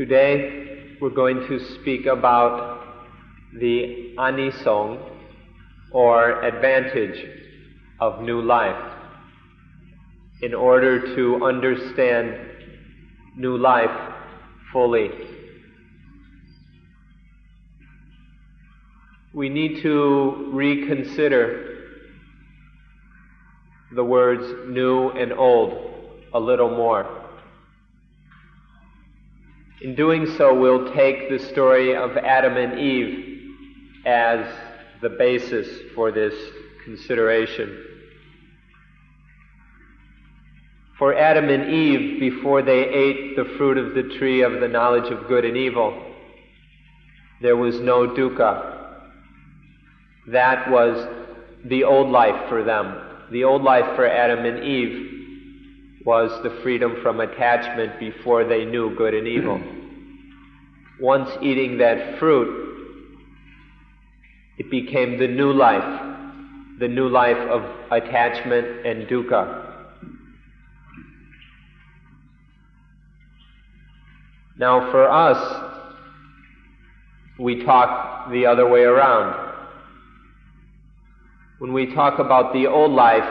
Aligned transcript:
Today 0.00 0.96
we're 0.98 1.10
going 1.10 1.46
to 1.48 1.58
speak 1.74 2.06
about 2.06 2.86
the 3.52 4.14
anisong 4.16 4.98
or 5.92 6.40
advantage 6.42 7.22
of 8.00 8.22
new 8.22 8.40
life. 8.40 8.94
In 10.40 10.54
order 10.54 11.14
to 11.14 11.44
understand 11.44 12.34
new 13.36 13.58
life 13.58 14.14
fully, 14.72 15.10
we 19.34 19.50
need 19.50 19.82
to 19.82 20.50
reconsider 20.50 21.76
the 23.94 24.02
words 24.02 24.46
new 24.66 25.10
and 25.10 25.30
old 25.34 25.74
a 26.32 26.40
little 26.40 26.70
more. 26.70 27.19
In 29.82 29.94
doing 29.94 30.26
so, 30.36 30.54
we'll 30.58 30.92
take 30.92 31.30
the 31.30 31.38
story 31.38 31.96
of 31.96 32.16
Adam 32.18 32.56
and 32.58 32.78
Eve 32.78 33.54
as 34.04 34.44
the 35.00 35.08
basis 35.08 35.66
for 35.94 36.12
this 36.12 36.34
consideration. 36.84 37.86
For 40.98 41.14
Adam 41.14 41.48
and 41.48 41.70
Eve, 41.72 42.20
before 42.20 42.60
they 42.60 42.88
ate 42.88 43.36
the 43.36 43.46
fruit 43.56 43.78
of 43.78 43.94
the 43.94 44.14
tree 44.18 44.42
of 44.42 44.60
the 44.60 44.68
knowledge 44.68 45.10
of 45.10 45.26
good 45.26 45.46
and 45.46 45.56
evil, 45.56 46.14
there 47.40 47.56
was 47.56 47.80
no 47.80 48.06
dukkha. 48.06 48.98
That 50.28 50.70
was 50.70 51.08
the 51.64 51.84
old 51.84 52.10
life 52.10 52.50
for 52.50 52.62
them. 52.62 53.30
The 53.32 53.44
old 53.44 53.62
life 53.62 53.96
for 53.96 54.06
Adam 54.06 54.44
and 54.44 54.62
Eve 54.62 55.10
was 56.04 56.30
the 56.42 56.50
freedom 56.62 56.96
from 57.02 57.20
attachment 57.20 57.98
before 57.98 58.44
they 58.44 58.64
knew 58.64 58.94
good 58.96 59.14
and 59.14 59.26
evil. 59.26 59.60
Once 61.00 61.30
eating 61.40 61.78
that 61.78 62.18
fruit, 62.18 62.60
it 64.58 64.70
became 64.70 65.18
the 65.18 65.26
new 65.26 65.52
life, 65.52 66.02
the 66.78 66.88
new 66.88 67.08
life 67.08 67.38
of 67.48 67.62
attachment 67.90 68.86
and 68.86 69.08
dukkha. 69.08 69.70
Now, 74.58 74.90
for 74.90 75.08
us, 75.08 75.38
we 77.38 77.64
talk 77.64 78.30
the 78.30 78.44
other 78.44 78.68
way 78.68 78.82
around. 78.82 79.54
When 81.58 81.72
we 81.72 81.94
talk 81.94 82.18
about 82.18 82.52
the 82.52 82.66
old 82.66 82.92
life, 82.92 83.24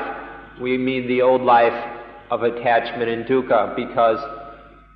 we 0.59 0.80
mean 0.80 1.08
the 1.08 1.22
old 1.22 1.44
life 1.44 2.00
of 2.31 2.42
attachment 2.42 3.09
and 3.09 3.25
dukkha 3.25 3.75
because 3.75 4.17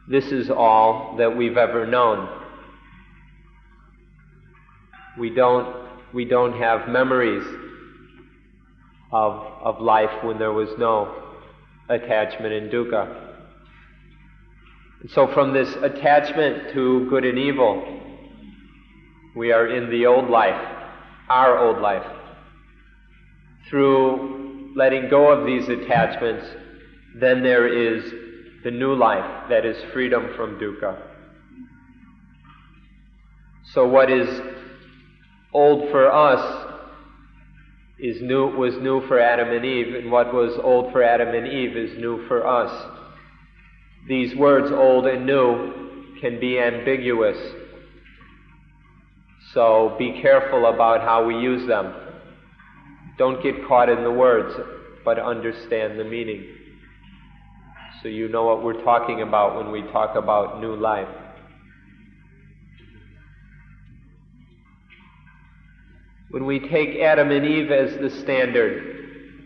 this 0.08 0.26
is 0.32 0.50
all 0.50 1.16
that 1.18 1.38
we've 1.38 1.58
ever 1.58 1.86
known. 1.86 2.43
We 5.20 5.30
don't, 5.30 5.88
we 6.14 6.26
don't 6.26 6.60
have 6.60 6.88
memories 6.90 7.46
of, 9.12 9.46
of 9.62 9.80
life 9.80 10.24
when 10.24 10.40
there 10.40 10.52
was 10.52 10.70
no 10.78 11.24
attachment 11.90 12.54
in 12.54 12.70
dukkha. 12.70 13.32
And 15.02 15.12
so 15.12 15.28
from 15.34 15.54
this 15.54 15.70
attachment 15.82 16.74
to 16.74 17.08
good 17.10 17.26
and 17.26 17.38
evil, 17.38 18.02
we 19.36 19.52
are 19.52 19.68
in 19.68 19.90
the 19.90 20.06
old 20.06 20.30
life, 20.30 20.62
our 21.30 21.60
old 21.60 21.82
life. 21.82 22.06
Through 23.70 24.74
letting 24.76 25.10
go 25.10 25.32
of 25.32 25.46
these 25.46 25.68
attachments, 25.70 26.46
then 27.20 27.44
there 27.44 27.68
is 27.68 28.12
the 28.64 28.72
new 28.72 28.96
life 28.96 29.50
that 29.50 29.66
is 29.66 29.78
freedom 29.92 30.34
from 30.36 30.58
dukkha. 30.60 30.98
So 33.74 33.88
what 33.88 34.10
is 34.10 34.28
old 35.54 35.90
for 35.92 36.12
us 36.12 36.70
is 38.00 38.22
new 38.22 38.48
was 38.56 38.76
new 38.82 39.06
for 39.08 39.20
Adam 39.20 39.50
and 39.50 39.66
Eve, 39.66 39.96
and 39.96 40.12
what 40.12 40.34
was 40.34 40.60
old 40.64 40.92
for 40.92 41.04
Adam 41.04 41.30
and 41.30 41.48
Eve 41.48 41.78
is 41.78 41.98
new 41.98 42.28
for 42.28 42.46
us. 42.46 42.72
These 44.08 44.36
words 44.36 44.72
old 44.72 45.06
and 45.06 45.26
new 45.26 46.20
can 46.20 46.40
be 46.40 46.60
ambiguous. 46.60 47.38
So 49.54 49.96
be 50.00 50.20
careful 50.22 50.66
about 50.66 51.02
how 51.02 51.26
we 51.26 51.36
use 51.36 51.68
them. 51.68 51.94
Don't 53.18 53.42
get 53.44 53.68
caught 53.68 53.90
in 53.90 54.04
the 54.04 54.12
words, 54.12 54.54
but 55.06 55.20
understand 55.20 56.00
the 56.00 56.04
meaning 56.04 56.46
so 58.04 58.10
you 58.10 58.28
know 58.28 58.44
what 58.44 58.62
we're 58.62 58.84
talking 58.84 59.22
about 59.22 59.56
when 59.56 59.72
we 59.72 59.82
talk 59.94 60.18
about 60.18 60.60
new 60.60 60.76
life. 60.76 61.08
When 66.34 66.48
we 66.48 66.60
take 66.60 67.00
Adam 67.00 67.30
and 67.30 67.46
Eve 67.46 67.70
as 67.70 67.96
the 68.00 68.10
standard, 68.10 69.46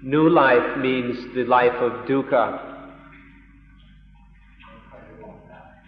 new 0.00 0.28
life 0.28 0.78
means 0.78 1.34
the 1.34 1.42
life 1.42 1.72
of 1.72 2.06
dukkha. 2.06 2.86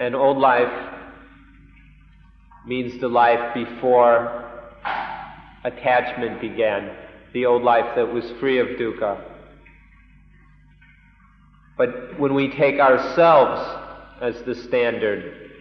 And 0.01 0.17
old 0.17 0.39
life 0.39 0.91
means 2.67 3.01
the 3.01 3.07
life 3.07 3.55
before 3.55 4.51
attachment 5.63 6.41
began, 6.41 6.91
the 7.33 7.47
old 7.47 7.63
life 7.63 7.95
that 7.95 8.13
was 8.13 8.29
free 8.41 8.59
of 8.59 8.67
dukkha. 8.81 9.23
But 11.79 12.19
when 12.19 12.35
we 12.35 12.51
take 12.51 12.81
ourselves 12.81 13.61
as 14.21 14.43
the 14.43 14.57
standard, 14.57 15.53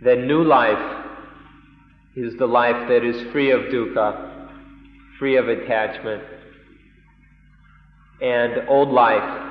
then 0.00 0.28
new 0.28 0.44
life 0.44 1.01
is 2.14 2.36
the 2.38 2.46
life 2.46 2.88
that 2.88 3.04
is 3.04 3.30
free 3.32 3.50
of 3.50 3.62
dukkha, 3.62 4.48
free 5.18 5.36
of 5.36 5.48
attachment. 5.48 6.22
And 8.20 8.68
old 8.68 8.90
life 8.90 9.50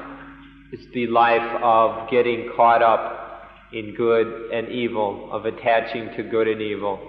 is 0.72 0.86
the 0.94 1.08
life 1.08 1.62
of 1.64 2.10
getting 2.10 2.52
caught 2.56 2.84
up 2.84 3.50
in 3.74 3.96
good 3.96 4.52
and 4.52 4.70
evil, 4.70 5.30
of 5.32 5.46
attaching 5.46 6.10
to 6.16 6.24
good 6.24 6.48
and 6.48 6.62
evil. 6.62 7.00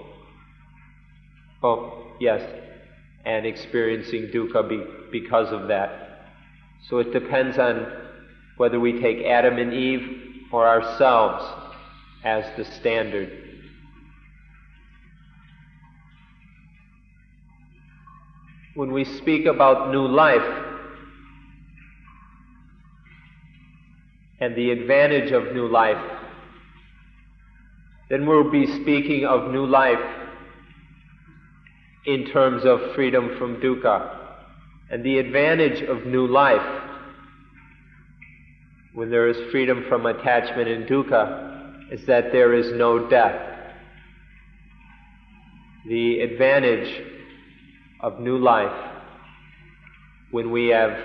Oh, 1.62 2.06
yes, 2.18 2.42
and 3.24 3.46
experiencing 3.46 4.28
dukkha 4.34 4.68
be, 4.68 4.82
because 5.12 5.52
of 5.52 5.68
that. 5.68 6.30
So 6.88 6.98
it 6.98 7.12
depends 7.12 7.58
on 7.58 7.86
whether 8.56 8.80
we 8.80 9.00
take 9.00 9.24
Adam 9.24 9.58
and 9.58 9.72
Eve 9.72 10.48
or 10.52 10.66
ourselves 10.66 11.44
as 12.24 12.44
the 12.56 12.64
standard. 12.64 13.41
When 18.74 18.92
we 18.92 19.04
speak 19.04 19.44
about 19.44 19.90
new 19.90 20.06
life 20.06 20.40
and 24.40 24.56
the 24.56 24.70
advantage 24.70 25.30
of 25.30 25.52
new 25.52 25.68
life, 25.68 26.02
then 28.08 28.26
we'll 28.26 28.50
be 28.50 28.66
speaking 28.66 29.26
of 29.26 29.50
new 29.50 29.66
life 29.66 30.00
in 32.06 32.24
terms 32.32 32.64
of 32.64 32.94
freedom 32.94 33.36
from 33.38 33.56
dukkha. 33.56 34.18
And 34.90 35.04
the 35.04 35.18
advantage 35.18 35.82
of 35.82 36.06
new 36.06 36.26
life, 36.26 36.82
when 38.94 39.10
there 39.10 39.28
is 39.28 39.50
freedom 39.50 39.84
from 39.86 40.06
attachment 40.06 40.68
and 40.68 40.86
dukkha, 40.86 41.92
is 41.92 42.06
that 42.06 42.32
there 42.32 42.54
is 42.54 42.72
no 42.72 43.08
death. 43.10 43.38
The 45.86 46.20
advantage 46.20 47.21
of 48.02 48.20
new 48.20 48.38
life, 48.38 48.90
when 50.30 50.50
we 50.50 50.68
have 50.68 50.96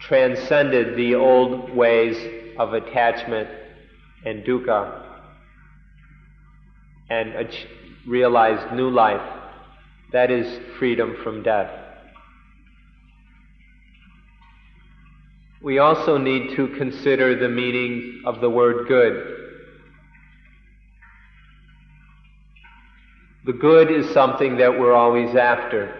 transcended 0.00 0.96
the 0.96 1.14
old 1.14 1.74
ways 1.74 2.16
of 2.58 2.72
attachment 2.72 3.48
and 4.24 4.44
dukkha 4.44 5.02
and 7.10 7.48
realized 8.06 8.74
new 8.74 8.90
life, 8.90 9.40
that 10.12 10.30
is 10.30 10.60
freedom 10.78 11.16
from 11.22 11.42
death. 11.42 11.82
we 15.62 15.78
also 15.78 16.18
need 16.18 16.56
to 16.56 16.68
consider 16.76 17.38
the 17.38 17.48
meaning 17.48 18.22
of 18.26 18.40
the 18.40 18.50
word 18.50 18.88
good. 18.88 19.41
The 23.44 23.52
good 23.52 23.90
is 23.90 24.08
something 24.10 24.56
that 24.58 24.78
we're 24.78 24.94
always 24.94 25.34
after. 25.34 25.94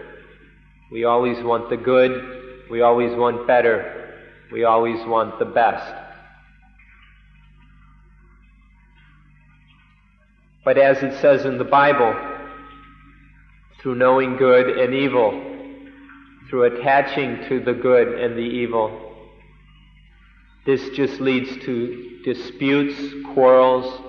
We 0.91 1.03
always 1.03 1.43
want 1.43 1.69
the 1.69 1.77
good, 1.77 2.63
we 2.69 2.81
always 2.81 3.15
want 3.17 3.45
better, 3.47 4.15
we 4.51 4.63
always 4.63 5.05
want 5.05 5.39
the 5.39 5.45
best. 5.45 5.93
But 10.63 10.77
as 10.77 11.03
it 11.03 11.19
says 11.19 11.45
in 11.45 11.57
the 11.57 11.65
Bible, 11.65 12.15
through 13.81 13.95
knowing 13.95 14.37
good 14.37 14.77
and 14.77 14.93
evil, 14.93 15.31
through 16.49 16.63
attaching 16.63 17.43
to 17.49 17.59
the 17.59 17.73
good 17.73 18.19
and 18.19 18.37
the 18.37 18.41
evil, 18.41 18.99
This 20.65 20.89
just 20.91 21.19
leads 21.19 21.49
to 21.65 22.21
disputes, 22.23 22.95
quarrels, 23.33 24.01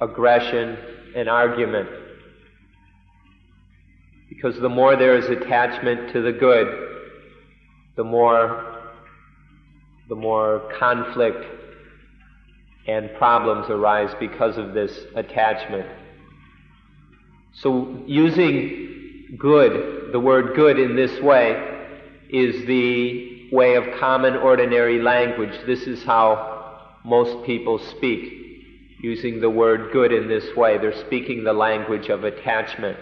aggression, 0.00 0.78
and 1.16 1.28
argument. 1.28 1.88
Because 4.28 4.58
the 4.60 4.68
more 4.68 4.96
there 4.96 5.16
is 5.16 5.26
attachment 5.26 6.12
to 6.12 6.22
the 6.22 6.32
good, 6.32 6.66
the 7.96 8.04
more 8.04 8.74
the 10.08 10.14
more 10.14 10.72
conflict 10.78 11.44
and 12.86 13.10
problems 13.18 13.68
arise 13.68 14.14
because 14.18 14.56
of 14.56 14.72
this 14.72 15.04
attachment. 15.14 15.86
So 17.52 18.02
using 18.06 19.36
good, 19.38 20.12
the 20.12 20.20
word 20.20 20.56
good 20.56 20.78
in 20.78 20.96
this 20.96 21.20
way, 21.20 21.86
is 22.30 22.66
the 22.66 23.50
way 23.52 23.74
of 23.74 23.98
common 23.98 24.36
ordinary 24.36 25.02
language. 25.02 25.52
This 25.66 25.82
is 25.82 26.02
how 26.02 26.94
most 27.04 27.44
people 27.44 27.78
speak, 27.78 28.32
using 29.00 29.40
the 29.40 29.50
word 29.50 29.92
good 29.92 30.12
in 30.12 30.28
this 30.28 30.56
way. 30.56 30.78
They're 30.78 30.98
speaking 31.06 31.44
the 31.44 31.52
language 31.52 32.08
of 32.08 32.24
attachment. 32.24 32.98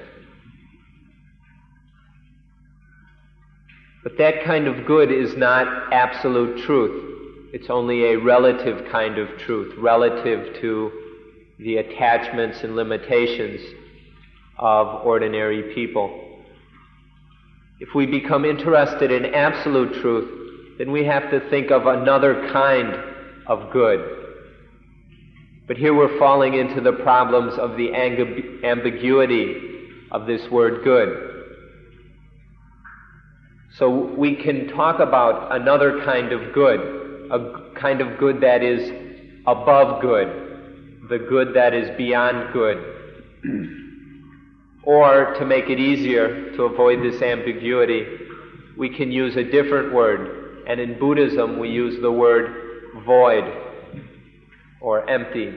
But 4.07 4.19
that 4.19 4.45
kind 4.45 4.69
of 4.69 4.87
good 4.87 5.11
is 5.11 5.37
not 5.37 5.93
absolute 5.93 6.65
truth. 6.65 7.51
It's 7.53 7.69
only 7.69 8.13
a 8.13 8.17
relative 8.17 8.89
kind 8.89 9.19
of 9.19 9.29
truth, 9.37 9.75
relative 9.79 10.61
to 10.61 10.93
the 11.59 11.79
attachments 11.79 12.63
and 12.63 12.77
limitations 12.77 13.61
of 14.61 15.05
ordinary 15.05 15.75
people. 15.75 16.39
If 17.81 17.97
we 17.97 18.07
become 18.07 18.45
interested 18.45 19.11
in 19.11 19.35
absolute 19.35 20.01
truth, 20.01 20.79
then 20.79 20.93
we 20.93 21.05
have 21.05 21.29
to 21.33 21.41
think 21.51 21.73
of 21.73 21.89
another 21.89 22.49
kind 22.53 22.95
of 23.49 23.73
good. 23.73 24.37
But 25.67 25.79
here 25.79 25.97
we're 25.97 26.17
falling 26.17 26.55
into 26.55 26.81
the 26.81 26.93
problems 26.93 27.59
of 27.59 27.77
the 27.77 27.93
ambiguity 28.63 29.57
of 30.13 30.29
this 30.29 30.49
word 30.49 30.85
good. 30.85 31.36
So 33.79 33.91
we 33.91 34.35
can 34.35 34.69
talk 34.69 35.01
about 35.01 35.55
another 35.55 36.03
kind 36.03 36.33
of 36.33 36.55
good, 36.55 37.31
a 37.31 37.73
kind 37.79 38.01
of 38.01 38.19
good 38.19 38.41
that 38.41 38.63
is 38.63 38.91
above 39.47 40.01
good, 40.01 41.03
the 41.11 41.19
good 41.19 41.53
that 41.55 41.75
is 41.75 41.95
beyond 41.99 42.55
good. 42.55 42.79
or, 44.83 45.35
to 45.35 45.45
make 45.45 45.69
it 45.69 45.79
easier 45.79 46.57
to 46.57 46.63
avoid 46.63 47.03
this 47.03 47.21
ambiguity, 47.21 48.07
we 48.79 48.89
can 48.89 49.13
use 49.13 49.37
a 49.37 49.45
different 49.45 49.93
word. 49.93 50.65
And 50.67 50.81
in 50.81 50.99
Buddhism, 50.99 51.59
we 51.59 51.69
use 51.69 52.01
the 52.01 52.11
word 52.11 52.95
void 53.05 53.45
or 54.81 55.09
empty. 55.11 55.55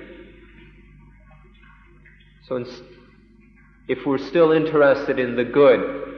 So, 2.50 2.66
if 3.88 4.06
we're 4.06 4.18
still 4.18 4.52
interested 4.52 5.20
in 5.20 5.38
the 5.38 5.46
good, 5.46 6.09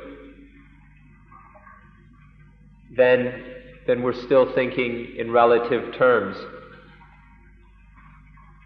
then, 2.95 3.43
then 3.87 4.01
we're 4.01 4.13
still 4.13 4.53
thinking 4.53 5.15
in 5.17 5.31
relative 5.31 5.95
terms. 5.95 6.37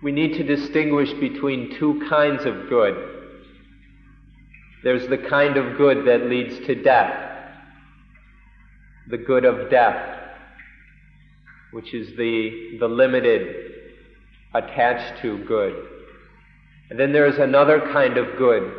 We 0.02 0.12
need 0.12 0.34
to 0.34 0.44
distinguish 0.44 1.12
between 1.14 1.76
two 1.80 2.06
kinds 2.10 2.46
of 2.46 2.70
good. 2.70 3.14
There's 4.84 5.08
the 5.08 5.18
kind 5.18 5.58
of 5.58 5.78
good 5.78 6.06
that 6.08 6.28
leads 6.28 6.66
to 6.68 6.76
death, 6.76 7.32
the 9.10 9.18
good 9.18 9.46
of 9.46 9.70
death, 9.72 10.20
which 11.72 11.94
is 11.94 12.16
the, 12.18 12.78
the 12.80 12.88
limited, 12.88 13.72
attached 14.54 15.22
to 15.22 15.44
good. 15.46 15.88
And 16.90 17.00
then 17.00 17.12
there 17.12 17.26
is 17.26 17.40
another 17.40 17.82
kind 17.92 18.18
of 18.18 18.38
good, 18.38 18.72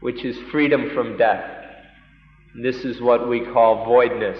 which 0.00 0.24
is 0.24 0.36
freedom 0.50 0.90
from 0.94 1.16
death. 1.16 1.59
This 2.54 2.84
is 2.84 3.00
what 3.00 3.28
we 3.28 3.40
call 3.40 3.84
voidness. 3.84 4.38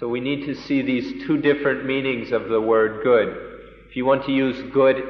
So 0.00 0.08
we 0.08 0.20
need 0.20 0.44
to 0.46 0.54
see 0.54 0.82
these 0.82 1.26
two 1.26 1.38
different 1.38 1.86
meanings 1.86 2.32
of 2.32 2.48
the 2.48 2.60
word 2.60 3.02
good. 3.02 3.28
If 3.88 3.96
you 3.96 4.04
want 4.04 4.24
to 4.26 4.32
use 4.32 4.70
good 4.72 5.02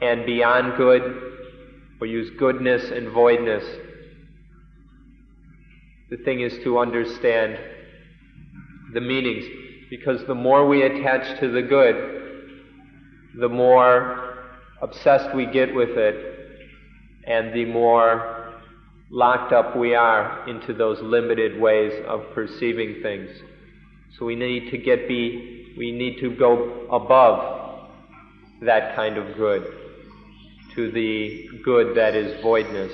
and 0.00 0.26
beyond 0.26 0.76
good, 0.76 1.22
or 2.00 2.06
use 2.06 2.30
goodness 2.38 2.90
and 2.90 3.08
voidness, 3.08 3.64
the 6.10 6.16
thing 6.18 6.40
is 6.40 6.58
to 6.62 6.78
understand 6.78 7.58
the 8.92 9.00
meanings. 9.00 9.44
Because 9.88 10.24
the 10.26 10.34
more 10.34 10.66
we 10.66 10.82
attach 10.82 11.38
to 11.40 11.50
the 11.50 11.62
good, 11.62 12.40
the 13.38 13.48
more 13.48 14.44
obsessed 14.82 15.34
we 15.34 15.46
get 15.46 15.74
with 15.74 15.90
it, 15.90 16.58
and 17.26 17.54
the 17.54 17.64
more 17.64 18.35
locked 19.10 19.52
up 19.52 19.76
we 19.76 19.94
are 19.94 20.48
into 20.48 20.72
those 20.72 21.00
limited 21.00 21.60
ways 21.60 21.92
of 22.06 22.22
perceiving 22.34 23.02
things. 23.02 23.30
So 24.18 24.26
we 24.26 24.34
need 24.34 24.70
to 24.70 24.78
get 24.78 25.06
be, 25.06 25.74
we 25.76 25.92
need 25.92 26.18
to 26.20 26.30
go 26.30 26.86
above 26.90 27.88
that 28.62 28.96
kind 28.96 29.16
of 29.18 29.36
good 29.36 29.66
to 30.74 30.90
the 30.90 31.48
good 31.64 31.96
that 31.96 32.14
is 32.14 32.40
voidness. 32.42 32.92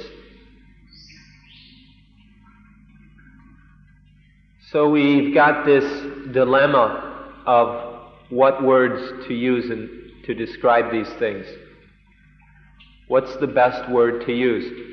So 4.70 4.88
we've 4.88 5.34
got 5.34 5.66
this 5.66 5.84
dilemma 6.32 7.42
of 7.44 8.10
what 8.30 8.62
words 8.62 9.26
to 9.28 9.34
use 9.34 9.70
in, 9.70 10.12
to 10.24 10.34
describe 10.34 10.90
these 10.90 11.10
things. 11.18 11.46
What's 13.08 13.36
the 13.36 13.46
best 13.46 13.90
word 13.90 14.24
to 14.26 14.32
use? 14.32 14.92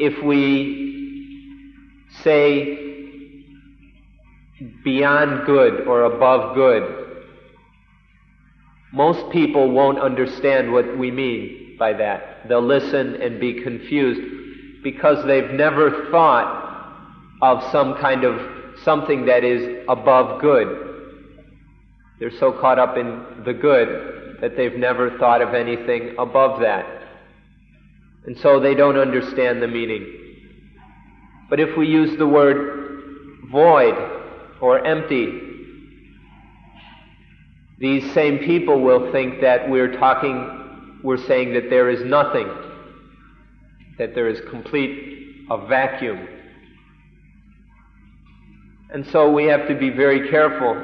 If 0.00 0.24
we 0.24 1.74
say 2.22 2.78
beyond 4.82 5.44
good 5.44 5.86
or 5.86 6.04
above 6.04 6.54
good, 6.54 7.06
most 8.92 9.30
people 9.30 9.70
won't 9.70 9.98
understand 10.00 10.72
what 10.72 10.96
we 10.98 11.10
mean 11.10 11.76
by 11.78 11.92
that. 11.92 12.48
They'll 12.48 12.66
listen 12.66 13.20
and 13.20 13.38
be 13.38 13.62
confused 13.62 14.82
because 14.82 15.24
they've 15.26 15.50
never 15.50 16.10
thought 16.10 16.56
of 17.42 17.62
some 17.70 17.94
kind 17.98 18.24
of 18.24 18.40
something 18.82 19.26
that 19.26 19.44
is 19.44 19.84
above 19.86 20.40
good. 20.40 20.88
They're 22.18 22.38
so 22.38 22.52
caught 22.52 22.78
up 22.78 22.96
in 22.96 23.44
the 23.44 23.52
good 23.52 24.38
that 24.40 24.56
they've 24.56 24.76
never 24.76 25.18
thought 25.18 25.42
of 25.42 25.52
anything 25.52 26.14
above 26.18 26.60
that. 26.60 26.99
And 28.26 28.38
so 28.38 28.60
they 28.60 28.74
don't 28.74 28.96
understand 28.96 29.62
the 29.62 29.68
meaning. 29.68 30.20
But 31.48 31.58
if 31.58 31.76
we 31.76 31.86
use 31.86 32.16
the 32.18 32.26
word 32.26 33.40
void 33.50 33.94
or 34.60 34.84
empty, 34.86 35.40
these 37.78 38.12
same 38.12 38.38
people 38.38 38.82
will 38.82 39.10
think 39.10 39.40
that 39.40 39.68
we're 39.68 39.96
talking, 39.96 41.00
we're 41.02 41.16
saying 41.26 41.54
that 41.54 41.70
there 41.70 41.88
is 41.88 42.04
nothing, 42.04 42.48
that 43.98 44.14
there 44.14 44.28
is 44.28 44.40
complete, 44.50 45.46
a 45.50 45.66
vacuum. 45.66 46.28
And 48.92 49.06
so 49.06 49.32
we 49.32 49.44
have 49.46 49.66
to 49.68 49.74
be 49.74 49.90
very 49.90 50.28
careful 50.30 50.76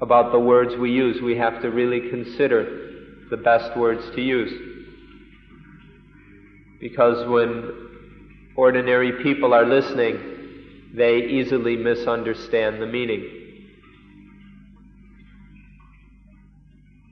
about 0.00 0.32
the 0.32 0.38
words 0.38 0.76
we 0.76 0.90
use. 0.90 1.20
We 1.20 1.36
have 1.36 1.60
to 1.62 1.70
really 1.70 2.08
consider 2.10 3.26
the 3.30 3.36
best 3.36 3.76
words 3.76 4.04
to 4.14 4.22
use. 4.22 4.75
Because 6.80 7.26
when 7.26 7.88
ordinary 8.54 9.22
people 9.22 9.54
are 9.54 9.64
listening, 9.64 10.18
they 10.94 11.18
easily 11.18 11.76
misunderstand 11.76 12.80
the 12.80 12.86
meaning. 12.86 13.36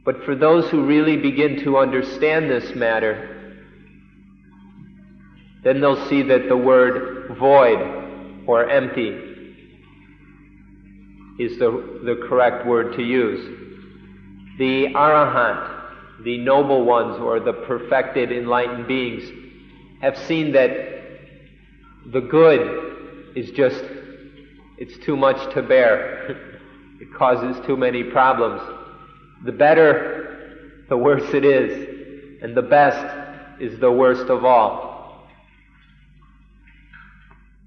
But 0.04 0.22
for 0.24 0.34
those 0.34 0.68
who 0.70 0.84
really 0.84 1.16
begin 1.16 1.62
to 1.64 1.78
understand 1.78 2.50
this 2.50 2.74
matter, 2.74 3.30
then 5.62 5.80
they'll 5.80 6.08
see 6.08 6.22
that 6.22 6.48
the 6.48 6.56
word 6.56 7.36
void 7.38 8.44
or 8.46 8.68
empty 8.68 9.34
is 11.38 11.58
the, 11.58 11.70
the 12.04 12.26
correct 12.28 12.66
word 12.66 12.94
to 12.96 13.02
use. 13.02 13.42
The 14.58 14.88
arahant, 14.94 16.22
the 16.22 16.38
noble 16.38 16.84
ones 16.84 17.18
or 17.18 17.40
the 17.40 17.54
perfected 17.54 18.30
enlightened 18.30 18.86
beings, 18.86 19.43
have 20.04 20.18
seen 20.18 20.52
that 20.52 20.70
the 22.12 22.20
good 22.20 23.32
is 23.34 23.50
just, 23.52 23.82
it's 24.76 25.02
too 25.02 25.16
much 25.16 25.54
to 25.54 25.62
bear. 25.62 26.28
it 27.00 27.08
causes 27.16 27.64
too 27.64 27.74
many 27.74 28.04
problems. 28.04 28.60
The 29.46 29.52
better, 29.52 30.84
the 30.90 30.96
worse 30.98 31.32
it 31.32 31.46
is. 31.46 32.42
And 32.42 32.54
the 32.54 32.60
best 32.60 33.62
is 33.62 33.80
the 33.80 33.90
worst 33.90 34.28
of 34.28 34.44
all. 34.44 35.26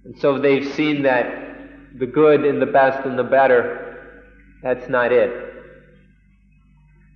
And 0.05 0.15
so 0.19 0.37
they've 0.37 0.71
seen 0.75 1.01
that 1.03 1.97
the 1.97 2.05
good 2.05 2.45
and 2.45 2.61
the 2.61 2.67
best 2.67 3.03
and 3.03 3.17
the 3.17 3.23
better 3.23 3.83
That's 4.61 4.87
not 4.87 5.11
it. 5.11 5.31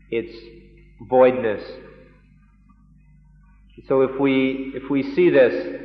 It's 0.10 0.36
voidness. 1.08 1.62
So 3.88 4.02
if 4.02 4.20
we 4.20 4.74
if 4.76 4.90
we 4.90 5.16
see 5.16 5.30
this, 5.30 5.80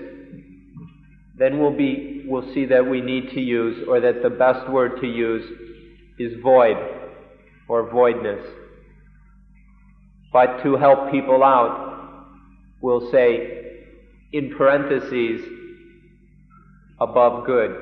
then 1.38 1.58
we'll 1.58 1.76
be 1.76 2.24
we'll 2.26 2.52
see 2.52 2.66
that 2.66 2.88
we 2.88 3.00
need 3.00 3.30
to 3.30 3.40
use 3.40 3.86
or 3.88 4.00
that 4.00 4.22
the 4.22 4.30
best 4.30 4.68
word 4.70 5.00
to 5.00 5.06
use 5.06 5.44
is 6.18 6.40
void 6.42 6.76
or 7.68 7.90
voidness. 7.90 8.44
But 10.32 10.62
to 10.62 10.76
help 10.76 11.10
people 11.10 11.42
out, 11.42 12.26
we'll 12.80 13.10
say 13.10 13.84
in 14.32 14.54
parentheses 14.56 15.40
above 17.00 17.46
good, 17.46 17.74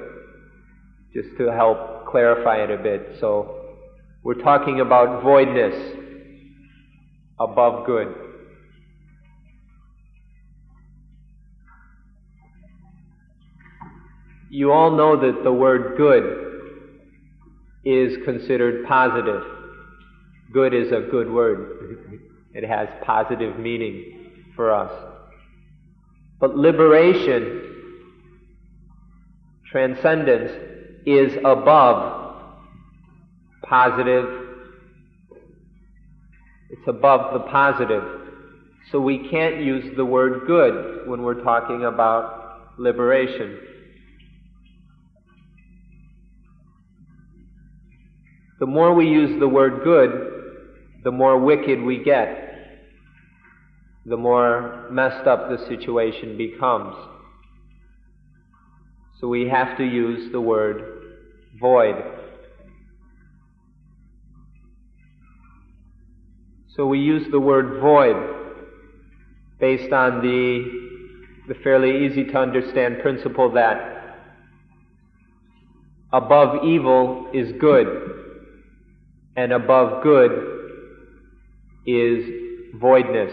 just 1.13 1.37
to 1.39 1.53
help 1.53 2.07
clarify 2.07 2.63
it 2.63 2.71
a 2.71 2.77
bit. 2.77 3.17
So 3.21 3.77
we're 4.23 4.43
talking 4.43 4.81
about 4.81 5.23
voidness 5.23 5.75
above 7.41 7.87
good. 7.87 8.24
You 14.55 14.71
all 14.71 14.93
know 14.93 15.17
that 15.17 15.43
the 15.43 15.53
word 15.53 15.97
good 15.97 16.71
is 17.85 18.17
considered 18.25 18.87
positive. 18.87 19.43
Good 20.53 20.73
is 20.73 20.93
a 20.93 21.09
good 21.11 21.29
word. 21.29 22.21
It 22.55 22.63
has 22.63 22.89
positive 23.05 23.59
meaning 23.59 24.31
for 24.55 24.73
us. 24.73 24.93
But 26.39 26.57
liberation, 26.57 27.63
transcendence, 29.73 30.53
is 31.05 31.37
above 31.45 32.37
positive. 33.69 34.25
It's 36.71 36.87
above 36.87 37.33
the 37.33 37.41
positive. 37.51 38.05
So 38.93 39.01
we 39.01 39.29
can't 39.29 39.63
use 39.63 39.97
the 39.97 40.05
word 40.05 40.47
good 40.47 41.09
when 41.09 41.23
we're 41.23 41.43
talking 41.43 41.87
about 41.87 42.79
liberation. 42.79 43.59
The 48.65 48.71
more 48.71 48.95
we 48.95 49.07
use 49.07 49.39
the 49.39 49.47
word 49.47 49.85
good, 49.85 50.11
the 51.05 51.11
more 51.11 51.39
wicked 51.39 51.83
we 51.83 52.03
get, 52.03 52.81
the 54.07 54.17
more 54.17 54.89
messed 54.91 55.27
up 55.27 55.51
the 55.51 55.59
situation 55.69 56.39
becomes. 56.39 56.97
So 59.21 59.29
we 59.29 59.51
have 59.51 59.77
to 59.77 59.85
use 59.85 60.33
the 60.33 60.41
word 60.41 60.83
void. 61.61 62.03
So 66.75 66.87
we 66.87 67.01
use 67.01 67.31
the 67.31 67.41
word 67.41 67.83
void 67.83 68.17
based 69.61 69.93
on 69.93 70.23
the, 70.23 71.49
the 71.49 71.55
fairly 71.63 72.07
easy 72.07 72.25
to 72.25 72.39
understand 72.39 73.03
principle 73.03 73.53
that 73.53 74.17
above 76.15 76.65
evil 76.65 77.29
is 77.35 77.53
good, 77.61 78.24
and 79.37 79.53
above 79.53 80.03
good 80.03 80.31
is 81.87 82.25
voidness. 82.75 83.33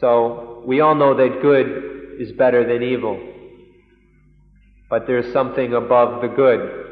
So 0.00 0.62
we 0.66 0.80
all 0.80 0.94
know 0.94 1.16
that 1.16 1.40
good 1.42 2.20
is 2.20 2.32
better 2.32 2.66
than 2.66 2.82
evil. 2.86 3.20
But 4.88 5.06
there's 5.06 5.32
something 5.32 5.74
above 5.74 6.22
the 6.22 6.28
good. 6.28 6.84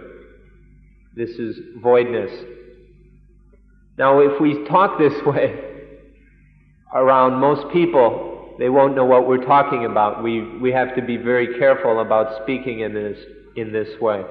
This 1.15 1.31
is 1.31 1.57
voidness. 1.81 2.31
Now, 3.99 4.21
if 4.21 4.41
we 4.41 4.65
talk 4.65 4.99
this 4.99 5.13
way 5.27 5.59
around 6.95 7.35
most 7.41 7.73
people, 7.73 8.57
they 8.59 8.69
won't 8.69 8.95
know 8.95 9.05
what 9.05 9.29
we're 9.29 9.45
talking 9.45 9.85
about. 9.85 10.23
We, 10.23 10.59
we 10.59 10.73
have 10.73 10.95
to 10.97 11.03
be 11.03 11.17
very 11.17 11.59
careful 11.59 12.01
about 12.01 12.43
speaking 12.43 12.81
in 12.81 12.95
this, 12.95 13.19
in 13.57 13.73
this 13.73 13.89
way. 14.01 14.23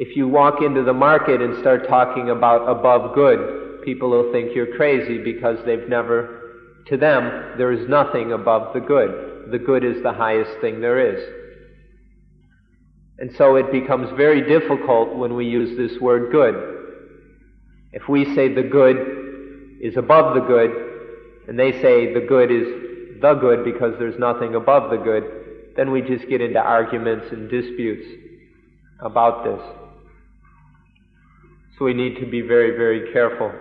If 0.00 0.16
you 0.16 0.28
walk 0.28 0.62
into 0.62 0.84
the 0.84 0.92
market 0.92 1.42
and 1.42 1.58
start 1.58 1.88
talking 1.88 2.30
about 2.30 2.68
above 2.68 3.16
good, 3.16 3.82
people 3.82 4.10
will 4.10 4.30
think 4.30 4.54
you're 4.54 4.76
crazy 4.76 5.18
because 5.18 5.58
they've 5.66 5.88
never, 5.88 6.84
to 6.86 6.96
them, 6.96 7.58
there 7.58 7.72
is 7.72 7.88
nothing 7.88 8.30
above 8.30 8.72
the 8.74 8.78
good. 8.78 9.50
The 9.50 9.58
good 9.58 9.82
is 9.82 10.00
the 10.04 10.12
highest 10.12 10.60
thing 10.60 10.80
there 10.80 11.16
is. 11.16 11.20
And 13.18 13.34
so 13.34 13.56
it 13.56 13.72
becomes 13.72 14.16
very 14.16 14.46
difficult 14.46 15.16
when 15.16 15.34
we 15.34 15.46
use 15.46 15.76
this 15.76 16.00
word 16.00 16.30
good. 16.30 16.54
If 17.92 18.08
we 18.08 18.24
say 18.36 18.54
the 18.54 18.62
good 18.62 19.78
is 19.82 19.96
above 19.96 20.36
the 20.36 20.42
good, 20.42 20.70
and 21.48 21.58
they 21.58 21.72
say 21.82 22.14
the 22.14 22.20
good 22.20 22.52
is 22.52 23.20
the 23.20 23.34
good 23.34 23.64
because 23.64 23.94
there's 23.98 24.18
nothing 24.20 24.54
above 24.54 24.90
the 24.90 24.98
good, 24.98 25.24
then 25.74 25.90
we 25.90 26.02
just 26.02 26.28
get 26.28 26.40
into 26.40 26.60
arguments 26.60 27.26
and 27.32 27.50
disputes 27.50 28.06
about 29.00 29.42
this. 29.42 29.77
So 31.78 31.84
we 31.84 31.94
need 31.94 32.16
to 32.18 32.26
be 32.26 32.40
very, 32.40 32.76
very 32.76 33.12
careful. 33.12 33.52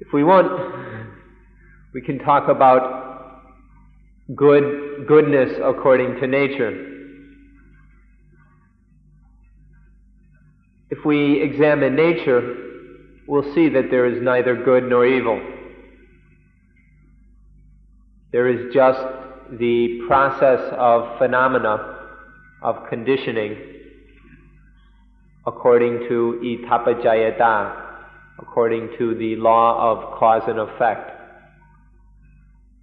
If 0.00 0.10
we 0.14 0.24
want, 0.24 0.50
we 1.92 2.00
can 2.00 2.18
talk 2.20 2.48
about 2.48 3.42
good 4.34 5.06
goodness 5.06 5.58
according 5.62 6.18
to 6.20 6.26
nature. 6.26 6.94
If 10.88 11.04
we 11.04 11.42
examine 11.42 11.94
nature, 11.94 12.56
we'll 13.26 13.54
see 13.54 13.68
that 13.68 13.90
there 13.90 14.06
is 14.06 14.22
neither 14.22 14.56
good 14.64 14.84
nor 14.88 15.06
evil. 15.06 15.42
There 18.32 18.48
is 18.48 18.72
just 18.72 19.00
the 19.58 20.00
process 20.06 20.72
of 20.72 21.18
phenomena, 21.18 21.98
of 22.62 22.88
conditioning 22.88 23.75
according 25.46 26.08
to 26.08 26.40
idappaccayata, 26.42 27.84
according 28.40 28.90
to 28.98 29.14
the 29.14 29.36
law 29.36 29.92
of 29.92 30.18
cause 30.18 30.42
and 30.48 30.58
effect. 30.58 31.12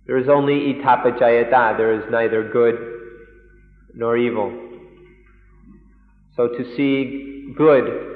There 0.08 0.18
is 0.18 0.30
only 0.30 0.74
idappaccayata, 0.74 1.78
there 1.78 1.94
is 1.94 2.04
neither 2.10 2.50
good 2.50 2.76
nor 3.94 4.18
evil. 4.18 4.52
So 6.36 6.48
to 6.48 6.76
see 6.76 7.54
good 7.56 8.14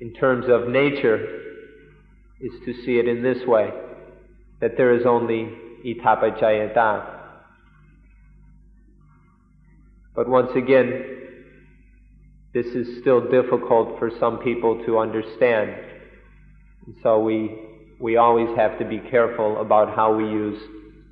in 0.00 0.12
terms 0.14 0.46
of 0.48 0.68
nature 0.68 1.40
is 2.40 2.52
to 2.64 2.74
see 2.84 2.98
it 2.98 3.08
in 3.08 3.22
this 3.22 3.46
way, 3.46 3.70
that 4.60 4.76
there 4.76 4.94
is 4.94 5.06
only 5.06 5.48
idappaccayata. 5.86 7.14
But 10.14 10.28
once 10.28 10.50
again, 10.56 11.27
this 12.54 12.66
is 12.66 13.00
still 13.00 13.20
difficult 13.30 13.98
for 13.98 14.10
some 14.18 14.38
people 14.38 14.82
to 14.86 14.98
understand. 14.98 15.70
And 16.86 16.94
so 17.02 17.20
we, 17.20 17.56
we 18.00 18.16
always 18.16 18.48
have 18.56 18.78
to 18.78 18.84
be 18.84 18.98
careful 18.98 19.60
about 19.60 19.94
how 19.94 20.14
we 20.16 20.24
use 20.24 20.60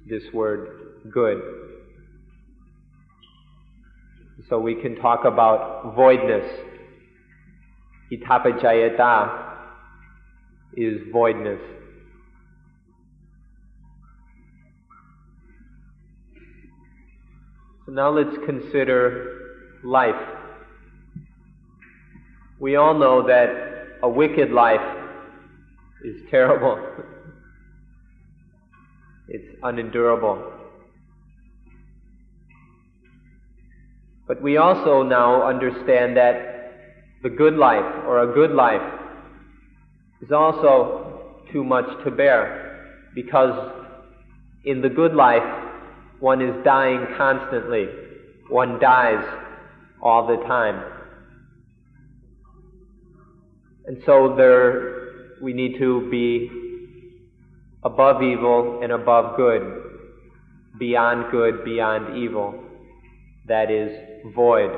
this 0.09 0.23
word 0.33 0.95
good. 1.13 1.43
So 4.49 4.59
we 4.59 4.77
can 4.77 4.97
talk 4.97 5.25
about 5.25 5.95
voidness. 5.95 6.47
Idappaccayata 8.13 9.57
is 10.77 11.01
voidness. 11.13 11.61
So 17.85 17.93
now 17.93 18.11
let's 18.11 18.37
consider 18.47 19.79
life. 19.85 20.36
We 22.59 22.77
all 22.77 22.99
know 22.99 23.27
that 23.27 23.49
a 24.03 24.09
wicked 24.09 24.51
life 24.51 24.81
is 26.05 26.17
terrible. 26.31 26.79
it's 29.29 29.59
unendurable. 29.63 30.53
But 34.27 34.43
we 34.43 34.57
also 34.57 35.03
now 35.03 35.47
understand 35.47 36.17
that 36.17 36.55
the 37.23 37.31
good 37.31 37.55
life, 37.55 38.05
or 38.07 38.31
a 38.31 38.35
good 38.35 38.51
life, 38.51 38.83
is 40.23 40.33
also 40.33 41.45
too 41.53 41.63
much 41.63 41.87
to 42.05 42.11
bear 42.11 43.11
because 43.15 43.73
in 44.65 44.83
the 44.83 44.89
good 44.89 45.15
life, 45.15 45.43
one 46.21 46.43
is 46.43 46.55
dying 46.65 47.07
constantly. 47.17 47.87
One 48.49 48.81
dies 48.81 49.25
all 50.03 50.27
the 50.27 50.37
time. 50.47 50.96
And 53.87 54.03
so 54.05 54.35
there, 54.37 55.37
we 55.41 55.53
need 55.53 55.79
to 55.79 56.09
be 56.11 56.51
above 57.85 58.23
evil 58.23 58.81
and 58.83 58.93
above 58.93 59.37
good, 59.37 59.83
beyond 60.79 61.31
good, 61.31 61.65
beyond 61.65 62.17
evil. 62.17 62.63
that 63.47 63.71
is 63.71 63.91
void. 64.35 64.71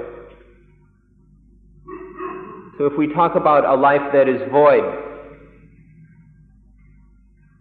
So 2.76 2.84
if 2.84 2.96
we 2.96 3.12
talk 3.12 3.34
about 3.34 3.64
a 3.64 3.74
life 3.74 4.12
that 4.12 4.28
is 4.28 4.40
void, 4.52 4.84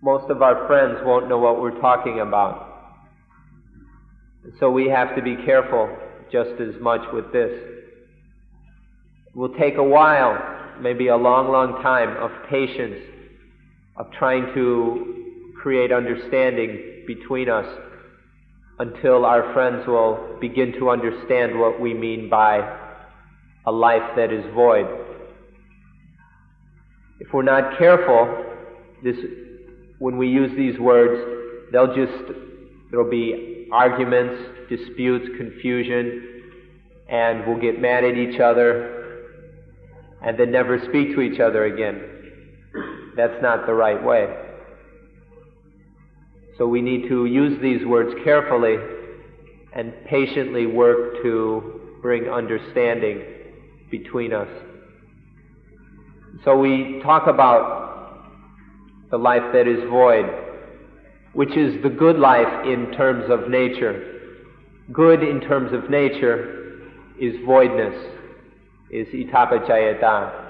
most 0.02 0.30
of 0.30 0.42
our 0.42 0.68
friends 0.68 1.00
won't 1.04 1.28
know 1.28 1.40
what 1.40 1.60
we're 1.60 1.80
talking 1.80 2.20
about. 2.20 2.66
So 4.60 4.70
we 4.70 4.88
have 4.90 5.16
to 5.16 5.22
be 5.22 5.36
careful 5.46 5.90
just 6.32 6.52
as 6.62 6.80
much 6.82 7.02
with 7.14 7.32
this. 7.34 7.52
It 9.28 9.36
will 9.36 9.54
take 9.56 9.78
a 9.78 9.84
while, 9.84 10.38
maybe 10.82 11.08
a 11.08 11.16
long, 11.16 11.52
long 11.52 11.82
time 11.82 12.18
of 12.18 12.32
patience, 12.50 12.98
of 13.98 14.12
trying 14.12 14.54
to 14.54 15.54
create 15.62 15.92
understanding 15.92 17.04
between 17.08 17.50
us 17.50 17.66
until 18.80 19.26
our 19.26 19.54
friends 19.54 19.88
will 19.88 20.38
begin 20.40 20.72
to 20.74 20.90
understand 20.90 21.60
what 21.60 21.80
we 21.80 21.94
mean 21.94 22.30
by 22.30 22.58
a 23.66 23.72
life 23.72 24.16
that 24.16 24.32
is 24.32 24.46
void. 24.54 24.86
If 27.20 27.34
we're 27.34 27.42
not 27.42 27.78
careful, 27.78 28.46
this, 29.04 29.16
when 30.00 30.18
we 30.18 30.28
use 30.28 30.52
these 30.56 30.80
words, 30.80 31.70
they'll 31.72 31.96
just, 31.96 32.32
there'll 32.92 33.10
be 33.10 33.68
arguments, 33.72 34.70
disputes, 34.70 35.26
confusion, 35.38 36.44
and 37.10 37.48
we'll 37.48 37.60
get 37.60 37.82
mad 37.82 38.04
at 38.04 38.16
each 38.16 38.40
other 38.40 38.97
and 40.24 40.38
then 40.40 40.52
never 40.52 40.80
speak 40.90 41.16
to 41.16 41.22
each 41.22 41.40
other 41.40 41.66
again. 41.66 42.02
That's 43.16 43.42
not 43.42 43.66
the 43.66 43.74
right 43.74 44.04
way. 44.04 44.28
So 46.58 46.68
we 46.68 46.82
need 46.82 47.08
to 47.10 47.26
use 47.26 47.62
these 47.62 47.86
words 47.86 48.14
carefully 48.24 48.78
and 49.74 49.94
patiently 50.06 50.66
work 50.66 51.22
to 51.22 52.00
bring 52.02 52.30
understanding 52.30 53.22
between 53.92 54.34
us. 54.34 54.50
So 56.44 56.58
we 56.58 57.00
talk 57.04 57.28
about 57.28 57.78
the 59.12 59.18
life 59.18 59.44
that 59.54 59.68
is 59.68 59.88
void, 59.90 60.26
which 61.34 61.56
is 61.56 61.82
the 61.84 61.90
good 61.90 62.18
life 62.18 62.66
in 62.66 62.92
terms 62.94 63.30
of 63.30 63.50
nature. 63.50 64.14
Good 64.92 65.24
in 65.24 65.42
terms 65.42 65.74
of 65.74 65.90
nature 65.90 66.82
is 67.20 67.36
voidness, 67.46 67.96
is 68.90 69.08
idappaccayata. 69.08 70.46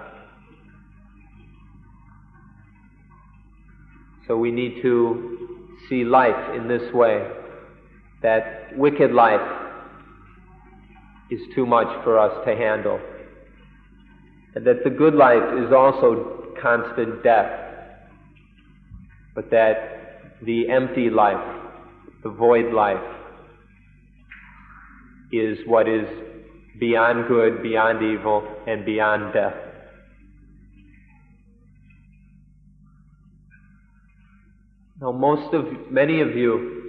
So 4.27 4.38
we 4.38 4.51
need 4.51 4.82
to 4.82 5.56
see 5.89 6.03
life 6.03 6.56
in 6.56 6.67
this 6.67 6.94
way, 6.94 7.27
that 8.22 8.77
wicked 8.77 9.12
life 9.13 9.41
is 11.32 11.39
too 11.56 11.65
much 11.65 11.88
for 12.03 12.20
us 12.20 12.46
to 12.46 12.56
handle. 12.56 13.00
And 14.56 14.65
that 14.65 14.84
the 14.84 14.89
good 14.89 15.13
life 15.13 15.44
is 15.65 15.72
also 15.72 16.53
constant 16.62 17.24
death, 17.24 17.51
but 19.34 19.50
that 19.51 20.36
the 20.44 20.70
empty 20.70 21.10
life, 21.10 21.62
the 22.24 22.29
void 22.29 22.74
life, 22.74 22.98
is 25.32 25.58
what 25.65 25.88
is 25.88 26.08
beyond 26.79 27.27
good, 27.27 27.62
beyond 27.63 28.03
evil, 28.03 28.48
and 28.67 28.86
beyond 28.86 29.34
death. 29.34 29.55
Now, 35.00 35.12
most 35.12 35.53
of, 35.53 35.65
many 35.91 36.22
of 36.22 36.36
you 36.36 36.81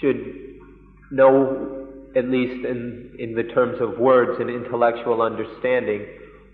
should 0.00 0.58
know, 1.12 1.86
at 2.16 2.24
least 2.24 2.64
in, 2.64 3.14
in 3.18 3.34
the 3.34 3.44
terms 3.54 3.80
of 3.80 3.98
words 3.98 4.40
and 4.40 4.50
intellectual 4.50 5.22
understanding, 5.22 6.06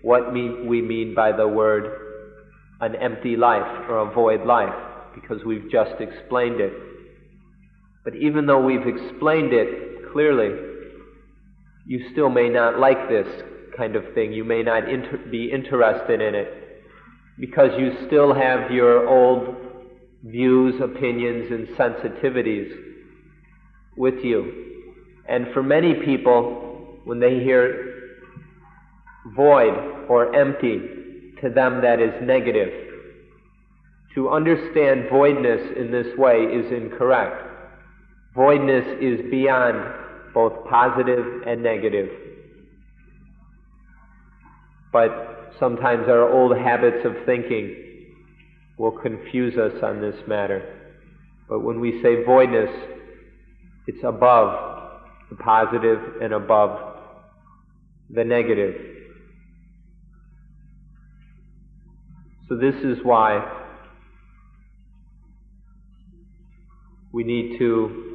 what 0.03 0.31
we 0.31 0.81
mean 0.81 1.15
by 1.15 1.31
the 1.31 1.47
word 1.47 2.03
an 2.81 2.95
empty 2.95 3.35
life 3.35 3.89
or 3.89 3.97
a 3.97 4.13
void 4.13 4.45
life, 4.45 4.73
because 5.15 5.43
we've 5.43 5.69
just 5.71 5.99
explained 5.99 6.61
it. 6.61 6.73
But 8.03 8.15
even 8.15 8.45
though 8.45 8.63
we've 8.63 8.85
explained 8.85 9.51
it 9.53 10.11
clearly, 10.11 10.66
you 11.87 12.09
still 12.11 12.29
may 12.29 12.49
not 12.49 12.79
like 12.79 13.07
this 13.07 13.27
kind 13.77 13.95
of 13.95 14.03
thing. 14.13 14.33
You 14.33 14.43
may 14.43 14.61
not 14.61 14.89
inter- 14.89 15.21
be 15.31 15.49
interested 15.51 16.21
in 16.21 16.35
it 16.35 16.83
because 17.39 17.71
you 17.79 18.05
still 18.07 18.33
have 18.33 18.71
your 18.71 19.07
old 19.07 19.55
views, 20.23 20.81
opinions, 20.81 21.49
and 21.49 21.67
sensitivities 21.77 22.75
with 23.95 24.15
you. 24.23 24.65
And 25.29 25.47
for 25.53 25.63
many 25.63 25.93
people, 26.05 26.99
when 27.05 27.19
they 27.21 27.39
hear 27.39 28.17
void 29.35 30.05
or 30.09 30.35
empty, 30.35 30.81
to 31.41 31.49
them 31.49 31.81
that 31.81 32.01
is 32.01 32.13
negative. 32.21 32.69
To 34.15 34.29
understand 34.29 35.09
voidness 35.09 35.61
in 35.77 35.91
this 35.91 36.07
way 36.17 36.37
is 36.37 36.71
incorrect. 36.71 37.43
Voidness 38.35 38.85
is 39.01 39.29
beyond 39.29 39.77
both 40.37 40.69
positive 40.69 41.25
and 41.47 41.63
negative. 41.63 42.09
But 44.93 45.53
sometimes 45.59 46.07
our 46.07 46.31
old 46.31 46.55
habits 46.55 47.03
of 47.05 47.13
thinking 47.25 47.75
will 48.77 48.91
confuse 48.91 49.57
us 49.57 49.81
on 49.81 49.99
this 49.99 50.13
matter. 50.27 50.61
But 51.49 51.61
when 51.61 51.79
we 51.79 52.03
say 52.03 52.23
voidness, 52.23 52.69
it's 53.87 54.03
above 54.03 54.91
the 55.31 55.37
positive 55.37 56.21
and 56.21 56.33
above 56.33 56.99
the 58.11 58.23
negative. 58.23 58.75
So 62.47 62.57
this 62.57 62.75
is 62.83 62.99
why 63.01 63.63
we 67.11 67.23
need 67.23 67.57
to 67.57 68.06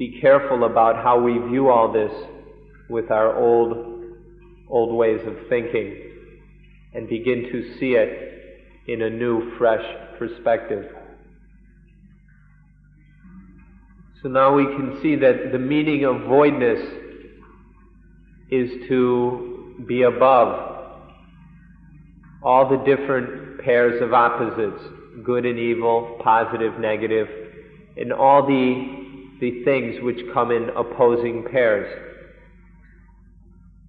be 0.00 0.18
careful 0.18 0.64
about 0.64 0.96
how 0.96 1.20
we 1.20 1.36
view 1.50 1.68
all 1.68 1.92
this 1.92 2.10
with 2.88 3.10
our 3.10 3.36
old 3.36 3.86
old 4.70 4.96
ways 4.96 5.20
of 5.26 5.36
thinking 5.50 5.94
and 6.94 7.06
begin 7.06 7.50
to 7.52 7.78
see 7.78 7.92
it 7.96 8.62
in 8.88 9.02
a 9.02 9.10
new, 9.10 9.54
fresh 9.58 9.84
perspective. 10.18 10.86
So 14.22 14.30
now 14.30 14.54
we 14.54 14.64
can 14.64 14.98
see 15.02 15.16
that 15.16 15.52
the 15.52 15.58
meaning 15.58 16.06
of 16.06 16.22
voidness 16.22 16.80
is 18.50 18.70
to 18.88 19.84
be 19.86 20.04
above 20.04 20.96
all 22.42 22.70
the 22.70 22.82
different 22.86 23.60
pairs 23.60 24.00
of 24.00 24.14
opposites, 24.14 24.82
good 25.22 25.44
and 25.44 25.58
evil, 25.58 26.18
positive, 26.24 26.78
negative, 26.78 27.28
and 27.98 28.14
all 28.14 28.46
the 28.46 28.99
the 29.40 29.64
things 29.64 29.96
which 30.02 30.18
come 30.32 30.50
in 30.50 30.68
opposing 30.76 31.46
pairs. 31.50 31.88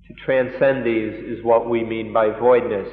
To 0.08 0.14
transcend 0.26 0.86
these 0.86 1.38
is 1.38 1.44
what 1.44 1.70
we 1.70 1.84
mean 1.84 2.14
by 2.14 2.30
voidness. 2.30 2.88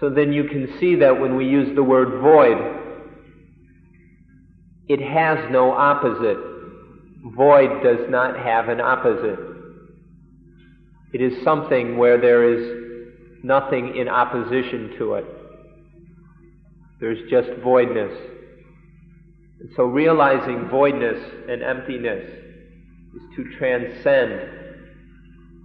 So 0.00 0.10
then 0.10 0.32
you 0.32 0.44
can 0.44 0.76
see 0.78 0.96
that 0.96 1.20
when 1.20 1.36
we 1.36 1.46
use 1.46 1.74
the 1.74 1.82
word 1.82 2.20
void, 2.20 2.80
it 4.88 5.00
has 5.00 5.38
no 5.50 5.72
opposite. 5.72 6.38
Void 7.34 7.82
does 7.82 8.10
not 8.10 8.36
have 8.36 8.68
an 8.68 8.80
opposite. 8.80 9.38
It 11.14 11.22
is 11.22 11.42
something 11.44 11.96
where 11.96 12.20
there 12.20 12.52
is 12.52 13.42
nothing 13.42 13.96
in 13.96 14.08
opposition 14.08 14.94
to 14.98 15.14
it. 15.14 15.24
There's 17.00 17.30
just 17.30 17.48
voidness. 17.62 18.12
And 19.64 19.72
so 19.76 19.84
realizing 19.84 20.68
voidness 20.68 21.18
and 21.48 21.62
emptiness 21.62 22.28
is 23.16 23.22
to 23.34 23.44
transcend, 23.56 24.50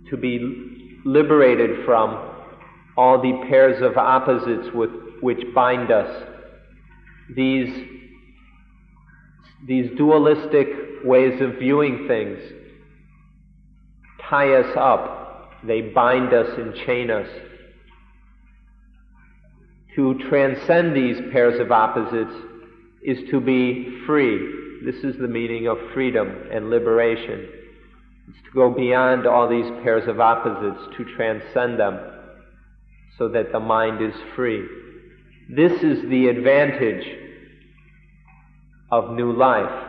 to 0.10 0.16
be 0.16 1.02
liberated 1.04 1.86
from 1.86 2.34
all 2.96 3.22
the 3.22 3.46
pairs 3.50 3.82
of 3.82 3.98
opposites 3.98 4.74
with 4.74 4.90
which 5.20 5.44
bind 5.54 5.92
us. 5.92 6.28
These, 7.36 7.88
these 9.68 9.92
dualistic 9.98 10.70
ways 11.04 11.42
of 11.42 11.56
viewing 11.60 12.08
things 12.08 12.40
tie 14.30 14.54
us 14.54 14.78
up, 14.78 15.60
they 15.66 15.82
bind 15.82 16.34
us 16.34 16.58
and 16.58 16.74
chain 16.86 17.12
us. 17.12 17.28
To 19.98 20.18
transcend 20.30 20.96
these 20.96 21.18
pairs 21.34 21.60
of 21.60 21.74
opposites 21.74 22.46
is 23.04 23.30
to 23.30 23.40
be 23.40 24.02
free. 24.06 24.82
This 24.84 25.04
is 25.04 25.20
the 25.20 25.28
meaning 25.28 25.68
of 25.68 25.78
freedom 25.94 26.48
and 26.52 26.70
liberation. 26.70 27.48
It's 28.30 28.38
to 28.46 28.52
go 28.54 28.72
beyond 28.72 29.26
all 29.26 29.50
these 29.50 29.70
pairs 29.84 30.08
of 30.08 30.20
opposites, 30.20 30.96
to 30.98 31.16
transcend 31.16 31.80
them, 31.80 32.00
so 33.18 33.28
that 33.30 33.52
the 33.52 33.60
mind 33.60 34.02
is 34.02 34.14
free. 34.36 34.66
This 35.50 35.84
is 35.84 36.08
the 36.10 36.28
advantage 36.28 37.06
of 38.92 39.12
new 39.14 39.32
life. 39.32 39.88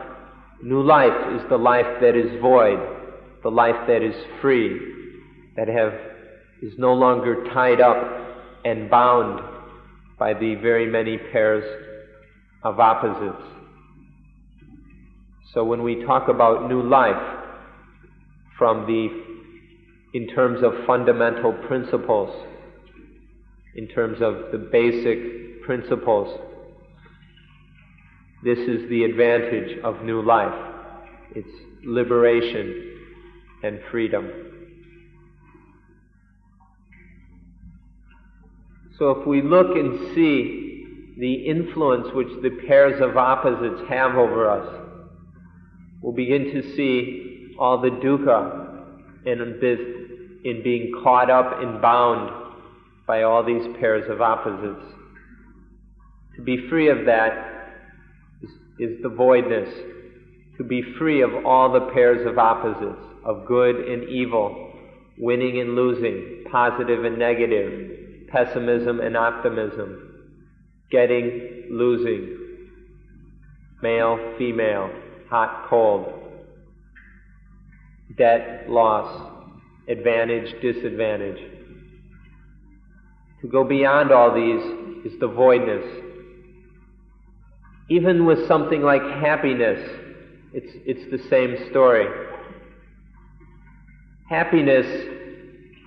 New 0.63 0.81
life 0.81 1.35
is 1.35 1.47
the 1.49 1.57
life 1.57 2.01
that 2.01 2.15
is 2.15 2.39
void, 2.41 2.79
the 3.43 3.49
life 3.49 3.87
that 3.87 4.01
is 4.01 4.15
free, 4.41 4.79
that 5.55 5.67
have, 5.67 5.93
is 6.61 6.73
no 6.77 6.93
longer 6.93 7.45
tied 7.53 7.81
up 7.81 7.97
and 8.65 8.89
bound 8.89 9.39
by 10.17 10.33
the 10.33 10.55
very 10.55 10.85
many 10.85 11.17
pairs 11.17 11.63
of 12.63 12.79
opposites. 12.79 13.43
So 15.53 15.63
when 15.63 15.83
we 15.83 16.03
talk 16.05 16.29
about 16.29 16.69
new 16.69 16.81
life 16.81 17.39
from 18.57 18.85
the, 18.85 19.09
in 20.13 20.27
terms 20.27 20.63
of 20.63 20.73
fundamental 20.85 21.53
principles, 21.67 22.47
in 23.75 23.87
terms 23.87 24.21
of 24.21 24.51
the 24.51 24.57
basic 24.57 25.63
principles 25.63 26.39
this 28.43 28.57
is 28.57 28.89
the 28.89 29.03
advantage 29.03 29.77
of 29.83 30.03
new 30.03 30.23
life. 30.23 30.73
It's 31.35 31.47
liberation 31.83 32.97
and 33.63 33.79
freedom. 33.91 34.31
So 38.97 39.11
if 39.11 39.27
we 39.27 39.43
look 39.43 39.75
and 39.75 40.15
see 40.15 40.60
the 41.17 41.33
influence 41.33 42.07
which 42.13 42.29
the 42.41 42.61
pairs 42.67 43.01
of 43.01 43.17
opposites 43.17 43.81
have 43.89 44.15
over 44.15 44.49
us, 44.49 44.81
we'll 46.01 46.13
begin 46.13 46.45
to 46.45 46.75
see 46.75 47.55
all 47.59 47.79
the 47.79 47.89
dukkha 47.89 48.85
in, 49.25 49.39
in 50.43 50.63
being 50.63 50.91
caught 51.03 51.29
up 51.29 51.61
and 51.61 51.81
bound 51.81 52.31
by 53.05 53.23
all 53.23 53.43
these 53.43 53.67
pairs 53.79 54.09
of 54.09 54.21
opposites. 54.21 54.85
To 56.35 56.41
be 56.41 56.67
free 56.69 56.89
of 56.89 57.05
that 57.05 57.51
is 58.79 59.01
the 59.03 59.09
voidness, 59.09 59.69
to 60.57 60.63
be 60.63 60.81
free 60.97 61.21
of 61.21 61.45
all 61.45 61.71
the 61.71 61.91
pairs 61.93 62.25
of 62.25 62.37
opposites, 62.37 63.05
of 63.25 63.45
good 63.45 63.75
and 63.75 64.09
evil, 64.09 64.73
winning 65.17 65.59
and 65.59 65.75
losing, 65.75 66.45
positive 66.51 67.03
and 67.03 67.19
negative, 67.19 68.27
pessimism 68.29 68.99
and 69.01 69.15
optimism, 69.15 70.10
getting, 70.91 71.67
losing, 71.71 72.37
male, 73.81 74.35
female, 74.37 74.89
hot, 75.29 75.67
cold, 75.69 76.13
debt, 78.17 78.69
loss, 78.69 79.31
advantage, 79.87 80.53
disadvantage. 80.61 81.39
To 83.41 83.47
go 83.47 83.63
beyond 83.63 84.11
all 84.11 84.35
these 84.35 85.11
is 85.11 85.19
the 85.19 85.27
voidness, 85.27 85.83
even 87.89 88.25
with 88.25 88.47
something 88.47 88.81
like 88.81 89.01
happiness, 89.01 89.79
it's, 90.53 90.71
it's 90.85 91.11
the 91.11 91.29
same 91.29 91.69
story. 91.71 92.05
Happiness, 94.29 94.85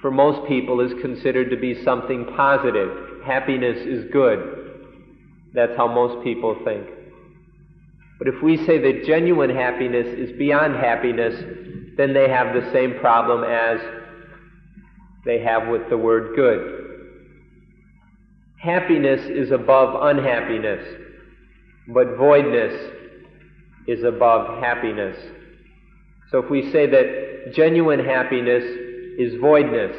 for 0.03 0.11
most 0.11 0.47
people, 0.49 0.81
is 0.81 0.93
considered 1.01 1.51
to 1.51 1.57
be 1.57 1.83
something 1.83 2.27
positive. 2.37 3.23
Happiness 3.25 3.79
is 3.87 4.11
good. 4.13 4.64
That's 5.55 5.77
how 5.77 5.87
most 5.87 6.25
people 6.25 6.57
think. 6.65 6.87
But 8.19 8.29
if 8.29 8.43
we 8.43 8.57
say 8.67 8.79
that 8.79 9.07
genuine 9.07 9.51
happiness 9.51 10.07
is 10.07 10.37
beyond 10.37 10.75
happiness, 10.75 11.35
then 11.97 12.13
they 12.13 12.29
have 12.29 12.55
the 12.55 12.71
same 12.73 12.99
problem 12.99 13.45
as 13.45 13.81
they 15.25 15.41
have 15.41 15.69
with 15.69 15.89
the 15.89 15.97
word 15.97 16.35
good. 16.37 16.81
Happiness 18.57 19.21
is 19.27 19.53
above 19.53 20.17
unhappiness. 20.17 20.85
But 21.89 22.17
voidness 22.17 22.93
is 23.87 24.03
above 24.05 24.59
happiness. 24.63 25.17
So 26.31 26.39
if 26.39 26.51
we 26.51 26.73
say 26.73 26.87
that 26.87 27.55
genuine 27.55 28.05
happiness 28.05 28.65
is 29.19 29.41
voidness, 29.41 29.95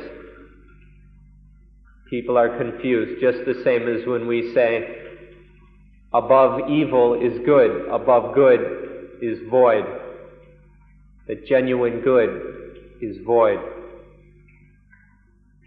people 2.09 2.37
are 2.37 2.57
confused, 2.57 3.21
just 3.21 3.45
the 3.45 3.61
same 3.63 3.87
as 3.87 4.05
when 4.05 4.27
we 4.27 4.53
say 4.53 5.04
above 6.15 6.69
evil 6.69 7.13
is 7.21 7.39
good, 7.45 7.89
above 7.89 8.34
good 8.34 9.10
is 9.21 9.38
void. 9.49 9.84
That 11.28 11.45
genuine 11.45 12.01
good 12.01 12.78
is 13.01 13.17
void. 13.25 13.60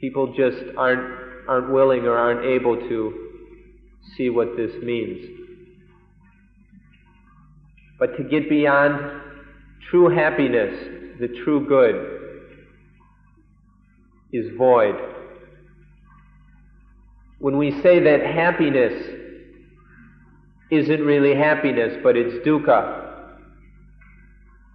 People 0.01 0.33
just 0.35 0.57
aren't, 0.77 1.49
aren't 1.49 1.71
willing 1.71 2.07
or 2.07 2.17
aren't 2.17 2.47
able 2.47 2.77
to 2.77 3.29
see 4.17 4.31
what 4.31 4.57
this 4.57 4.73
means. 4.83 5.29
But 7.99 8.17
to 8.17 8.25
get 8.25 8.49
beyond 8.49 9.21
true 9.91 10.09
happiness, 10.09 10.73
the 11.21 11.29
true 11.45 11.67
good, 11.69 12.15
is 14.33 14.57
void. 14.57 14.95
When 17.39 17.59
we 17.59 17.83
say 17.83 17.99
that 18.01 18.25
happiness 18.25 19.18
isn't 20.71 21.01
really 21.01 21.35
happiness, 21.35 21.97
but 22.03 22.17
it's 22.17 22.47
dukkha, 22.47 23.07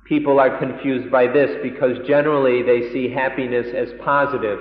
people 0.06 0.39
are 0.39 0.58
confused 0.58 1.12
by 1.12 1.27
this 1.27 1.51
because 1.62 1.97
generally 2.08 2.62
they 2.62 2.91
see 2.91 3.10
happiness 3.10 3.67
as 3.75 3.89
positive 4.03 4.60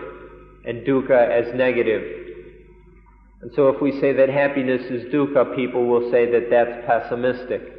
and 0.64 0.86
dukkha 0.86 1.28
as 1.28 1.54
negative. 1.54 2.20
And 3.40 3.50
so 3.54 3.68
if 3.68 3.80
we 3.82 3.98
say 4.00 4.12
that 4.12 4.28
happiness 4.28 4.82
is 4.90 5.12
dukkha, 5.12 5.56
people 5.56 5.86
will 5.86 6.10
say 6.10 6.30
that 6.30 6.48
that's 6.50 6.86
pessimistic 6.86 7.72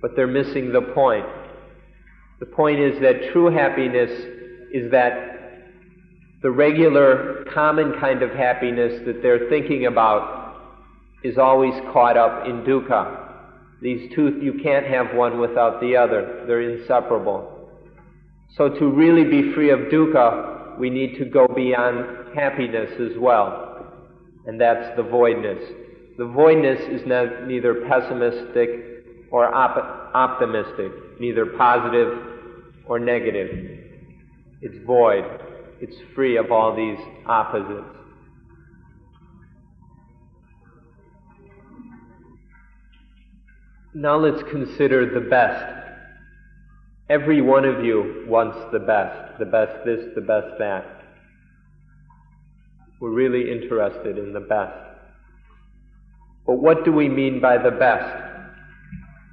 but 0.00 0.14
they're 0.14 0.26
missing 0.26 0.72
the 0.72 0.80
point. 0.80 1.26
The 2.40 2.46
point 2.46 2.78
is 2.78 3.00
that 3.00 3.32
true 3.32 3.50
happiness 3.50 4.10
is 4.72 4.90
that 4.92 5.34
the 6.42 6.50
regular, 6.50 7.44
common 7.52 7.94
kind 7.98 8.22
of 8.22 8.30
happiness 8.30 9.02
that 9.06 9.22
they're 9.22 9.48
thinking 9.48 9.86
about 9.86 10.37
is 11.22 11.38
always 11.38 11.74
caught 11.92 12.16
up 12.16 12.46
in 12.46 12.62
dukkha. 12.62 13.26
These 13.80 14.12
two, 14.14 14.38
you 14.42 14.60
can't 14.62 14.86
have 14.86 15.14
one 15.14 15.40
without 15.40 15.80
the 15.80 15.96
other. 15.96 16.44
They're 16.46 16.78
inseparable. 16.78 17.70
So 18.56 18.68
to 18.68 18.88
really 18.88 19.24
be 19.24 19.52
free 19.52 19.70
of 19.70 19.80
dukkha, 19.90 20.78
we 20.78 20.90
need 20.90 21.18
to 21.18 21.24
go 21.24 21.46
beyond 21.48 22.34
happiness 22.34 22.90
as 23.00 23.18
well. 23.18 23.86
And 24.46 24.60
that's 24.60 24.96
the 24.96 25.02
voidness. 25.02 25.62
The 26.16 26.26
voidness 26.26 26.80
is 26.88 27.06
neither 27.06 27.86
pessimistic 27.88 28.70
or 29.30 29.54
op- 29.54 30.10
optimistic, 30.14 31.20
neither 31.20 31.46
positive 31.46 32.18
or 32.86 32.98
negative. 32.98 33.84
It's 34.62 34.84
void. 34.86 35.24
It's 35.80 35.96
free 36.14 36.36
of 36.36 36.50
all 36.50 36.74
these 36.74 36.98
opposites. 37.26 37.97
Now 43.98 44.16
let's 44.16 44.44
consider 44.48 45.12
the 45.12 45.28
best. 45.28 45.74
Every 47.08 47.42
one 47.42 47.64
of 47.64 47.84
you 47.84 48.26
wants 48.28 48.56
the 48.70 48.78
best, 48.78 49.40
the 49.40 49.44
best 49.44 49.84
this, 49.84 50.06
the 50.14 50.20
best 50.20 50.46
that. 50.60 51.02
We're 53.00 53.10
really 53.10 53.50
interested 53.50 54.16
in 54.16 54.32
the 54.32 54.38
best. 54.38 54.78
But 56.46 56.58
what 56.58 56.84
do 56.84 56.92
we 56.92 57.08
mean 57.08 57.40
by 57.40 57.58
the 57.58 57.72
best? 57.72 58.22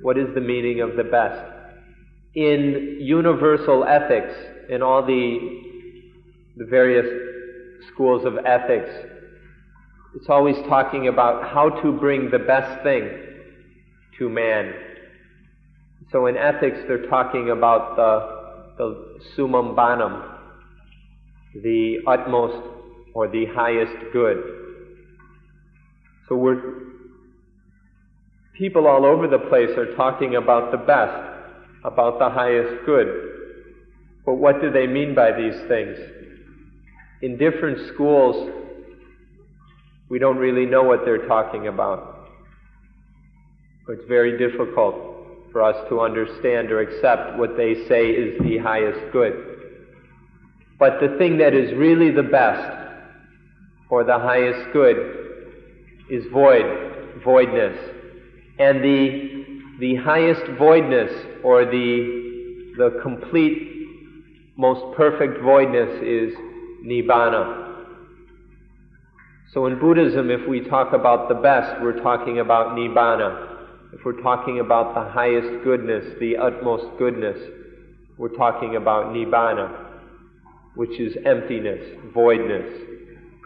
What 0.02 0.18
is 0.18 0.34
the 0.34 0.42
meaning 0.42 0.82
of 0.82 0.96
the 0.96 1.04
best? 1.04 1.46
In 2.34 2.98
universal 3.00 3.84
ethics, 3.84 4.34
in 4.68 4.82
all 4.82 5.06
the, 5.06 5.62
the 6.58 6.66
various 6.66 7.06
schools 7.94 8.26
of 8.26 8.44
ethics, 8.44 8.90
it's 10.16 10.28
always 10.28 10.56
talking 10.68 11.08
about 11.08 11.44
how 11.54 11.70
to 11.84 11.92
bring 11.92 12.32
the 12.32 12.40
best 12.40 12.82
thing 12.82 13.35
to 14.20 14.30
man. 14.30 14.74
So 16.12 16.28
in 16.28 16.38
ethics, 16.38 16.78
they're 16.88 17.08
talking 17.08 17.50
about 17.50 17.96
the, 17.96 18.78
the 18.78 19.20
summum 19.36 19.76
bonum, 19.76 20.24
the 21.56 21.98
utmost 22.08 22.68
or 23.14 23.28
the 23.28 23.46
highest 23.54 23.94
good. 24.14 24.44
So 26.28 26.36
we're 26.36 26.86
People 28.58 28.88
all 28.88 29.06
over 29.06 29.28
the 29.28 29.40
place 29.50 29.70
are 29.78 29.96
talking 29.96 30.36
about 30.36 30.72
the 30.72 30.78
best, 30.78 31.12
about 31.84 32.20
the 32.20 32.30
highest 32.30 32.86
good. 32.86 33.08
But 34.26 34.36
what 34.36 34.62
do 34.62 34.72
they 34.72 34.88
mean 34.88 35.14
by 35.14 35.34
these 35.34 35.60
things? 35.68 35.98
In 37.22 37.38
different 37.38 37.94
schools, 37.94 38.50
we 40.08 40.20
don't 40.20 40.38
really 40.38 40.66
know 40.66 40.84
what 40.84 41.02
they're 41.04 41.28
talking 41.28 41.68
about. 41.68 42.15
It's 43.88 44.08
very 44.08 44.38
difficult 44.38 44.96
for 45.52 45.64
us 45.64 45.76
to 45.90 46.02
understand 46.02 46.72
or 46.72 46.82
accept 46.82 47.38
what 47.38 47.56
they 47.56 47.88
say 47.88 48.10
is 48.10 48.38
the 48.42 48.58
highest 48.58 49.12
good. 49.12 49.34
But 50.80 51.00
the 51.00 51.16
thing 51.18 51.38
that 51.38 51.54
is 51.54 51.74
really 51.78 52.12
the 52.12 52.24
best 52.24 52.72
or 53.90 54.04
the 54.04 54.18
highest 54.20 54.74
good 54.74 54.98
is 56.10 56.26
void, 56.32 56.66
voidness. 57.24 57.78
And 58.60 58.84
the 58.84 59.36
the 59.80 59.96
highest 59.96 60.42
voidness 60.58 61.12
or 61.44 61.66
the, 61.66 62.74
the 62.78 63.00
complete, 63.02 63.88
most 64.56 64.96
perfect 64.96 65.42
voidness 65.42 66.02
is 66.02 66.34
Nibbana. 66.86 67.84
So 69.54 69.66
in 69.66 69.78
Buddhism, 69.80 70.32
if 70.32 70.48
we 70.48 70.62
talk 70.62 70.94
about 70.94 71.28
the 71.28 71.36
best, 71.36 71.82
we're 71.82 72.00
talking 72.02 72.40
about 72.40 72.78
Nibbana. 72.78 73.55
If 73.96 74.04
we're 74.04 74.22
talking 74.22 74.60
about 74.60 74.94
the 74.94 75.10
highest 75.10 75.64
goodness, 75.64 76.04
the 76.20 76.36
utmost 76.36 76.98
goodness, 77.00 77.38
we're 78.18 78.36
talking 78.36 78.76
about 78.76 79.14
Nibbana, 79.14 79.86
which 80.76 81.00
is 81.00 81.16
emptiness, 81.26 81.82
voidness, 82.14 82.70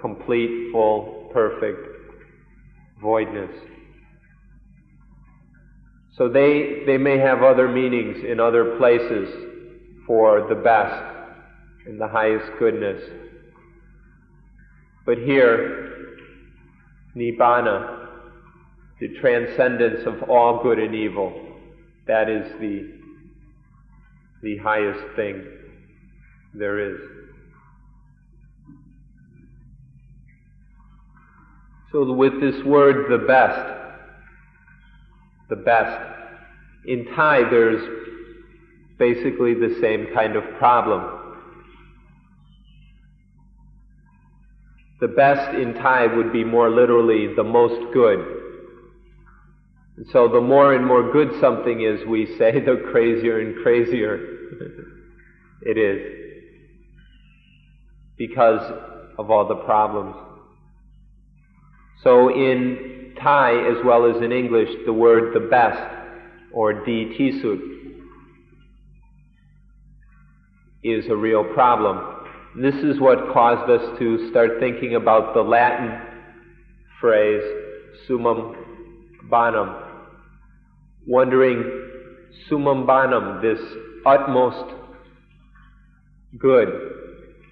complete, 0.02 0.72
full, 0.72 1.30
perfect 1.32 1.88
voidness. 3.00 3.52
So 6.18 6.28
they, 6.28 6.84
they 6.88 6.98
may 6.98 7.20
have 7.20 7.44
other 7.44 7.68
meanings 7.68 8.18
in 8.28 8.40
other 8.40 8.76
places 8.78 9.30
for 10.08 10.48
the 10.50 10.56
best 10.56 11.04
and 11.86 12.02
the 12.02 12.08
highest 12.08 12.46
goodness. 12.58 13.04
But 15.06 15.20
here, 15.20 16.18
Nibbana, 17.16 17.99
the 19.00 19.08
transcendence 19.20 20.06
of 20.06 20.30
all 20.30 20.62
good 20.62 20.78
and 20.78 20.94
evil, 20.94 21.34
that 22.08 22.30
is 22.30 22.52
the, 22.60 22.92
the 24.44 24.58
highest 24.58 25.16
thing 25.16 25.46
there 26.54 26.80
is. 26.80 27.00
So, 31.92 32.12
with 32.12 32.40
this 32.42 32.64
word, 32.66 33.10
the 33.10 33.26
best, 33.26 33.80
the 35.50 35.56
best, 35.56 36.06
in 36.86 37.06
Thai 37.16 37.50
there's 37.50 37.82
basically 39.00 39.54
the 39.54 39.78
same 39.82 40.08
kind 40.14 40.36
of 40.36 40.44
problem. 40.58 41.36
The 45.00 45.08
best 45.08 45.56
in 45.56 45.74
Thai 45.76 46.08
would 46.08 46.34
be 46.34 46.44
more 46.44 46.70
literally 46.70 47.34
the 47.34 47.44
most 47.44 47.94
good. 47.94 48.39
And 50.00 50.08
so 50.14 50.30
the 50.30 50.40
more 50.40 50.74
and 50.74 50.86
more 50.86 51.12
good 51.12 51.42
something 51.42 51.82
is, 51.82 52.08
we 52.08 52.26
say, 52.38 52.54
the 52.62 52.86
crazier 52.90 53.42
and 53.42 53.62
crazier 53.62 54.16
it 55.62 55.78
is. 55.78 56.16
Because 58.18 58.62
of 59.18 59.30
all 59.30 59.46
the 59.46 59.56
problems. 59.56 60.16
So 62.02 62.30
in 62.30 63.14
Thai 63.22 63.52
as 63.52 63.84
well 63.84 64.10
as 64.10 64.24
in 64.24 64.32
English, 64.32 64.70
the 64.86 64.94
word 64.94 65.34
the 65.34 65.50
best 65.50 65.96
or 66.54 66.86
di 66.86 67.18
tisut 67.20 67.60
is 70.82 71.08
a 71.10 71.16
real 71.16 71.44
problem. 71.54 72.26
This 72.62 72.76
is 72.76 73.02
what 73.02 73.34
caused 73.34 73.70
us 73.70 74.00
to 74.00 74.30
start 74.30 74.52
thinking 74.62 74.96
about 74.96 75.34
the 75.34 75.42
Latin 75.42 75.92
phrase 77.02 77.44
summum 78.08 78.56
bonum, 79.30 79.89
wondering 81.10 81.90
summum 82.48 82.86
bonum, 82.86 83.42
this 83.42 83.60
utmost 84.06 84.76
good, 86.38 86.70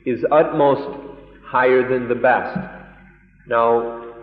is 0.05 0.23
utmost 0.31 0.87
higher 1.43 1.89
than 1.89 2.07
the 2.07 2.13
best. 2.15 2.55
Now, 3.47 4.13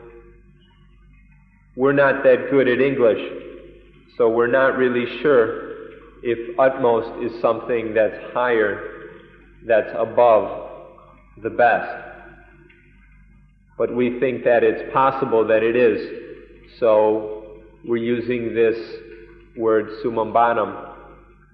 we're 1.74 1.92
not 1.92 2.22
that 2.22 2.48
good 2.52 2.68
at 2.68 2.80
English, 2.80 3.18
so 4.16 4.28
we're 4.28 4.46
not 4.46 4.76
really 4.76 5.20
sure 5.20 5.88
if 6.22 6.56
utmost 6.58 7.10
is 7.24 7.42
something 7.42 7.92
that's 7.92 8.32
higher, 8.32 9.10
that's 9.66 9.90
above 9.98 10.70
the 11.42 11.50
best. 11.50 11.90
But 13.76 13.92
we 13.92 14.20
think 14.20 14.44
that 14.44 14.62
it's 14.62 14.92
possible 14.92 15.44
that 15.48 15.64
it 15.64 15.74
is. 15.74 16.70
So 16.78 17.62
we're 17.84 17.96
using 17.96 18.54
this 18.54 18.76
word 19.56 19.88
summum 20.02 20.32
bonum 20.32 20.76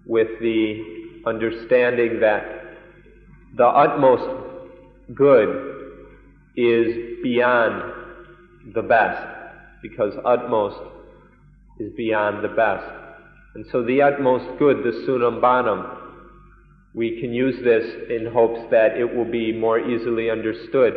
with 0.07 0.29
the 0.41 1.23
understanding 1.27 2.21
that 2.21 2.43
the 3.57 3.67
utmost 3.67 4.25
good 5.15 5.77
is 6.57 7.23
beyond 7.23 7.93
the 8.75 8.83
best, 8.83 9.27
because 9.83 10.15
utmost 10.25 10.79
is 11.79 11.93
beyond 11.97 12.45
the 12.45 12.49
best. 12.49 12.85
And 13.55 13.65
so 13.73 13.83
the 13.83 14.03
utmost 14.03 14.59
good, 14.59 14.79
the 14.79 15.03
summum 15.05 15.41
bonum, 15.41 15.87
we 16.95 17.21
can 17.21 17.33
use 17.33 17.57
this 17.63 17.85
in 18.11 18.33
hopes 18.33 18.61
that 18.71 18.97
it 18.97 19.15
will 19.15 19.31
be 19.31 19.53
more 19.53 19.79
easily 19.79 20.31
understood 20.31 20.95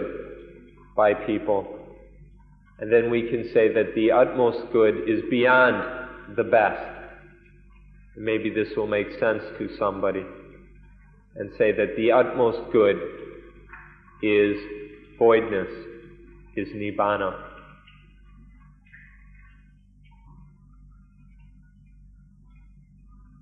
by 0.96 1.14
people. 1.14 1.68
And 2.80 2.92
then 2.92 3.10
we 3.10 3.30
can 3.30 3.50
say 3.54 3.72
that 3.74 3.94
the 3.96 4.12
utmost 4.12 4.72
good 4.72 5.08
is 5.08 5.22
beyond 5.30 6.03
the 6.36 6.44
best. 6.44 6.82
Maybe 8.18 8.50
this 8.50 8.70
will 8.76 8.88
make 8.88 9.08
sense 9.20 9.44
to 9.58 9.70
somebody. 9.78 10.24
And 11.36 11.50
say 11.58 11.72
that 11.72 11.96
the 11.98 12.12
utmost 12.12 12.72
good 12.72 12.98
is 14.22 14.56
voidness, 15.18 15.70
is 16.56 16.68
nibbana. 16.70 17.34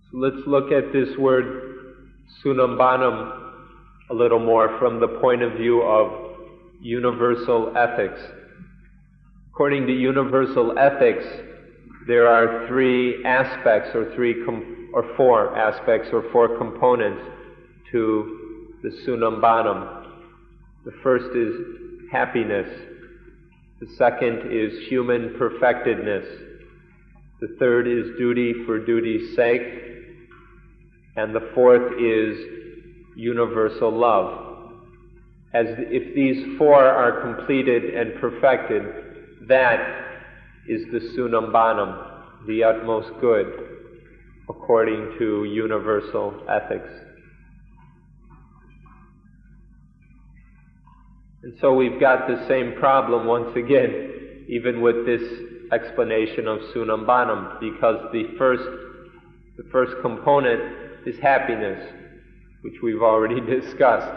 So 0.10 0.18
let's 0.18 0.48
look 0.48 0.72
at 0.72 0.94
this 0.94 1.18
word 1.18 1.72
Summum 2.42 2.78
Bonum 2.78 3.42
a 4.10 4.14
little 4.14 4.40
more 4.40 4.78
from 4.78 5.00
the 5.00 5.08
point 5.08 5.42
of 5.42 5.54
view 5.54 5.82
of 5.84 6.36
universal 6.82 7.74
ethics. 7.78 8.20
According 9.54 9.88
to 9.88 9.94
universal 9.94 10.78
ethics, 10.78 11.26
there 12.08 12.28
are 12.28 12.68
three 12.68 13.24
aspects 13.26 13.90
or 13.94 14.14
three 14.16 14.44
com- 14.44 14.90
or 14.94 15.16
four 15.16 15.56
aspects 15.58 16.10
or 16.12 16.24
four 16.32 16.58
components 16.58 17.22
to 17.92 18.72
the 18.82 18.92
summum 19.06 19.40
bonum. 19.40 20.06
The 20.86 20.92
first 21.04 21.36
is 21.36 21.54
happiness. 22.12 22.68
The 23.80 23.88
second 23.98 24.52
is 24.52 24.88
human 24.88 25.36
perfectedness. 25.38 26.26
The 27.40 27.56
third 27.60 27.88
is 27.88 28.18
duty 28.18 28.54
for 28.66 28.84
duty's 28.84 29.36
sake. 29.36 29.62
And 31.16 31.36
the 31.36 31.52
fourth 31.54 31.94
is 32.00 32.38
universal 33.16 33.92
love. 33.92 34.72
As 35.54 35.68
if 35.78 36.16
these 36.16 36.58
four 36.58 36.84
are 36.84 37.22
completed 37.22 37.94
and 37.94 38.20
perfected, 38.20 38.84
that 39.48 40.11
is 40.68 40.82
the 40.92 41.00
summum 41.16 41.52
bonum, 41.52 41.98
the 42.48 42.64
utmost 42.64 43.10
good, 43.20 43.48
according 44.50 45.16
to 45.18 45.46
universal 45.46 46.44
ethics. 46.50 46.90
And 51.44 51.58
so 51.60 51.74
we've 51.74 52.00
got 52.00 52.28
the 52.28 52.46
same 52.48 52.74
problem 52.80 53.26
once 53.26 53.56
again, 53.56 54.46
even 54.48 54.82
with 54.82 55.06
this 55.08 55.22
explanation 55.72 56.48
of 56.48 56.60
summum 56.74 57.06
bonum, 57.06 57.58
because 57.60 58.12
the 58.12 58.26
first, 58.38 58.64
the 59.58 59.64
first 59.72 59.94
component 60.02 61.08
is 61.08 61.18
happiness, 61.20 61.82
which 62.62 62.76
we've 62.84 63.02
already 63.02 63.42
discussed. 63.62 64.12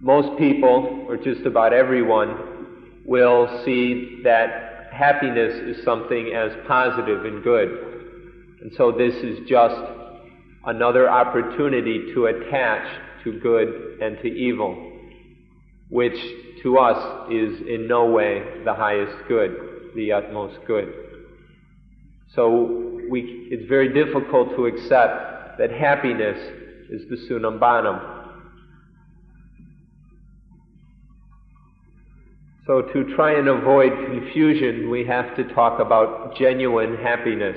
Most 0.00 0.38
people, 0.38 1.04
or 1.08 1.16
just 1.16 1.44
about 1.44 1.72
everyone, 1.74 3.02
will 3.04 3.62
see 3.64 4.20
that 4.24 4.67
happiness 4.98 5.54
is 5.54 5.84
something 5.84 6.32
as 6.34 6.50
positive 6.66 7.24
and 7.24 7.44
good. 7.44 7.68
And 8.60 8.72
so 8.76 8.90
this 8.90 9.14
is 9.14 9.48
just 9.48 9.76
another 10.66 11.08
opportunity 11.08 12.12
to 12.14 12.26
attach 12.26 12.86
to 13.22 13.38
good 13.38 14.00
and 14.02 14.18
to 14.18 14.26
evil, 14.26 14.92
which 15.88 16.18
to 16.62 16.78
us 16.78 17.30
is 17.30 17.60
in 17.68 17.86
no 17.86 18.06
way 18.06 18.42
the 18.64 18.74
highest 18.74 19.28
good, 19.28 19.92
the 19.94 20.12
utmost 20.12 20.58
good. 20.66 20.92
So 22.34 23.00
we, 23.08 23.48
it's 23.52 23.68
very 23.68 23.94
difficult 23.94 24.50
to 24.56 24.66
accept 24.66 25.58
that 25.58 25.70
happiness 25.70 26.38
is 26.90 27.02
the 27.08 27.16
summum 27.28 27.60
So, 32.68 32.82
to 32.82 33.16
try 33.16 33.36
and 33.36 33.48
avoid 33.48 33.90
confusion, 34.06 34.88
we 34.90 35.04
have 35.06 35.34
to 35.36 35.44
talk 35.54 35.80
about 35.80 36.36
genuine 36.36 36.96
happiness. 36.98 37.56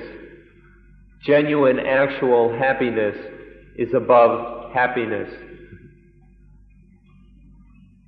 Genuine, 1.24 1.78
actual 1.78 2.52
happiness 2.58 3.14
is 3.76 3.94
above 3.94 4.72
happiness. 4.72 5.28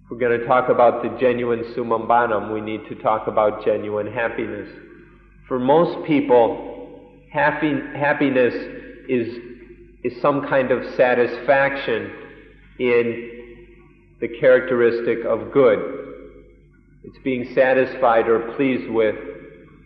If 0.02 0.10
we're 0.10 0.18
going 0.18 0.40
to 0.40 0.46
talk 0.46 0.68
about 0.68 1.04
the 1.04 1.16
genuine 1.20 1.72
summum 1.76 2.08
bonum, 2.08 2.52
we 2.52 2.60
need 2.60 2.88
to 2.88 2.96
talk 2.96 3.28
about 3.28 3.64
genuine 3.64 4.10
happiness. 4.12 4.68
For 5.46 5.60
most 5.60 6.06
people, 6.06 6.74
Happy, 7.34 7.72
happiness 7.96 8.54
is, 9.08 9.36
is 10.04 10.22
some 10.22 10.46
kind 10.46 10.70
of 10.70 10.84
satisfaction 10.94 12.12
in 12.78 13.30
the 14.20 14.28
characteristic 14.38 15.24
of 15.24 15.50
good. 15.52 16.03
It's 17.04 17.18
being 17.22 17.52
satisfied 17.54 18.28
or 18.28 18.54
pleased 18.56 18.90
with 18.90 19.14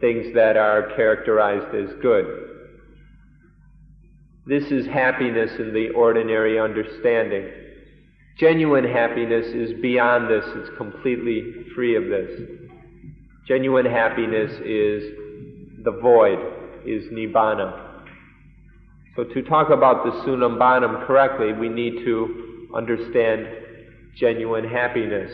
things 0.01 0.33
that 0.35 0.57
are 0.57 0.95
characterized 0.95 1.75
as 1.75 1.95
good. 2.01 2.49
This 4.47 4.65
is 4.71 4.87
happiness 4.87 5.51
in 5.59 5.75
the 5.75 5.91
ordinary 5.91 6.59
understanding. 6.59 7.51
Genuine 8.39 8.85
happiness 8.85 9.47
is 9.47 9.79
beyond 9.83 10.31
this, 10.31 10.45
it's 10.55 10.77
completely 10.79 11.67
free 11.75 11.97
of 11.97 12.05
this. 12.05 12.41
Genuine 13.49 13.87
happiness 13.87 14.53
is 14.65 15.13
the 15.85 15.99
void, 16.01 16.39
is 16.87 17.05
nibbana. 17.13 18.05
So 19.17 19.25
to 19.25 19.43
talk 19.43 19.71
about 19.71 20.05
the 20.05 20.23
summum 20.25 20.59
bonum 20.59 21.05
correctly, 21.05 21.53
we 21.53 21.69
need 21.69 22.05
to 22.05 22.69
understand 22.77 23.49
genuine 24.17 24.69
happiness. 24.69 25.33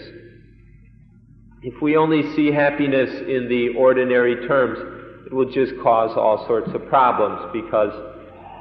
If 1.66 1.81
we 1.81 1.96
only 1.96 2.22
see 2.37 2.53
happiness 2.53 3.09
in 3.27 3.48
the 3.48 3.70
ordinary 3.79 4.46
terms, 4.46 4.79
it 5.24 5.33
will 5.33 5.50
just 5.50 5.72
cause 5.83 6.14
all 6.14 6.46
sorts 6.46 6.70
of 6.74 6.87
problems 6.88 7.50
because 7.55 7.90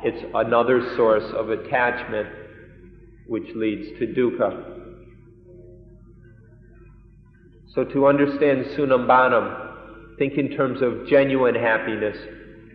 it's 0.05 0.23
another 0.33 0.95
source 0.95 1.29
of 1.33 1.49
attachment 1.49 2.29
which 3.27 3.43
leads 3.55 3.99
to 3.99 4.07
dukkha. 4.07 4.79
So 7.75 7.83
to 7.83 8.07
understand 8.07 8.67
summum 8.77 9.05
bonum, 9.05 10.15
think 10.17 10.37
in 10.37 10.51
terms 10.51 10.81
of 10.81 11.05
genuine 11.09 11.55
happiness, 11.55 12.15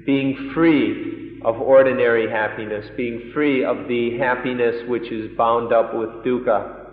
being 0.05 0.51
free 0.53 1.41
of 1.43 1.59
ordinary 1.59 2.29
happiness, 2.31 2.85
being 2.99 3.31
free 3.33 3.65
of 3.65 3.89
the 3.89 4.19
happiness 4.19 4.87
which 4.89 5.11
is 5.11 5.35
bound 5.39 5.73
up 5.73 5.95
with 5.95 6.11
dukkha, 6.23 6.85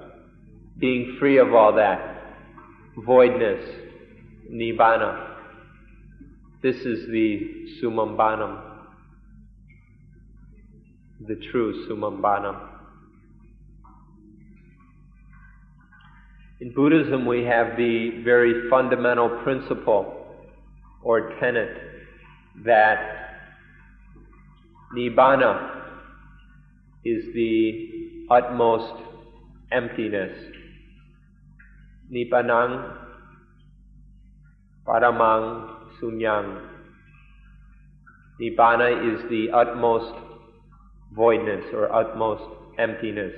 being 0.80 1.18
free 1.20 1.38
of 1.38 1.54
all 1.54 1.74
that 1.76 2.15
voidness, 2.98 3.64
nibbana. 4.52 5.36
This 6.62 6.78
is 6.78 7.08
the 7.10 7.68
summum 7.80 8.16
bonum, 8.16 8.58
the 11.28 11.36
true 11.52 11.88
summum 11.88 12.22
bonum. 12.22 12.56
In 16.62 16.74
Buddhism, 16.74 17.26
we 17.26 17.44
have 17.44 17.76
the 17.76 18.22
very 18.24 18.70
fundamental 18.70 19.30
principle 19.44 20.26
or 21.04 21.38
tenet 21.40 21.78
that 22.64 23.26
nibbana 24.96 25.82
is 27.04 27.26
the 27.34 28.26
utmost 28.32 28.94
emptiness 29.72 30.32
Nibbanang 32.12 32.98
Paramang 34.86 35.76
Sunyang. 36.00 36.62
Nibbana 38.40 39.16
is 39.16 39.30
the 39.30 39.50
utmost 39.52 40.14
voidness 41.16 41.66
or 41.74 41.92
utmost 41.92 42.44
emptiness. 42.78 43.34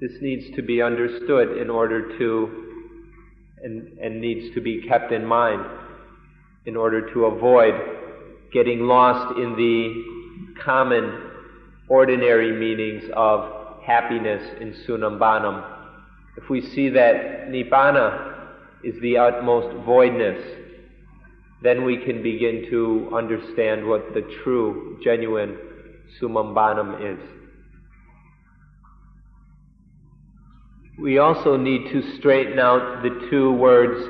This 0.00 0.12
needs 0.20 0.56
to 0.56 0.62
be 0.62 0.82
understood 0.82 1.58
in 1.58 1.70
order 1.70 2.18
to, 2.18 2.48
and, 3.62 3.98
and 3.98 4.20
needs 4.20 4.52
to 4.54 4.60
be 4.60 4.82
kept 4.88 5.12
in 5.12 5.24
mind 5.24 5.64
in 6.66 6.76
order 6.76 7.12
to 7.12 7.26
avoid 7.26 7.74
getting 8.52 8.80
lost 8.80 9.38
in 9.38 9.54
the 9.54 10.62
common, 10.64 11.30
ordinary 11.88 12.52
meanings 12.58 13.04
of 13.14 13.61
happiness 13.84 14.42
in 14.60 14.74
Summum 14.86 15.18
bonum, 15.18 15.62
if 16.36 16.48
we 16.48 16.60
see 16.60 16.88
that 16.90 17.48
Nibbana 17.48 18.48
is 18.82 19.00
the 19.00 19.18
utmost 19.18 19.84
voidness, 19.84 20.42
then 21.62 21.84
we 21.84 21.96
can 21.96 22.22
begin 22.22 22.66
to 22.70 23.10
understand 23.14 23.86
what 23.86 24.14
the 24.14 24.22
true, 24.42 24.98
genuine 25.02 25.56
Summum 26.18 26.54
bonum 26.54 27.02
is. 27.02 27.18
We 30.98 31.18
also 31.18 31.56
need 31.56 31.90
to 31.92 32.16
straighten 32.18 32.58
out 32.58 33.02
the 33.02 33.28
two 33.30 33.52
words 33.52 34.08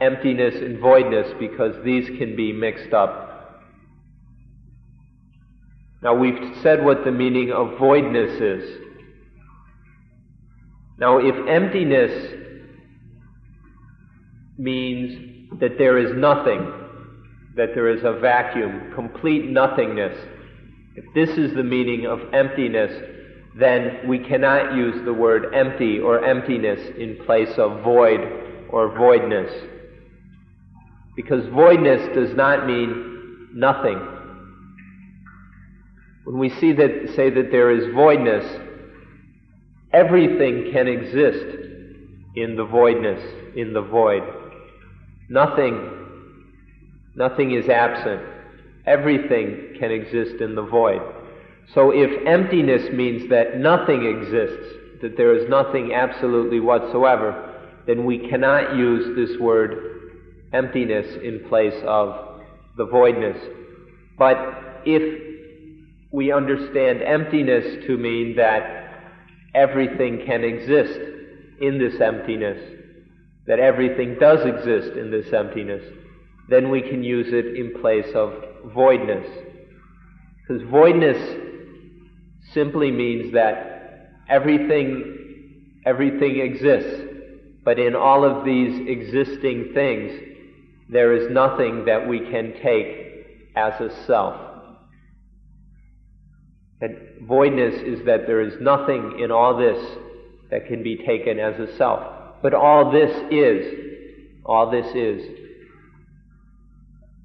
emptiness 0.00 0.54
and 0.56 0.78
voidness 0.78 1.32
because 1.38 1.82
these 1.84 2.06
can 2.18 2.36
be 2.36 2.52
mixed 2.52 2.92
up 2.92 3.24
now 6.04 6.14
we've 6.14 6.54
said 6.62 6.84
what 6.84 7.02
the 7.06 7.10
meaning 7.10 7.50
of 7.50 7.78
voidness 7.78 8.38
is. 8.38 8.83
Now, 10.98 11.18
if 11.18 11.34
emptiness 11.48 12.40
means 14.56 15.58
that 15.60 15.76
there 15.78 15.98
is 15.98 16.16
nothing, 16.16 16.72
that 17.56 17.74
there 17.74 17.88
is 17.88 18.04
a 18.04 18.18
vacuum, 18.20 18.92
complete 18.94 19.46
nothingness, 19.46 20.16
if 20.96 21.04
this 21.14 21.30
is 21.36 21.54
the 21.54 21.64
meaning 21.64 22.06
of 22.06 22.20
emptiness, 22.32 22.92
then 23.56 24.06
we 24.06 24.18
cannot 24.18 24.76
use 24.76 25.04
the 25.04 25.12
word 25.12 25.54
empty 25.54 25.98
or 25.98 26.24
emptiness 26.24 26.80
in 26.98 27.16
place 27.24 27.56
of 27.56 27.82
void 27.82 28.20
or 28.70 28.96
voidness. 28.96 29.50
Because 31.16 31.46
voidness 31.48 32.14
does 32.14 32.36
not 32.36 32.66
mean 32.66 33.48
nothing. 33.54 34.00
When 36.24 36.38
we 36.38 36.48
see 36.48 36.72
that, 36.72 37.12
say 37.14 37.30
that 37.30 37.50
there 37.50 37.70
is 37.70 37.92
voidness, 37.94 38.44
Everything 39.94 40.72
can 40.72 40.88
exist 40.88 41.56
in 42.34 42.56
the 42.56 42.64
voidness, 42.64 43.22
in 43.54 43.72
the 43.72 43.80
void. 43.80 44.22
Nothing, 45.28 45.88
nothing 47.14 47.52
is 47.52 47.68
absent. 47.68 48.20
Everything 48.86 49.76
can 49.78 49.92
exist 49.92 50.40
in 50.40 50.56
the 50.56 50.64
void. 50.64 51.00
So 51.74 51.92
if 51.92 52.26
emptiness 52.26 52.92
means 52.92 53.30
that 53.30 53.58
nothing 53.58 54.04
exists, 54.04 55.00
that 55.00 55.16
there 55.16 55.32
is 55.32 55.48
nothing 55.48 55.94
absolutely 55.94 56.58
whatsoever, 56.58 57.54
then 57.86 58.04
we 58.04 58.18
cannot 58.28 58.74
use 58.76 59.14
this 59.16 59.38
word 59.38 60.10
emptiness 60.52 61.06
in 61.22 61.44
place 61.48 61.80
of 61.86 62.42
the 62.76 62.86
voidness. 62.86 63.36
But 64.18 64.82
if 64.84 65.22
we 66.10 66.32
understand 66.32 67.00
emptiness 67.00 67.86
to 67.86 67.96
mean 67.96 68.34
that 68.36 68.83
everything 69.54 70.24
can 70.26 70.44
exist 70.44 70.98
in 71.60 71.78
this 71.78 72.00
emptiness, 72.00 72.60
that 73.46 73.58
everything 73.58 74.16
does 74.18 74.44
exist 74.44 74.96
in 74.96 75.10
this 75.10 75.32
emptiness, 75.32 75.82
then 76.48 76.70
we 76.70 76.82
can 76.82 77.02
use 77.02 77.28
it 77.30 77.56
in 77.56 77.80
place 77.80 78.14
of 78.14 78.32
voidness. 78.74 79.26
Because 80.46 80.62
voidness 80.68 81.16
simply 82.52 82.90
means 82.90 83.32
that 83.32 84.10
everything, 84.28 85.80
everything 85.86 86.40
exists, 86.40 87.02
but 87.64 87.78
in 87.78 87.94
all 87.94 88.24
of 88.24 88.44
these 88.44 88.86
existing 88.88 89.70
things, 89.72 90.12
there 90.88 91.14
is 91.14 91.30
nothing 91.30 91.86
that 91.86 92.06
we 92.06 92.20
can 92.20 92.52
take 92.62 93.52
as 93.56 93.80
a 93.80 94.04
self. 94.06 94.53
That 96.84 97.22
voidness 97.22 97.76
is 97.76 98.04
that 98.04 98.26
there 98.26 98.42
is 98.42 98.60
nothing 98.60 99.18
in 99.18 99.30
all 99.30 99.56
this 99.56 99.82
that 100.50 100.66
can 100.66 100.82
be 100.82 100.98
taken 100.98 101.38
as 101.38 101.58
a 101.58 101.74
self. 101.78 102.02
But 102.42 102.52
all 102.52 102.92
this 102.92 103.10
is. 103.30 104.42
All 104.44 104.70
this 104.70 104.94
is. 104.94 105.26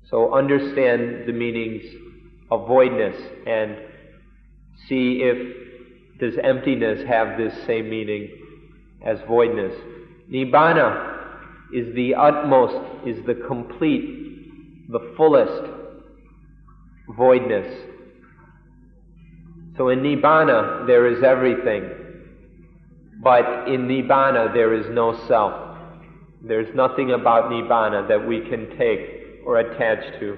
So 0.09 0.33
understand 0.33 1.27
the 1.27 1.33
meanings 1.33 1.83
of 2.49 2.69
voidness 2.69 3.17
and 3.45 3.75
see 4.87 5.23
if 5.23 6.19
does 6.21 6.39
emptiness 6.41 7.05
have 7.05 7.37
this 7.37 7.53
same 7.65 7.89
meaning 7.89 8.29
as 9.05 9.19
voidness. 9.27 9.75
Nibbana 10.31 11.17
is 11.73 11.93
the 11.95 12.15
utmost, 12.15 12.77
is 13.05 13.25
the 13.25 13.35
complete, 13.45 14.87
the 14.89 15.13
fullest 15.17 15.69
voidness 17.17 17.88
so 19.79 19.87
in 19.87 19.99
Nibbana, 20.01 20.85
there 20.87 21.07
is 21.07 21.23
everything. 21.23 21.89
But 23.23 23.69
in 23.69 23.87
Nibbana, 23.87 24.53
there 24.53 24.73
is 24.73 24.85
no 24.89 25.25
self. 25.25 25.77
There's 26.41 26.67
nothing 26.75 27.11
about 27.11 27.49
Nibbana 27.49 28.05
that 28.09 28.27
we 28.27 28.41
can 28.41 28.77
take 28.77 29.41
or 29.45 29.59
attach 29.59 30.19
to 30.19 30.37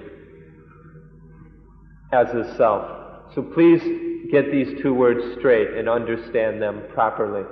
as 2.12 2.28
a 2.28 2.54
self. 2.56 3.34
So 3.34 3.42
please 3.42 3.82
get 4.30 4.52
these 4.52 4.80
two 4.80 4.94
words 4.94 5.36
straight 5.40 5.76
and 5.76 5.88
understand 5.88 6.62
them 6.62 6.84
properly. 6.94 7.42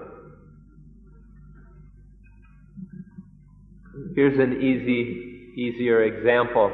Here's 4.14 4.38
an 4.38 4.62
easy, 4.62 5.54
easier 5.56 6.04
example. 6.04 6.72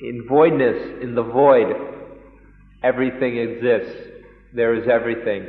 In 0.00 0.26
voidness, 0.28 1.00
in 1.04 1.14
the 1.14 1.22
void, 1.22 1.99
everything 2.82 3.36
exists. 3.36 4.08
There 4.52 4.74
is 4.74 4.88
everything. 4.88 5.46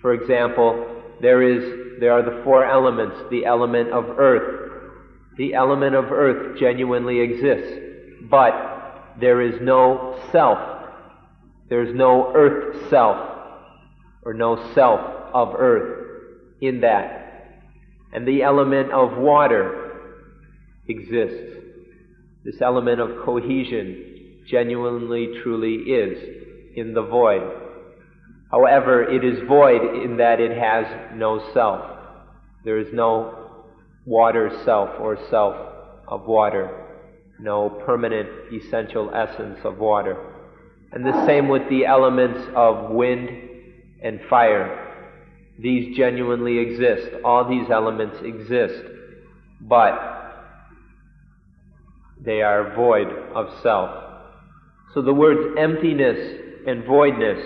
For 0.00 0.14
example, 0.14 1.02
there 1.20 1.42
is, 1.42 2.00
there 2.00 2.12
are 2.12 2.22
the 2.22 2.42
four 2.44 2.64
elements, 2.64 3.16
the 3.30 3.46
element 3.46 3.90
of 3.90 4.18
earth. 4.18 4.72
The 5.36 5.54
element 5.54 5.94
of 5.94 6.12
earth 6.12 6.58
genuinely 6.58 7.20
exists, 7.20 7.80
but 8.30 9.14
there 9.20 9.40
is 9.40 9.60
no 9.60 10.20
self. 10.30 10.58
There 11.68 11.82
is 11.82 11.94
no 11.94 12.32
earth 12.34 12.88
self, 12.90 13.16
or 14.22 14.34
no 14.34 14.72
self 14.74 15.00
of 15.32 15.54
earth 15.58 16.04
in 16.60 16.80
that. 16.82 17.60
And 18.12 18.28
the 18.28 18.42
element 18.42 18.92
of 18.92 19.16
water 19.16 19.92
exists. 20.86 21.62
This 22.44 22.60
element 22.60 23.00
of 23.00 23.24
cohesion 23.24 24.42
genuinely, 24.46 25.40
truly 25.42 25.74
is 25.74 26.43
in 26.76 26.94
the 26.94 27.02
void. 27.02 27.42
However, 28.50 29.02
it 29.02 29.24
is 29.24 29.46
void 29.48 30.04
in 30.04 30.16
that 30.18 30.40
it 30.40 30.56
has 30.56 30.86
no 31.14 31.42
self. 31.52 31.84
There 32.64 32.78
is 32.78 32.88
no 32.92 33.62
water 34.06 34.50
self 34.64 34.90
or 35.00 35.18
self 35.30 35.56
of 36.06 36.26
water, 36.26 36.70
no 37.40 37.68
permanent 37.84 38.28
essential 38.52 39.10
essence 39.14 39.58
of 39.64 39.78
water. 39.78 40.16
And 40.92 41.04
the 41.04 41.26
same 41.26 41.48
with 41.48 41.68
the 41.68 41.86
elements 41.86 42.48
of 42.54 42.90
wind 42.90 43.28
and 44.02 44.20
fire. 44.30 44.80
These 45.58 45.96
genuinely 45.96 46.58
exist. 46.58 47.08
All 47.24 47.48
these 47.48 47.70
elements 47.70 48.18
exist. 48.22 48.84
But 49.60 50.12
they 52.24 52.42
are 52.42 52.74
void 52.74 53.08
of 53.34 53.48
self. 53.62 53.90
So 54.94 55.02
the 55.02 55.12
words 55.12 55.56
emptiness 55.58 56.43
and 56.66 56.84
voidness, 56.84 57.38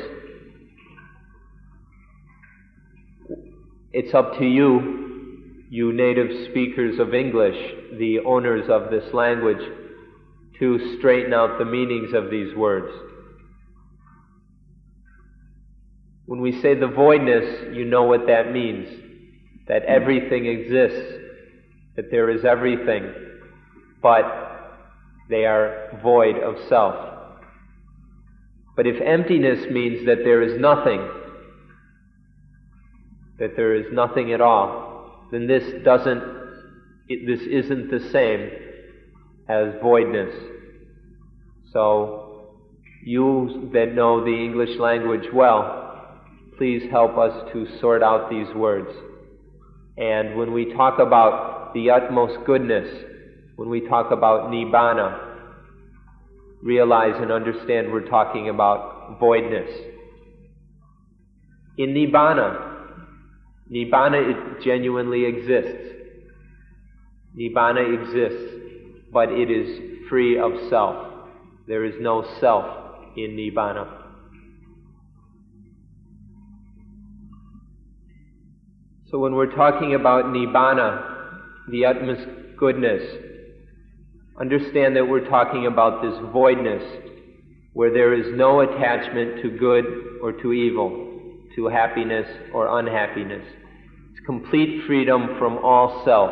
it's 3.92 4.14
up 4.14 4.38
to 4.38 4.44
you, 4.44 5.64
you 5.70 5.92
native 5.92 6.48
speakers 6.50 6.98
of 6.98 7.14
English, 7.14 7.56
the 7.98 8.20
owners 8.20 8.68
of 8.70 8.90
this 8.90 9.12
language, 9.12 9.62
to 10.58 10.96
straighten 10.98 11.32
out 11.32 11.58
the 11.58 11.64
meanings 11.64 12.12
of 12.14 12.30
these 12.30 12.54
words. 12.54 12.92
When 16.26 16.40
we 16.40 16.60
say 16.60 16.74
the 16.74 16.88
voidness, 16.88 17.74
you 17.74 17.84
know 17.84 18.04
what 18.04 18.26
that 18.26 18.52
means. 18.52 18.88
That 19.66 19.82
everything 19.84 20.46
exists, 20.46 21.18
that 21.96 22.10
there 22.10 22.30
is 22.30 22.44
everything, 22.44 23.12
but 24.02 24.24
they 25.28 25.44
are 25.44 25.98
void 26.02 26.36
of 26.36 26.56
self. 26.68 27.17
But 28.78 28.86
if 28.86 29.00
emptiness 29.00 29.68
means 29.72 30.06
that 30.06 30.18
there 30.22 30.40
is 30.40 30.60
nothing, 30.60 31.04
that 33.40 33.56
there 33.56 33.74
is 33.74 33.86
nothing 33.90 34.32
at 34.32 34.40
all, 34.40 35.26
then 35.32 35.48
this 35.48 35.64
doesn't, 35.84 36.22
it, 37.08 37.26
this 37.26 37.44
isn't 37.44 37.90
the 37.90 38.08
same 38.12 38.50
as 39.48 39.74
voidness. 39.82 40.32
So, 41.72 42.54
you 43.04 43.68
that 43.72 43.96
know 43.96 44.24
the 44.24 44.30
English 44.30 44.78
language 44.78 45.26
well, 45.34 46.20
please 46.56 46.88
help 46.88 47.18
us 47.18 47.50
to 47.52 47.66
sort 47.80 48.04
out 48.04 48.30
these 48.30 48.54
words. 48.54 48.90
And 49.96 50.38
when 50.38 50.52
we 50.52 50.72
talk 50.74 51.00
about 51.00 51.74
the 51.74 51.90
utmost 51.90 52.46
goodness, 52.46 52.88
when 53.56 53.70
we 53.70 53.88
talk 53.88 54.12
about 54.12 54.52
Nibbana, 54.52 55.27
realize 56.62 57.14
and 57.16 57.30
understand 57.30 57.92
we're 57.92 58.08
talking 58.08 58.48
about 58.48 59.18
voidness. 59.20 59.70
In 61.76 61.94
Nibbana, 61.94 62.68
Nibbana 63.70 64.62
genuinely 64.64 65.24
exists. 65.24 65.94
Nibbana 67.38 68.02
exists, 68.02 68.54
but 69.12 69.30
it 69.30 69.50
is 69.50 70.08
free 70.08 70.38
of 70.38 70.52
self. 70.68 71.06
There 71.66 71.84
is 71.84 71.94
no 72.00 72.26
self 72.40 72.64
in 73.16 73.36
Nibbana. 73.36 73.86
So 79.10 79.18
when 79.18 79.34
we're 79.34 79.54
talking 79.54 79.94
about 79.94 80.26
Nibbana, 80.26 81.70
the 81.70 81.86
utmost 81.86 82.26
goodness, 82.58 83.02
understand 84.40 84.96
that 84.96 85.08
we're 85.08 85.28
talking 85.28 85.66
about 85.66 86.02
this 86.02 86.14
voidness 86.32 86.82
where 87.72 87.92
there 87.92 88.14
is 88.14 88.26
no 88.36 88.60
attachment 88.60 89.42
to 89.42 89.50
good 89.50 89.84
or 90.22 90.32
to 90.32 90.52
evil, 90.52 91.36
to 91.54 91.66
happiness 91.66 92.26
or 92.52 92.78
unhappiness. 92.78 93.44
It's 94.10 94.24
complete 94.26 94.84
freedom 94.86 95.36
from 95.38 95.58
all 95.58 96.04
self 96.04 96.30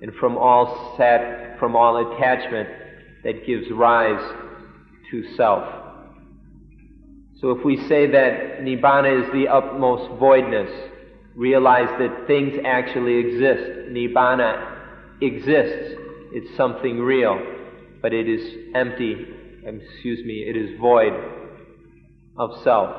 and 0.00 0.12
from 0.14 0.36
all 0.36 0.94
sat, 0.96 1.58
from 1.58 1.76
all 1.76 2.14
attachment 2.14 2.68
that 3.24 3.46
gives 3.46 3.70
rise 3.70 4.32
to 5.10 5.34
self. 5.36 5.64
So 7.40 7.50
if 7.50 7.64
we 7.64 7.76
say 7.88 8.06
that 8.10 8.60
Nibbana 8.60 9.24
is 9.24 9.32
the 9.32 9.48
utmost 9.48 10.18
voidness, 10.18 10.70
realize 11.34 11.88
that 11.98 12.26
things 12.26 12.54
actually 12.64 13.16
exist. 13.16 13.90
Nibbana 13.90 15.20
exists. 15.20 16.00
It's 16.36 16.56
something 16.56 16.98
real, 16.98 17.40
but 18.02 18.12
it 18.12 18.28
is 18.28 18.74
empty, 18.74 19.24
excuse 19.64 20.24
me, 20.26 20.44
it 20.48 20.56
is 20.56 20.78
void 20.80 21.12
of 22.36 22.60
self. 22.64 22.90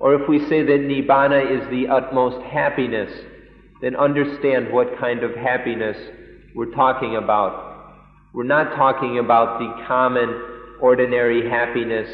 Or 0.00 0.20
if 0.20 0.28
we 0.28 0.40
say 0.48 0.64
that 0.64 0.80
Nibbana 0.80 1.62
is 1.62 1.70
the 1.70 1.86
utmost 1.86 2.44
happiness, 2.46 3.12
then 3.80 3.94
understand 3.94 4.72
what 4.72 4.98
kind 4.98 5.22
of 5.22 5.36
happiness 5.36 5.96
we're 6.54 6.74
talking 6.74 7.14
about. 7.14 7.92
We're 8.32 8.42
not 8.42 8.74
talking 8.74 9.20
about 9.20 9.60
the 9.60 9.84
common, 9.86 10.42
ordinary 10.80 11.48
happiness 11.48 12.08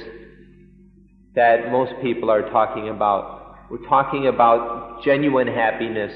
that 1.35 1.73
most 1.73 1.93
people 2.03 2.31
are 2.31 2.51
talking 2.51 2.91
about. 2.91 3.57
We're 3.71 3.89
talking 3.89 4.27
about 4.27 5.03
genuine 5.03 5.47
happiness 5.47 6.13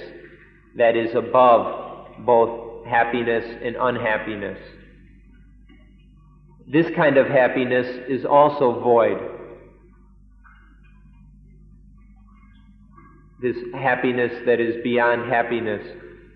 that 0.77 0.97
is 0.97 1.15
above 1.15 2.09
both 2.27 2.64
happiness 2.87 3.45
and 3.63 3.77
unhappiness. 3.77 4.59
This 6.71 6.87
kind 6.97 7.17
of 7.17 7.27
happiness 7.27 7.87
is 8.09 8.25
also 8.25 8.81
void. 8.81 9.19
This 13.43 13.57
happiness 13.75 14.33
that 14.47 14.61
is 14.61 14.83
beyond 14.83 15.31
happiness 15.31 15.85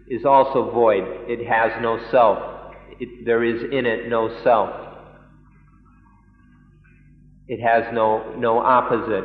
is 0.08 0.24
also 0.24 0.70
void. 0.70 1.04
It 1.26 1.46
has 1.48 1.72
no 1.80 1.98
self. 2.10 2.74
It, 3.00 3.24
there 3.24 3.44
is 3.44 3.62
in 3.62 3.86
it 3.86 4.08
no 4.08 4.42
self. 4.42 4.70
It 7.46 7.60
has 7.62 7.84
no, 7.94 8.34
no 8.36 8.58
opposite. 8.58 9.24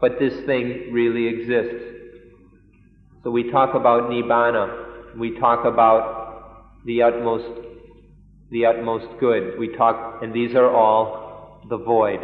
But 0.00 0.18
this 0.18 0.34
thing 0.46 0.92
really 0.92 1.28
exists. 1.28 1.84
So 3.22 3.30
we 3.30 3.50
talk 3.50 3.74
about 3.74 4.10
nibbana. 4.10 4.87
We 5.18 5.38
talk 5.38 5.64
about 5.64 6.84
the 6.84 7.02
utmost, 7.02 7.48
the 8.50 8.66
utmost 8.66 9.06
good. 9.18 9.58
We 9.58 9.76
talk, 9.76 10.22
and 10.22 10.32
these 10.32 10.54
are 10.54 10.70
all 10.70 11.62
the 11.68 11.78
void, 11.78 12.20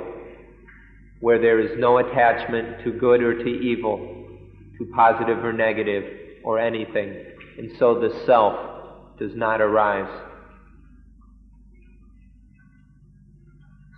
where 1.21 1.41
there 1.41 1.61
is 1.61 1.79
no 1.79 1.99
attachment 1.99 2.85
to 2.85 2.93
good 2.93 3.23
or 3.23 3.37
to 3.37 3.49
evil, 3.49 3.99
to 4.79 4.87
positive 4.95 5.45
or 5.45 5.53
negative, 5.53 6.05
or 6.45 6.59
anything. 6.59 7.25
And 7.59 7.73
so 7.79 8.01
the 8.01 8.23
self 8.27 9.19
does 9.19 9.35
not 9.35 9.61
arise. 9.61 10.11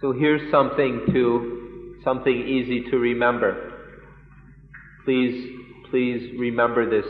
So 0.01 0.13
here's 0.13 0.51
something 0.51 1.03
to 1.13 1.97
something 2.05 2.49
easy 2.49 2.89
to 2.91 2.99
remember. 2.99 3.73
Please, 5.05 5.51
please 5.91 6.39
remember 6.39 6.89
this. 6.89 7.07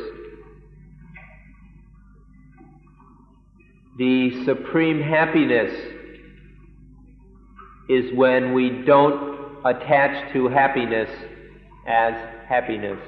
The 3.98 4.44
supreme 4.44 5.00
happiness 5.00 5.72
is 7.88 8.12
when 8.14 8.52
we 8.52 8.84
don't 8.84 9.64
attach 9.64 10.32
to 10.34 10.48
happiness 10.48 11.08
as 11.88 12.12
happiness. 12.46 12.98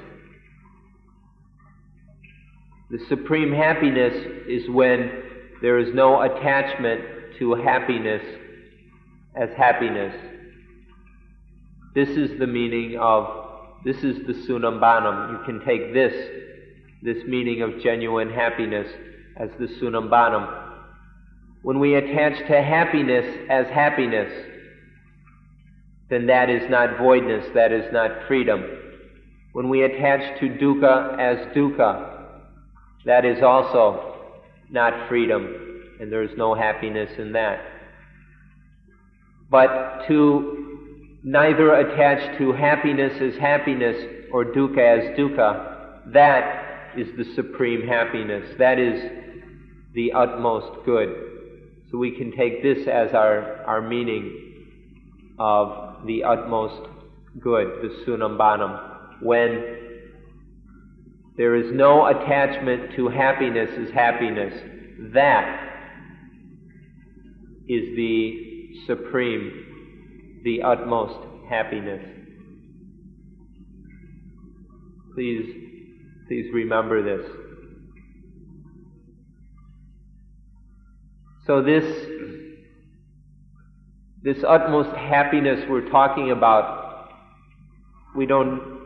The 2.89 2.97
supreme 3.07 3.53
happiness 3.53 4.15
is 4.47 4.67
when 4.67 5.11
there 5.61 5.77
is 5.77 5.93
no 5.93 6.21
attachment 6.21 7.01
to 7.37 7.53
happiness 7.53 8.23
as 9.35 9.49
happiness. 9.55 10.15
This 11.93 12.09
is 12.09 12.39
the 12.39 12.47
meaning 12.47 12.97
of, 12.99 13.27
this 13.85 13.97
is 13.97 14.25
the 14.25 14.33
summum 14.47 14.79
bonum. 14.79 15.37
You 15.37 15.43
can 15.45 15.63
take 15.63 15.93
this, 15.93 16.13
this 17.03 17.23
meaning 17.27 17.61
of 17.61 17.79
genuine 17.79 18.31
happiness 18.31 18.87
as 19.37 19.51
the 19.59 19.67
summum 19.79 20.09
bonum. 20.09 20.68
When 21.61 21.79
we 21.79 21.95
attach 21.95 22.37
to 22.47 22.61
happiness 22.61 23.25
as 23.49 23.67
happiness, 23.67 24.31
then 26.09 26.27
that 26.27 26.49
is 26.49 26.69
not 26.69 26.97
voidness, 26.97 27.45
that 27.53 27.71
is 27.71 27.91
not 27.91 28.27
freedom. 28.27 28.63
When 29.53 29.69
we 29.69 29.83
attach 29.83 30.39
to 30.39 30.49
dukkha 30.49 31.19
as 31.19 31.55
dukkha, 31.55 32.27
that 33.05 33.25
is 33.25 33.43
also 33.43 34.15
not 34.69 35.09
freedom, 35.09 35.47
and 35.99 36.11
there 36.11 36.23
is 36.23 36.31
no 36.37 36.55
happiness 36.55 37.09
in 37.17 37.33
that. 37.33 37.59
But 39.51 40.05
to 40.07 40.87
neither 41.23 41.73
attach 41.73 42.37
to 42.37 42.53
happiness 42.53 43.13
as 43.21 43.39
happiness 43.39 43.97
or 44.31 44.45
dukkha 44.45 44.79
as 44.79 45.17
dukkha, 45.17 46.13
that 46.13 46.93
is 46.97 47.07
the 47.17 47.25
supreme 47.35 47.87
happiness. 47.87 48.55
That 48.57 48.79
is 48.79 49.01
the 49.93 50.13
utmost 50.13 50.85
good. 50.85 51.38
So 51.91 51.97
we 51.97 52.11
can 52.11 52.31
take 52.35 52.61
this 52.61 52.87
as 52.87 53.13
our, 53.13 53.63
our 53.65 53.81
meaning 53.81 55.35
of 55.39 56.05
the 56.05 56.23
utmost 56.23 56.87
good, 57.39 57.81
the 57.81 57.89
sunam 58.05 58.05
summum 58.05 58.37
bonum, 58.37 58.71
when 59.21 59.79
there 61.37 61.55
is 61.55 61.73
no 61.73 62.05
attachment 62.05 62.95
to 62.95 63.07
happiness 63.07 63.69
as 63.79 63.93
happiness. 63.93 64.53
That 65.13 65.67
is 67.67 67.95
the 67.95 68.83
supreme, 68.85 70.41
the 70.43 70.61
utmost 70.61 71.25
happiness. 71.49 72.03
Please, 75.15 75.45
please 76.27 76.49
remember 76.53 77.01
this. 77.03 77.29
So 81.49 81.63
this, 81.63 81.83
this 84.21 84.43
utmost 84.47 84.95
happiness 84.95 85.65
we're 85.67 85.89
talking 85.89 86.29
about, 86.29 87.09
we 88.15 88.27
don't 88.27 88.77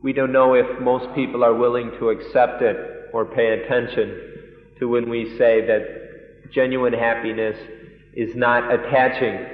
we 0.00 0.12
don't 0.12 0.30
know 0.30 0.54
if 0.54 0.80
most 0.80 1.12
people 1.16 1.42
are 1.42 1.52
willing 1.52 1.90
to 1.98 2.10
accept 2.10 2.62
it 2.62 2.76
or 3.12 3.24
pay 3.24 3.60
attention 3.60 4.74
to 4.78 4.88
when 4.88 5.10
we 5.10 5.36
say 5.36 5.66
that 5.66 6.52
genuine 6.52 6.92
happiness 6.92 7.58
is 8.14 8.36
not 8.36 8.72
attaching 8.72 9.44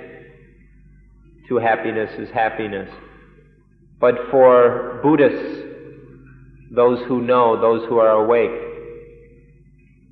to 1.49 1.57
happiness 1.57 2.11
as 2.19 2.29
happiness. 2.29 2.91
But 3.99 4.15
for 4.31 5.01
Buddhists, 5.03 5.65
those 6.71 7.03
who 7.09 7.23
know, 7.23 7.59
those 7.59 7.89
who 7.89 7.97
are 7.97 8.23
awake, 8.23 8.51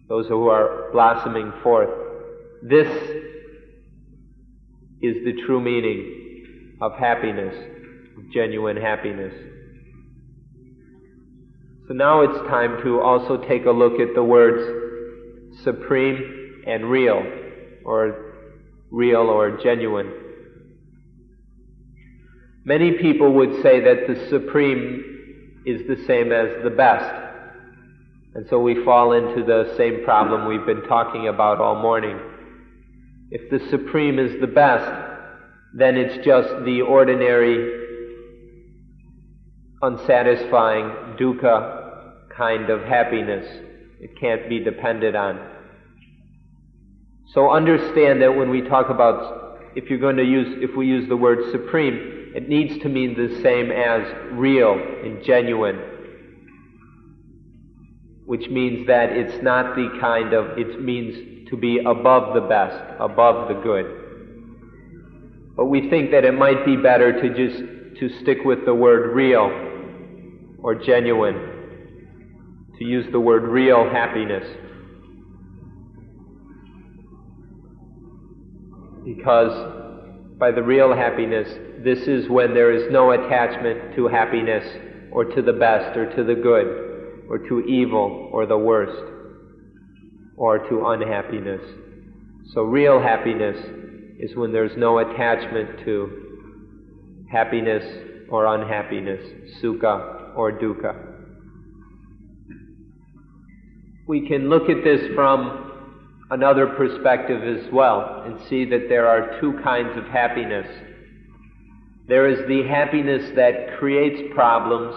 those 0.08 0.26
who 0.26 0.48
are 0.48 0.90
blossoming 0.90 1.52
forth, 1.62 1.90
this 2.66 2.88
is 5.02 5.22
the 5.22 5.34
true 5.44 5.60
meaning 5.60 6.78
of 6.80 6.94
happiness, 6.94 7.54
genuine 8.32 8.78
happiness. 8.78 9.34
So 11.86 11.92
now 11.92 12.22
it's 12.22 12.48
time 12.48 12.82
to 12.82 13.02
also 13.02 13.36
take 13.36 13.66
a 13.66 13.70
look 13.70 14.00
at 14.00 14.14
the 14.14 14.24
words 14.24 14.62
supreme 15.62 16.62
and 16.66 16.90
real, 16.90 17.22
or 17.84 18.32
real 18.90 19.28
or 19.28 19.60
genuine. 19.62 20.10
Many 22.64 22.92
people 22.92 23.34
would 23.34 23.62
say 23.62 23.80
that 23.80 24.06
the 24.08 24.26
supreme 24.30 25.60
is 25.66 25.86
the 25.86 26.02
same 26.06 26.32
as 26.32 26.62
the 26.64 26.70
best. 26.70 27.14
And 28.34 28.46
so 28.48 28.58
we 28.58 28.82
fall 28.86 29.12
into 29.12 29.44
the 29.44 29.74
same 29.76 30.02
problem 30.02 30.48
we've 30.48 30.64
been 30.64 30.88
talking 30.88 31.28
about 31.28 31.60
all 31.60 31.82
morning. 31.82 32.18
If 33.36 33.50
the 33.50 33.68
supreme 33.68 34.20
is 34.20 34.40
the 34.40 34.46
best, 34.46 34.88
then 35.74 35.96
it's 35.96 36.24
just 36.24 36.48
the 36.64 36.82
ordinary 36.82 37.82
unsatisfying 39.82 41.16
dukkha 41.18 42.12
kind 42.36 42.70
of 42.70 42.82
happiness. 42.82 43.44
It 44.00 44.16
can't 44.20 44.48
be 44.48 44.60
depended 44.60 45.16
on. 45.16 45.40
So 47.32 47.50
understand 47.50 48.22
that 48.22 48.36
when 48.36 48.50
we 48.50 48.62
talk 48.62 48.88
about, 48.88 49.58
if 49.74 49.90
you're 49.90 49.98
going 49.98 50.18
to 50.18 50.24
use, 50.24 50.58
if 50.62 50.76
we 50.76 50.86
use 50.86 51.08
the 51.08 51.16
word 51.16 51.50
supreme, 51.50 52.34
it 52.36 52.48
needs 52.48 52.80
to 52.84 52.88
mean 52.88 53.16
the 53.16 53.42
same 53.42 53.72
as 53.72 54.06
real 54.30 54.74
and 54.74 55.24
genuine. 55.24 55.80
Which 58.26 58.48
means 58.48 58.86
that 58.86 59.10
it's 59.10 59.42
not 59.42 59.74
the 59.74 59.98
kind 60.00 60.32
of, 60.32 60.56
it 60.56 60.80
means 60.80 61.33
to 61.54 61.60
be 61.60 61.78
above 61.78 62.34
the 62.34 62.40
best, 62.40 62.82
above 62.98 63.48
the 63.48 63.54
good. 63.54 63.86
But 65.56 65.66
we 65.66 65.88
think 65.88 66.10
that 66.10 66.24
it 66.24 66.34
might 66.34 66.66
be 66.66 66.76
better 66.76 67.12
to 67.12 67.28
just, 67.28 68.00
to 68.00 68.22
stick 68.22 68.38
with 68.44 68.64
the 68.64 68.74
word 68.74 69.14
real 69.14 69.50
or 70.58 70.74
genuine, 70.74 72.72
to 72.78 72.84
use 72.84 73.06
the 73.12 73.20
word 73.20 73.44
real 73.44 73.88
happiness. 73.88 74.44
Because 79.04 80.36
by 80.38 80.50
the 80.50 80.62
real 80.62 80.92
happiness, 80.92 81.46
this 81.84 82.00
is 82.08 82.28
when 82.28 82.52
there 82.52 82.72
is 82.72 82.90
no 82.90 83.12
attachment 83.12 83.94
to 83.94 84.08
happiness 84.08 84.64
or 85.12 85.24
to 85.24 85.40
the 85.42 85.52
best 85.52 85.96
or 85.96 86.12
to 86.16 86.24
the 86.24 86.34
good 86.34 87.26
or 87.28 87.38
to 87.38 87.60
evil 87.60 88.28
or 88.32 88.44
the 88.44 88.58
worst 88.58 89.13
or 90.36 90.58
to 90.68 90.86
unhappiness. 90.86 91.62
So 92.52 92.62
real 92.62 93.00
happiness 93.00 93.56
is 94.18 94.36
when 94.36 94.52
there's 94.52 94.76
no 94.76 94.98
attachment 94.98 95.84
to 95.84 96.24
happiness 97.30 97.84
or 98.28 98.46
unhappiness, 98.46 99.20
sukha 99.62 100.36
or 100.36 100.52
dukkha. 100.52 101.12
We 104.06 104.28
can 104.28 104.50
look 104.50 104.68
at 104.68 104.84
this 104.84 105.00
from 105.14 105.72
another 106.30 106.66
perspective 106.66 107.42
as 107.42 107.72
well 107.72 108.22
and 108.26 108.38
see 108.48 108.64
that 108.66 108.88
there 108.88 109.06
are 109.08 109.40
two 109.40 109.58
kinds 109.62 109.96
of 109.96 110.04
happiness. 110.06 110.66
There 112.06 112.28
is 112.28 112.46
the 112.48 112.68
happiness 112.68 113.32
that 113.36 113.78
creates 113.78 114.34
problems 114.34 114.94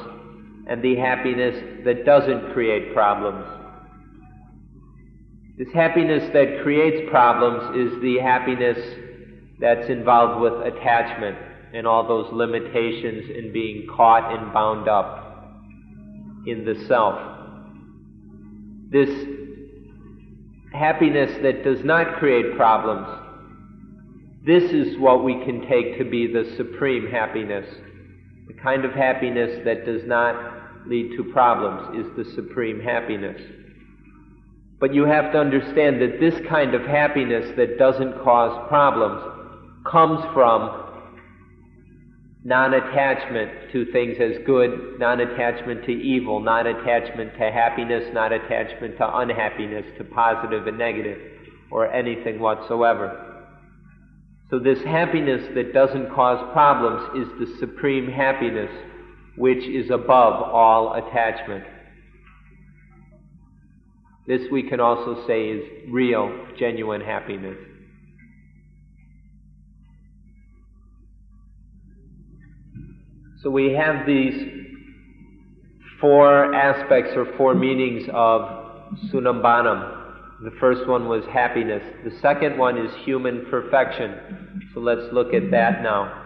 and 0.70 0.82
the 0.82 0.96
happiness 0.98 1.84
that 1.86 2.06
doesn't 2.06 2.54
create 2.54 2.94
problems. 2.94 3.46
This 5.58 5.74
happiness 5.74 6.30
that 6.34 6.62
creates 6.62 7.10
problems 7.10 7.76
is 7.76 8.02
the 8.02 8.20
happiness 8.20 8.78
that's 9.60 9.90
involved 9.90 10.40
with 10.40 10.54
attachment 10.74 11.36
and 11.74 11.88
all 11.88 12.08
those 12.08 12.32
limitations 12.32 13.30
in 13.36 13.52
being 13.52 13.88
caught 13.88 14.38
and 14.38 14.54
bound 14.54 14.88
up 14.88 15.56
in 16.46 16.64
the 16.64 16.86
self. 16.88 17.20
This 18.92 19.10
happiness 20.74 21.32
that 21.42 21.64
does 21.64 21.84
not 21.84 22.18
create 22.20 22.56
problems, 22.56 23.08
this 24.46 24.72
is 24.72 24.98
what 25.00 25.24
we 25.24 25.44
can 25.44 25.68
take 25.68 25.98
to 25.98 26.06
be 26.06 26.32
the 26.32 26.54
supreme 26.56 27.10
happiness. 27.10 27.68
The 28.48 28.54
kind 28.54 28.86
of 28.86 28.92
happiness 28.92 29.60
that 29.66 29.86
does 29.86 30.04
not 30.06 30.88
lead 30.88 31.18
to 31.18 31.24
problems 31.34 32.06
is 32.06 32.16
the 32.16 32.32
supreme 32.36 32.80
happiness. 32.80 33.42
But 34.80 34.94
you 34.94 35.06
have 35.06 35.32
to 35.32 35.40
understand 35.40 36.02
that 36.02 36.20
this 36.20 36.36
kind 36.48 36.76
of 36.76 36.82
happiness 36.84 37.52
that 37.58 37.80
doesn't 37.80 38.24
cause 38.24 38.68
problems 38.68 39.22
comes 39.90 40.24
from 40.34 40.84
non-attachment 42.44 43.72
to 43.72 43.86
things 43.92 44.18
as 44.22 44.46
good, 44.46 45.00
non-attachment 45.00 45.84
to 45.86 45.92
evil, 45.92 46.40
non-attachment 46.40 47.34
to 47.34 47.52
happiness, 47.52 48.08
non-attachment 48.14 48.98
to 48.98 49.18
unhappiness, 49.18 49.86
to 49.98 50.04
positive 50.04 50.68
and 50.68 50.78
negative, 50.78 51.20
or 51.72 51.92
anything 51.92 52.40
whatsoever. 52.40 53.24
So 54.50 54.60
this 54.60 54.82
happiness 54.84 55.46
that 55.56 55.74
doesn't 55.74 56.14
cause 56.14 56.40
problems 56.54 57.28
is 57.28 57.40
the 57.40 57.58
supreme 57.60 58.10
happiness 58.10 58.72
which 59.36 59.64
is 59.66 59.90
above 59.92 60.42
all 60.42 60.94
attachment. 60.94 61.66
This 64.28 64.42
we 64.52 64.64
can 64.64 64.82
also 64.82 65.26
say 65.26 65.50
is 65.50 65.64
real, 65.90 66.48
genuine 66.60 67.02
happiness. 67.02 67.58
So 73.42 73.50
we 73.50 73.72
have 73.74 74.06
these 74.06 74.36
four 76.02 76.54
aspects 76.54 77.12
or 77.16 77.26
four 77.38 77.56
meanings 77.56 78.10
of 78.14 78.42
summum 79.10 79.42
bonum. 79.42 79.94
The 80.44 80.52
first 80.60 80.88
one 80.88 81.08
was 81.08 81.24
happiness. 81.32 81.82
The 82.04 82.12
second 82.20 82.58
one 82.58 82.78
is 82.78 82.92
human 83.06 83.46
perfection. 83.50 84.70
So 84.74 84.82
let's 84.82 85.12
look 85.14 85.34
at 85.34 85.50
that 85.52 85.82
now. 85.82 86.26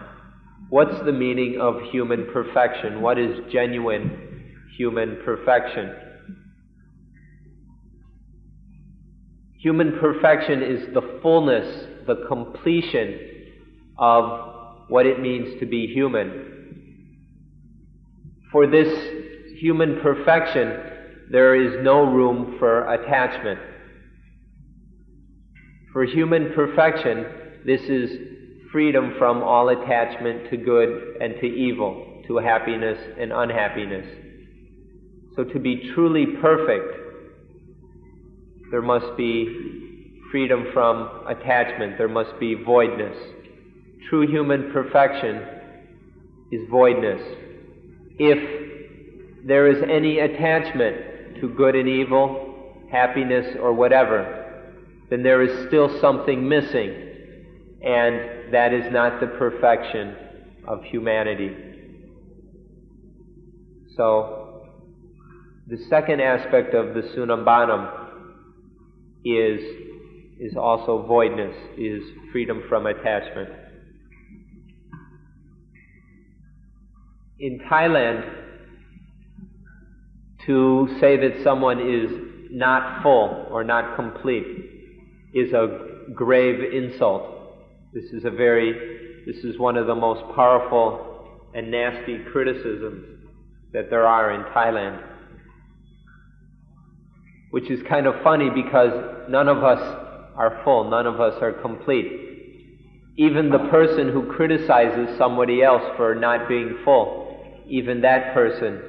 What's 0.70 0.98
the 1.04 1.12
meaning 1.12 1.60
of 1.60 1.80
human 1.90 2.26
perfection? 2.32 3.00
What 3.00 3.18
is 3.18 3.38
genuine 3.52 4.54
human 4.76 5.18
perfection? 5.24 5.94
Human 9.62 9.98
perfection 10.00 10.60
is 10.60 10.92
the 10.92 11.20
fullness, 11.22 11.86
the 12.08 12.24
completion 12.26 13.16
of 13.96 14.88
what 14.88 15.06
it 15.06 15.20
means 15.20 15.60
to 15.60 15.66
be 15.66 15.86
human. 15.86 16.48
For 18.50 18.66
this 18.66 18.92
human 19.60 20.00
perfection, 20.00 20.80
there 21.30 21.54
is 21.54 21.82
no 21.84 22.02
room 22.02 22.56
for 22.58 22.92
attachment. 22.92 23.60
For 25.92 26.04
human 26.06 26.52
perfection, 26.54 27.24
this 27.64 27.82
is 27.82 28.18
freedom 28.72 29.14
from 29.16 29.44
all 29.44 29.68
attachment 29.68 30.50
to 30.50 30.56
good 30.56 31.18
and 31.20 31.34
to 31.40 31.46
evil, 31.46 32.24
to 32.26 32.38
happiness 32.38 32.98
and 33.16 33.32
unhappiness. 33.32 34.06
So 35.36 35.44
to 35.44 35.60
be 35.60 35.92
truly 35.94 36.26
perfect, 36.40 37.01
there 38.72 38.82
must 38.82 39.16
be 39.18 40.22
freedom 40.30 40.64
from 40.72 41.26
attachment, 41.28 41.98
there 41.98 42.08
must 42.08 42.40
be 42.40 42.54
voidness. 42.54 43.16
True 44.08 44.26
human 44.26 44.72
perfection 44.72 45.46
is 46.50 46.66
voidness. 46.70 47.20
If 48.18 49.46
there 49.46 49.66
is 49.66 49.82
any 49.88 50.20
attachment 50.20 51.36
to 51.40 51.50
good 51.50 51.76
and 51.76 51.86
evil, 51.86 52.78
happiness 52.90 53.54
or 53.60 53.74
whatever, 53.74 54.64
then 55.10 55.22
there 55.22 55.42
is 55.42 55.68
still 55.68 56.00
something 56.00 56.48
missing, 56.48 56.94
and 57.84 58.54
that 58.54 58.72
is 58.72 58.90
not 58.90 59.20
the 59.20 59.26
perfection 59.26 60.16
of 60.66 60.82
humanity. 60.84 61.54
So, 63.98 64.70
the 65.68 65.76
second 65.90 66.22
aspect 66.22 66.74
of 66.74 66.94
the 66.94 67.12
Summum 67.14 67.44
bonum 67.44 68.01
is, 69.24 69.60
is 70.38 70.56
also 70.56 71.06
voidness, 71.06 71.54
is 71.76 72.02
freedom 72.32 72.62
from 72.68 72.86
attachment. 72.86 73.50
In 77.38 77.60
Thailand, 77.70 78.42
to 80.46 80.88
say 81.00 81.16
that 81.16 81.42
someone 81.42 81.80
is 81.80 82.10
not 82.50 83.02
full 83.02 83.46
or 83.50 83.64
not 83.64 83.96
complete 83.96 84.46
is 85.34 85.52
a 85.52 86.12
grave 86.14 86.72
insult. 86.72 87.22
This 87.92 88.04
is 88.12 88.24
a 88.24 88.30
very, 88.30 89.22
this 89.26 89.44
is 89.44 89.58
one 89.58 89.76
of 89.76 89.86
the 89.86 89.94
most 89.94 90.22
powerful 90.34 91.50
and 91.54 91.70
nasty 91.70 92.18
criticisms 92.32 93.20
that 93.72 93.88
there 93.90 94.06
are 94.06 94.32
in 94.32 94.42
Thailand. 94.52 95.11
Which 97.52 97.70
is 97.70 97.80
kind 97.88 98.06
of 98.06 98.14
funny 98.24 98.50
because 98.50 98.92
none 99.28 99.48
of 99.48 99.62
us 99.62 99.78
are 100.36 100.60
full, 100.64 100.90
none 100.90 101.06
of 101.06 101.20
us 101.20 101.34
are 101.42 101.52
complete. 101.52 102.10
Even 103.16 103.50
the 103.50 103.68
person 103.70 104.08
who 104.08 104.32
criticizes 104.32 105.16
somebody 105.18 105.62
else 105.62 105.82
for 105.96 106.14
not 106.14 106.48
being 106.48 106.78
full, 106.84 107.62
even 107.68 108.00
that 108.00 108.32
person 108.34 108.80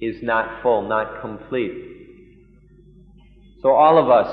is 0.00 0.16
not 0.22 0.62
full, 0.62 0.88
not 0.88 1.20
complete. 1.20 1.72
So 3.62 3.70
all 3.70 3.98
of 3.98 4.10
us 4.10 4.28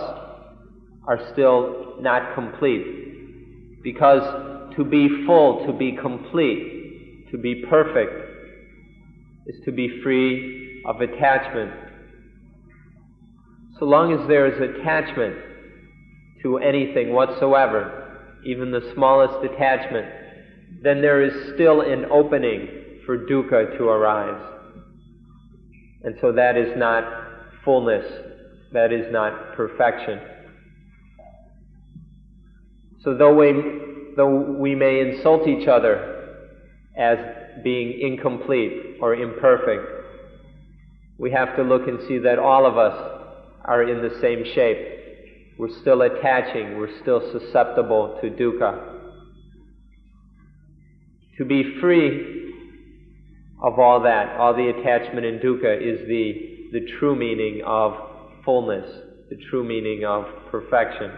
are 1.08 1.32
still 1.32 1.98
not 2.02 2.34
complete. 2.34 3.84
Because 3.84 4.76
to 4.76 4.84
be 4.84 5.26
full, 5.26 5.66
to 5.68 5.74
be 5.74 5.96
complete, 5.96 7.30
to 7.32 7.38
be 7.38 7.64
perfect, 7.70 8.14
is 9.48 9.64
to 9.66 9.72
be 9.72 10.02
free 10.04 10.84
of 10.86 11.02
attachment. 11.02 11.72
So 13.82 13.88
long 13.88 14.14
as 14.14 14.28
there 14.28 14.46
is 14.46 14.62
attachment 14.62 15.38
to 16.44 16.60
anything 16.60 17.14
whatsoever, 17.14 18.38
even 18.46 18.70
the 18.70 18.92
smallest 18.94 19.44
attachment, 19.44 20.06
then 20.84 21.02
there 21.02 21.24
is 21.24 21.56
still 21.56 21.82
an 21.82 22.06
opening 22.12 22.68
for 23.08 23.26
dukkha 23.26 23.76
to 23.80 23.86
arise. 23.86 24.40
And 26.04 26.16
so 26.22 26.32
that 26.32 26.58
is 26.58 26.78
not 26.78 27.06
fullness, 27.66 28.06
that 28.72 28.94
is 28.94 29.12
not 29.12 29.56
perfection. 29.56 30.20
So 33.04 33.18
though 33.18 33.34
we, 33.34 33.52
though 34.16 34.58
we 34.60 34.76
may 34.76 35.00
insult 35.00 35.48
each 35.48 35.68
other 35.68 36.36
as 36.96 37.18
being 37.64 38.00
incomplete 38.00 38.98
or 39.02 39.16
imperfect, 39.16 39.88
we 41.18 41.32
have 41.32 41.56
to 41.56 41.64
look 41.64 41.88
and 41.88 42.00
see 42.08 42.20
that 42.20 42.38
all 42.38 42.68
of 42.68 42.78
us 42.78 43.21
are 43.66 43.84
in 43.84 44.02
the 44.02 44.20
same 44.22 44.44
shape. 44.56 45.58
We're 45.58 45.80
still 45.82 46.02
attaching, 46.02 46.78
we're 46.78 47.00
still 47.02 47.22
susceptible 47.32 48.18
to 48.22 48.30
dukkha. 48.30 49.00
To 51.38 51.46
be 51.46 51.80
free 51.80 52.54
of 53.62 53.78
all 53.78 54.02
that, 54.02 54.38
all 54.38 54.56
the 54.56 54.70
attachment 54.70 55.26
in 55.26 55.40
dukkha, 55.40 55.78
is 55.78 56.08
the, 56.08 56.80
the 56.80 56.88
true 57.00 57.16
meaning 57.16 57.62
of 57.66 57.94
fullness, 58.44 58.90
the 59.30 59.38
true 59.50 59.64
meaning 59.64 60.04
of 60.04 60.26
perfection. 60.50 61.12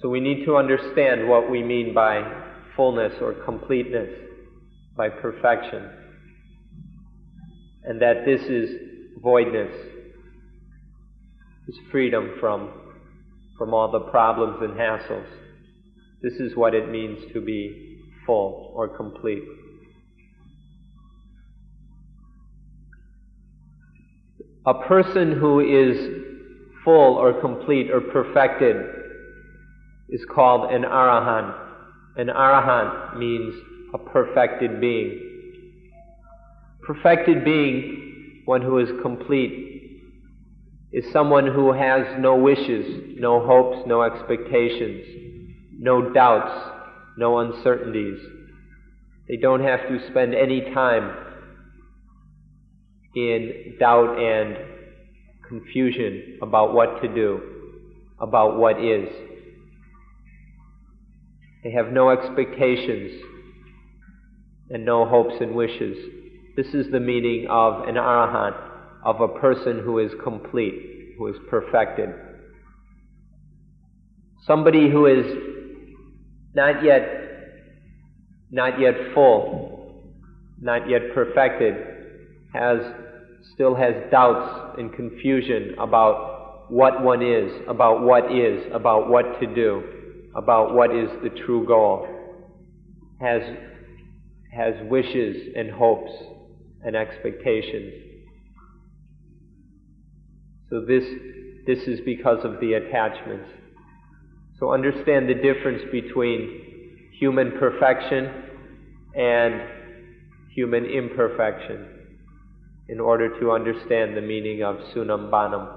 So 0.00 0.08
we 0.08 0.20
need 0.20 0.44
to 0.46 0.56
understand 0.56 1.28
what 1.28 1.50
we 1.50 1.62
mean 1.62 1.94
by 1.94 2.42
fullness 2.76 3.14
or 3.20 3.34
completeness, 3.44 4.10
by 4.96 5.08
perfection. 5.08 5.90
And 7.84 8.00
that 8.00 8.24
this 8.24 8.42
is 8.42 8.70
voidness, 9.22 9.72
is 11.68 11.76
freedom 11.90 12.34
from, 12.40 12.70
from 13.58 13.72
all 13.72 13.90
the 13.90 14.00
problems 14.10 14.58
and 14.60 14.74
hassles. 14.74 15.26
This 16.22 16.34
is 16.34 16.56
what 16.56 16.74
it 16.74 16.90
means 16.90 17.18
to 17.32 17.40
be 17.40 17.98
full 18.26 18.72
or 18.74 18.88
complete. 18.96 19.42
A 24.66 24.74
person 24.86 25.32
who 25.32 25.60
is 25.60 26.24
full 26.84 27.16
or 27.16 27.38
complete 27.40 27.90
or 27.90 28.00
perfected 28.00 28.76
is 30.08 30.24
called 30.34 30.72
an 30.72 30.82
arahant. 30.82 31.54
An 32.16 32.28
arahant 32.28 33.18
means 33.18 33.54
a 33.92 33.98
perfected 33.98 34.80
being. 34.80 35.20
Perfected 36.82 37.44
being, 37.44 38.42
one 38.46 38.62
who 38.62 38.78
is 38.78 38.88
complete, 39.02 39.73
is 40.94 41.04
someone 41.12 41.48
who 41.48 41.72
has 41.72 42.06
no 42.20 42.36
wishes, 42.36 43.16
no 43.18 43.44
hopes, 43.44 43.84
no 43.84 44.02
expectations, 44.02 45.04
no 45.76 46.12
doubts, 46.12 46.70
no 47.18 47.40
uncertainties. 47.40 48.20
They 49.28 49.36
don't 49.36 49.64
have 49.64 49.80
to 49.88 49.98
spend 50.08 50.36
any 50.36 50.72
time 50.72 51.16
in 53.16 53.74
doubt 53.80 54.20
and 54.20 54.56
confusion 55.48 56.38
about 56.40 56.74
what 56.74 57.02
to 57.02 57.12
do, 57.12 57.40
about 58.20 58.56
what 58.56 58.78
is. 58.78 59.08
They 61.64 61.72
have 61.72 61.92
no 61.92 62.10
expectations 62.10 63.20
and 64.70 64.84
no 64.84 65.06
hopes 65.06 65.34
and 65.40 65.56
wishes. 65.56 65.96
This 66.56 66.68
is 66.68 66.92
the 66.92 67.00
meaning 67.00 67.48
of 67.50 67.88
an 67.88 67.96
arahant, 67.96 68.73
of 69.04 69.20
a 69.20 69.28
person 69.28 69.80
who 69.84 69.98
is 69.98 70.10
complete, 70.22 71.14
who 71.18 71.28
is 71.28 71.36
perfected. 71.48 72.10
Somebody 74.46 74.90
who 74.90 75.06
is 75.06 75.26
not 76.54 76.82
yet, 76.82 77.08
not 78.50 78.80
yet 78.80 78.94
full, 79.14 80.02
not 80.60 80.88
yet 80.88 81.12
perfected, 81.14 81.74
has 82.52 82.78
still 83.54 83.74
has 83.74 83.94
doubts 84.10 84.78
and 84.78 84.92
confusion 84.94 85.74
about 85.78 86.70
what 86.70 87.02
one 87.02 87.22
is, 87.22 87.52
about 87.68 88.02
what 88.02 88.32
is, 88.34 88.64
about 88.72 89.08
what 89.08 89.38
to 89.40 89.54
do, 89.54 89.82
about 90.34 90.74
what 90.74 90.94
is 90.94 91.10
the 91.22 91.30
true 91.44 91.66
goal, 91.66 92.08
has, 93.20 93.42
has 94.50 94.74
wishes 94.88 95.52
and 95.56 95.70
hopes 95.70 96.12
and 96.82 96.96
expectations. 96.96 98.13
So 100.74 100.80
this, 100.80 101.04
this 101.68 101.86
is 101.86 102.00
because 102.04 102.44
of 102.44 102.58
the 102.58 102.72
attachments. 102.72 103.48
So 104.58 104.72
understand 104.72 105.28
the 105.28 105.34
difference 105.34 105.82
between 105.92 107.12
human 107.12 107.52
perfection 107.60 108.28
and 109.16 109.60
human 110.52 110.84
imperfection 110.84 111.86
in 112.88 112.98
order 112.98 113.38
to 113.38 113.52
understand 113.52 114.16
the 114.16 114.20
meaning 114.20 114.64
of 114.64 114.78
Summum 114.92 115.30
bonum 115.30 115.68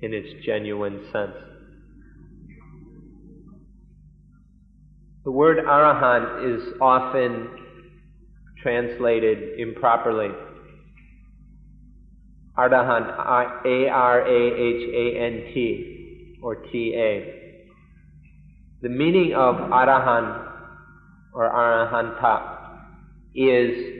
in 0.00 0.14
its 0.14 0.46
genuine 0.46 1.04
sense. 1.12 1.34
The 5.24 5.32
word 5.32 5.56
arahant 5.66 6.56
is 6.56 6.72
often 6.80 7.48
translated 8.62 9.58
improperly. 9.58 10.28
Arahant, 12.58 13.08
uh, 13.18 13.68
A 13.68 13.88
R 13.88 14.20
A 14.20 14.40
H 14.54 14.90
A 14.92 15.20
N 15.20 15.54
T, 15.54 16.38
or 16.42 16.56
T 16.56 16.94
A. 16.96 17.34
The 18.82 18.88
meaning 18.88 19.34
of 19.34 19.56
Arahan 19.56 20.48
or 21.32 21.48
Arahanta 21.48 22.58
is 23.34 23.98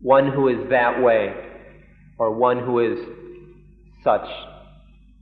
one 0.00 0.30
who 0.30 0.48
is 0.48 0.70
that 0.70 1.02
way, 1.02 1.34
or 2.18 2.32
one 2.32 2.64
who 2.64 2.78
is 2.78 2.98
such, 4.04 4.28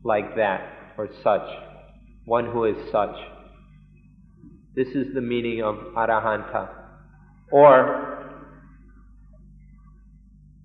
like 0.04 0.36
that, 0.36 0.92
or 0.98 1.08
such, 1.22 1.48
one 2.26 2.44
who 2.46 2.64
is 2.64 2.76
such. 2.92 3.16
This 4.76 4.88
is 4.88 5.14
the 5.14 5.20
meaning 5.22 5.62
of 5.62 5.76
Arahanta. 5.96 6.68
Or, 7.50 8.13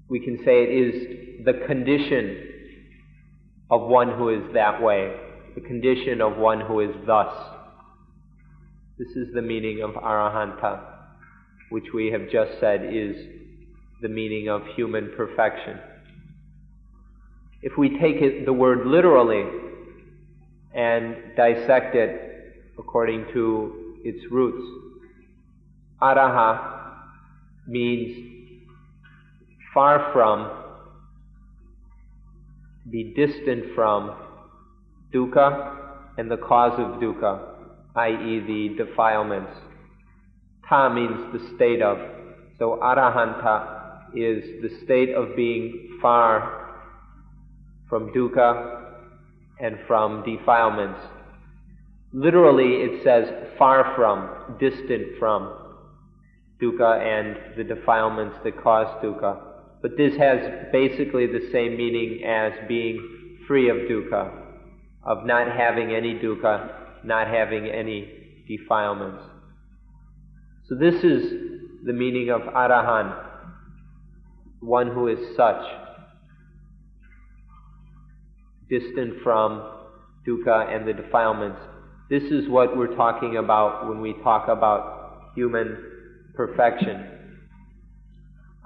we 0.10 0.20
can 0.20 0.38
say 0.38 0.64
it 0.64 0.70
is 0.70 1.46
the 1.46 1.66
condition 1.68 2.48
of 3.70 3.82
one 3.82 4.18
who 4.18 4.30
is 4.30 4.54
that 4.54 4.82
way, 4.82 5.16
the 5.56 5.62
condition 5.62 6.20
of 6.22 6.38
one 6.38 6.62
who 6.62 6.80
is 6.80 6.96
thus. 7.06 7.34
This 8.98 9.10
is 9.10 9.34
the 9.34 9.42
meaning 9.42 9.82
of 9.84 9.92
Arahanta, 9.92 10.82
which 11.70 11.86
we 11.94 12.08
have 12.08 12.30
just 12.32 12.60
said 12.60 12.84
is 12.84 13.16
the 14.02 14.10
meaning 14.10 14.50
of 14.50 14.64
human 14.76 15.12
perfection. 15.16 15.78
If 17.62 17.78
we 17.78 17.90
take 18.00 18.22
it, 18.22 18.46
the 18.46 18.54
word 18.54 18.88
literally 18.88 19.44
and 20.74 21.16
dissect 21.38 21.96
it 21.96 22.56
according 22.80 23.26
to 23.34 23.96
its 24.04 24.26
roots, 24.32 24.66
araha 26.02 26.96
means 27.68 28.39
far 29.80 30.12
from, 30.12 30.52
be 32.92 33.14
distant 33.16 33.74
from 33.74 34.14
dukkha 35.14 35.48
and 36.18 36.30
the 36.30 36.36
cause 36.36 36.78
of 36.78 37.00
dukkha, 37.00 37.40
i.e., 37.96 38.44
the 38.46 38.84
defilements. 38.84 39.54
Ta 40.68 40.90
means 40.90 41.32
the 41.32 41.56
state 41.56 41.82
of. 41.82 41.98
So 42.58 42.78
arahanta 42.84 44.10
is 44.14 44.44
the 44.62 44.84
state 44.84 45.16
of 45.16 45.34
being 45.38 45.98
far 46.02 46.84
from 47.88 48.12
dukkha 48.12 48.82
and 49.62 49.78
from 49.88 50.26
defilements. 50.26 51.00
Literally, 52.12 52.84
it 52.84 53.02
says 53.06 53.30
far 53.58 53.94
from, 53.96 54.58
distant 54.60 55.18
from 55.18 55.54
dukkha 56.62 57.00
and 57.02 57.56
the 57.56 57.64
defilements 57.64 58.36
that 58.44 58.62
cause 58.62 58.94
dukkha. 59.02 59.46
But 59.82 59.96
this 59.98 60.16
has 60.18 60.68
basically 60.72 61.28
the 61.28 61.50
same 61.52 61.78
meaning 61.78 62.24
as 62.26 62.54
being 62.68 63.38
free 63.48 63.70
of 63.70 63.78
dukkha, 63.78 64.32
of 65.04 65.26
not 65.26 65.48
having 65.56 65.94
any 65.94 66.16
dukkha, 66.16 67.04
not 67.06 67.28
having 67.28 67.68
any 67.68 68.44
defilements. 68.48 69.24
So 70.68 70.76
this 70.76 71.04
is 71.04 71.32
the 71.86 71.94
meaning 71.94 72.30
of 72.30 72.42
arahan, 72.42 73.26
one 74.60 74.92
who 74.92 75.08
is 75.08 75.36
such, 75.36 75.64
distant 78.70 79.24
from 79.24 79.64
dukkha 80.28 80.76
and 80.76 80.88
the 80.88 80.94
defilements. 80.94 81.60
This 82.10 82.24
is 82.24 82.50
what 82.50 82.76
we're 82.76 82.96
talking 82.96 83.38
about 83.38 83.88
when 83.88 84.02
we 84.02 84.14
talk 84.24 84.48
about 84.50 85.32
human 85.36 85.78
perfection. 86.36 87.19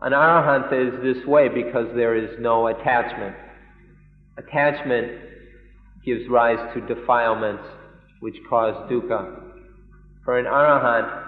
An 0.03 0.11
arahanta 0.11 0.73
is 0.73 1.01
this 1.01 1.25
way 1.25 1.47
because 1.47 1.87
there 1.95 2.13
is 2.13 2.29
no 2.37 2.67
attachment. 2.67 3.37
Attachment 4.37 5.13
gives 6.05 6.27
rise 6.29 6.59
to 6.73 6.81
defilements 6.93 7.63
which 8.19 8.35
cause 8.49 8.75
dukkha. 8.91 9.33
For 10.25 10.37
an 10.37 10.45
arahant, 10.45 11.23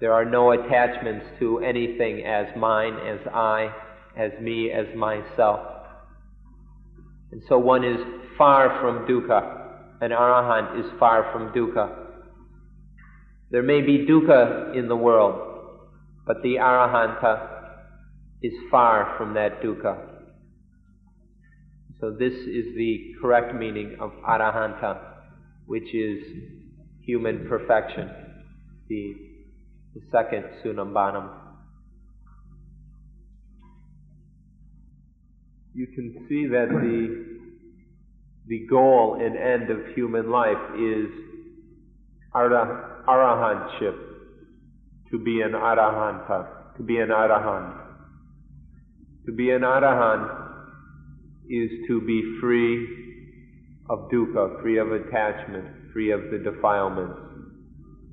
there 0.00 0.14
are 0.14 0.24
no 0.24 0.52
attachments 0.52 1.26
to 1.40 1.58
anything 1.58 2.24
as 2.24 2.46
mine, 2.56 2.94
as 3.06 3.20
I, 3.34 3.70
as 4.16 4.30
me, 4.40 4.70
as 4.70 4.86
myself. 4.96 5.60
And 7.32 7.42
so 7.50 7.58
one 7.58 7.84
is 7.84 7.98
far 8.38 8.80
from 8.80 9.06
dukkha. 9.06 10.00
An 10.00 10.12
arahant 10.12 10.80
is 10.80 10.90
far 10.98 11.30
from 11.34 11.52
dukkha. 11.52 12.06
There 13.50 13.62
may 13.62 13.82
be 13.82 14.06
dukkha 14.06 14.74
in 14.74 14.88
the 14.88 14.96
world, 14.96 15.88
but 16.26 16.42
the 16.42 16.54
arahanta 16.54 17.59
is 18.42 18.52
far 18.70 19.14
from 19.18 19.34
that 19.34 19.62
dukkha. 19.62 20.10
So 22.00 22.10
this 22.18 22.32
is 22.32 22.74
the 22.76 23.14
correct 23.20 23.54
meaning 23.54 23.96
of 24.00 24.12
arahanta, 24.26 24.98
which 25.66 25.94
is 25.94 26.22
human 27.02 27.46
perfection, 27.46 28.10
the 28.88 29.14
the 29.94 30.00
second 30.10 30.44
Summum 30.62 30.94
bonum. 30.94 31.28
You 35.74 35.86
can 35.88 36.26
see 36.28 36.46
that 36.46 36.68
the 36.70 37.40
the 38.46 38.66
goal 38.68 39.18
and 39.20 39.36
end 39.36 39.70
of 39.70 39.94
human 39.94 40.30
life 40.30 40.74
is 40.74 41.10
arahantship, 42.34 43.96
to 45.10 45.18
be 45.18 45.42
an 45.42 45.52
arahanta, 45.52 46.76
to 46.76 46.82
be 46.82 46.98
an 46.98 47.08
arahant. 47.08 47.79
To 49.26 49.32
be 49.32 49.50
an 49.50 49.62
arahant 49.62 50.30
is 51.48 51.70
to 51.88 52.00
be 52.00 52.38
free 52.40 52.86
of 53.90 54.08
dukkha, 54.10 54.62
free 54.62 54.78
of 54.78 54.92
attachment, 54.92 55.66
free 55.92 56.10
of 56.10 56.30
the 56.30 56.38
defilements. 56.38 57.20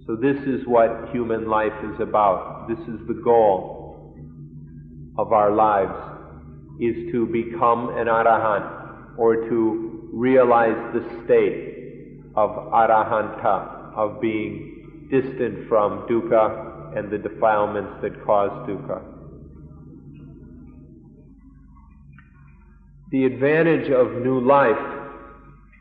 So 0.06 0.16
this 0.16 0.38
is 0.46 0.66
what 0.68 1.10
human 1.12 1.48
life 1.48 1.74
is 1.84 2.00
about. 2.02 2.68
This 2.68 2.80
is 2.80 3.08
the 3.08 3.22
goal 3.24 4.16
of 5.18 5.32
our 5.32 5.52
lives, 5.52 5.98
is 6.82 7.12
to 7.12 7.26
become 7.28 7.90
an 7.98 8.08
arahant, 8.08 9.18
or 9.18 9.48
to 9.50 10.10
realize 10.14 10.94
the 10.94 11.04
state 11.24 12.22
of 12.36 12.50
arahanta, 12.52 13.96
of 13.96 14.20
being 14.20 15.10
distant 15.10 15.68
from 15.70 16.08
dukkha 16.10 16.98
and 16.98 17.10
the 17.10 17.18
defilements 17.18 17.94
that 18.02 18.26
cause 18.26 18.52
dukkha. 18.68 19.17
The 23.10 23.24
advantage 23.24 23.90
of 23.90 24.22
new 24.22 24.42
life 24.42 24.76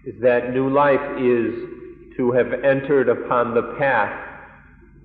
is 0.04 0.14
that 0.22 0.52
new 0.52 0.70
life 0.70 1.00
is 1.18 2.16
to 2.16 2.30
have 2.30 2.52
entered 2.52 3.08
upon 3.08 3.52
the 3.54 3.74
path 3.78 4.26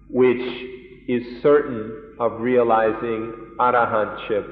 which 0.07 0.41
is 1.07 1.41
certain 1.41 2.15
of 2.19 2.39
realizing 2.39 3.55
arahantship, 3.59 4.47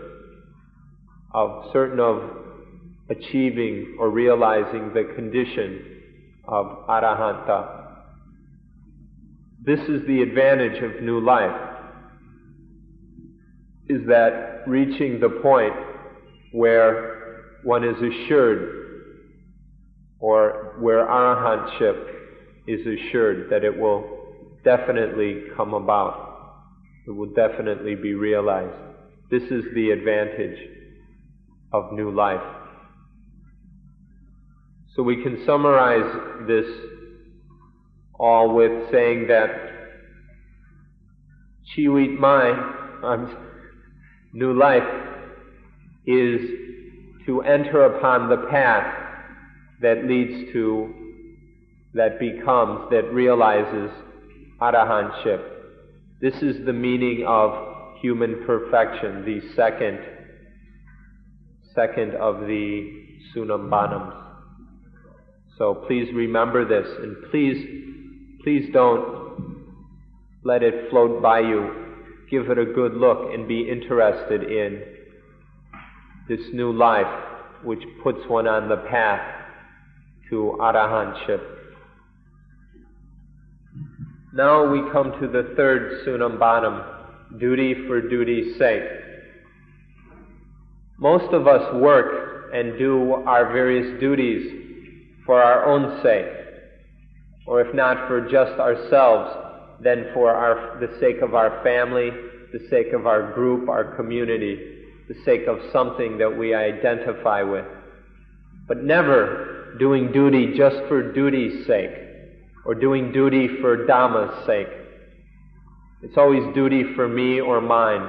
of 1.34 1.72
certain 1.72 2.00
of 2.00 2.24
achieving 3.10 3.98
or 4.00 4.10
realizing 4.10 4.92
the 4.94 5.14
condition 5.16 6.02
of 6.48 6.66
arahanta. 6.88 7.98
This 9.64 9.80
is 9.82 10.08
the 10.08 10.24
advantage 10.24 10.82
of 10.82 11.04
new 11.04 11.20
life, 11.20 11.70
is 13.88 14.08
that 14.08 14.64
reaching 14.66 15.20
the 15.20 15.30
point 15.30 15.76
where 16.52 17.19
one 17.64 17.84
is 17.84 17.96
assured 17.98 18.80
or 20.20 20.76
where 20.80 21.06
arahantship 21.06 22.10
is 22.68 22.82
assured 22.86 23.50
that 23.50 23.64
it 23.64 23.78
will 23.78 24.20
definitely 24.64 25.44
come 25.56 25.74
about. 25.74 26.28
It 27.08 27.12
will 27.12 27.34
definitely 27.34 27.96
be 27.96 28.14
realized. 28.14 28.76
This 29.32 29.44
is 29.44 29.64
the 29.74 29.92
advantage 29.92 30.58
of 31.72 31.94
new 31.94 32.12
life. 32.12 32.42
So 34.96 35.04
we 35.04 35.24
can 35.24 35.44
summarize 35.46 36.48
this 36.48 36.66
all 38.20 38.54
with 38.54 38.92
saying 38.92 39.28
that 39.28 39.50
Chiwit 41.72 42.20
Mai, 42.20 43.26
new 44.34 44.54
life, 44.54 44.84
is 46.06 46.69
to 47.30 47.44
enter 47.44 47.86
upon 47.86 48.28
the 48.28 48.48
path 48.50 48.92
that 49.84 50.04
leads 50.06 50.52
to 50.52 50.92
that 51.94 52.20
becomes, 52.20 52.90
that 52.90 53.14
realizes 53.14 53.92
arahantship. 54.60 55.40
This 56.22 56.34
is 56.42 56.66
the 56.66 56.74
meaning 56.74 57.26
of 57.28 58.00
human 58.02 58.44
perfection, 58.48 59.24
the 59.26 59.42
second, 59.56 60.00
second 61.76 62.16
of 62.16 62.48
the 62.48 63.06
Summum 63.32 63.70
bonums. 63.70 64.16
So 65.60 65.76
please 65.86 66.12
remember 66.12 66.68
this, 66.68 66.88
and 66.98 67.16
please, 67.30 67.64
please 68.44 68.72
don't 68.74 69.68
let 70.44 70.64
it 70.64 70.90
float 70.90 71.22
by 71.22 71.42
you. 71.42 71.94
Give 72.32 72.50
it 72.50 72.58
a 72.58 72.66
good 72.66 72.96
look 72.96 73.32
and 73.32 73.48
be 73.48 73.70
interested 73.70 74.42
in 74.42 74.99
this 76.30 76.40
new 76.54 76.72
life, 76.72 77.08
which 77.64 77.84
puts 78.04 78.20
one 78.28 78.48
on 78.48 78.70
the 78.70 78.78
path 78.90 79.20
to 80.30 80.56
arahantship. 80.62 81.42
Now 84.32 84.72
we 84.72 84.92
come 84.92 85.12
to 85.20 85.28
the 85.28 85.56
third 85.58 86.06
summum 86.06 86.38
bonum, 86.38 86.84
duty 87.40 87.74
for 87.88 88.00
duty's 88.08 88.58
sake. 88.60 88.84
Most 91.00 91.34
of 91.34 91.48
us 91.48 91.74
work 91.76 92.52
and 92.54 92.78
do 92.78 93.14
our 93.26 93.52
various 93.52 94.00
duties 94.00 94.86
for 95.26 95.42
our 95.42 95.66
own 95.66 96.02
sake, 96.04 96.28
or 97.48 97.62
if 97.62 97.74
not 97.74 98.08
for 98.08 98.22
just 98.30 98.52
ourselves, 98.60 99.36
then 99.82 100.12
for 100.14 100.32
our, 100.32 100.80
the 100.80 100.96
sake 101.00 101.22
of 101.24 101.34
our 101.34 101.64
family, 101.64 102.12
the 102.54 102.68
sake 102.70 102.94
of 102.94 103.08
our 103.08 103.34
group, 103.34 103.68
our 103.68 103.96
community, 103.96 104.79
the 105.10 105.16
sake 105.26 105.48
of 105.48 105.58
something 105.74 106.20
that 106.20 106.38
we 106.38 106.54
identify 106.54 107.42
with. 107.42 107.66
But 108.68 108.84
never 108.84 109.76
doing 109.80 110.12
duty 110.12 110.54
just 110.56 110.78
for 110.88 111.12
duty's 111.12 111.66
sake 111.66 111.92
or 112.64 112.76
doing 112.76 113.12
duty 113.12 113.48
for 113.60 113.88
Dhamma's 113.88 114.46
sake. 114.46 114.68
It's 116.04 116.16
always 116.16 116.44
duty 116.54 116.94
for 116.96 117.10
me 117.10 117.42
or 117.42 117.60
mine, 117.60 118.08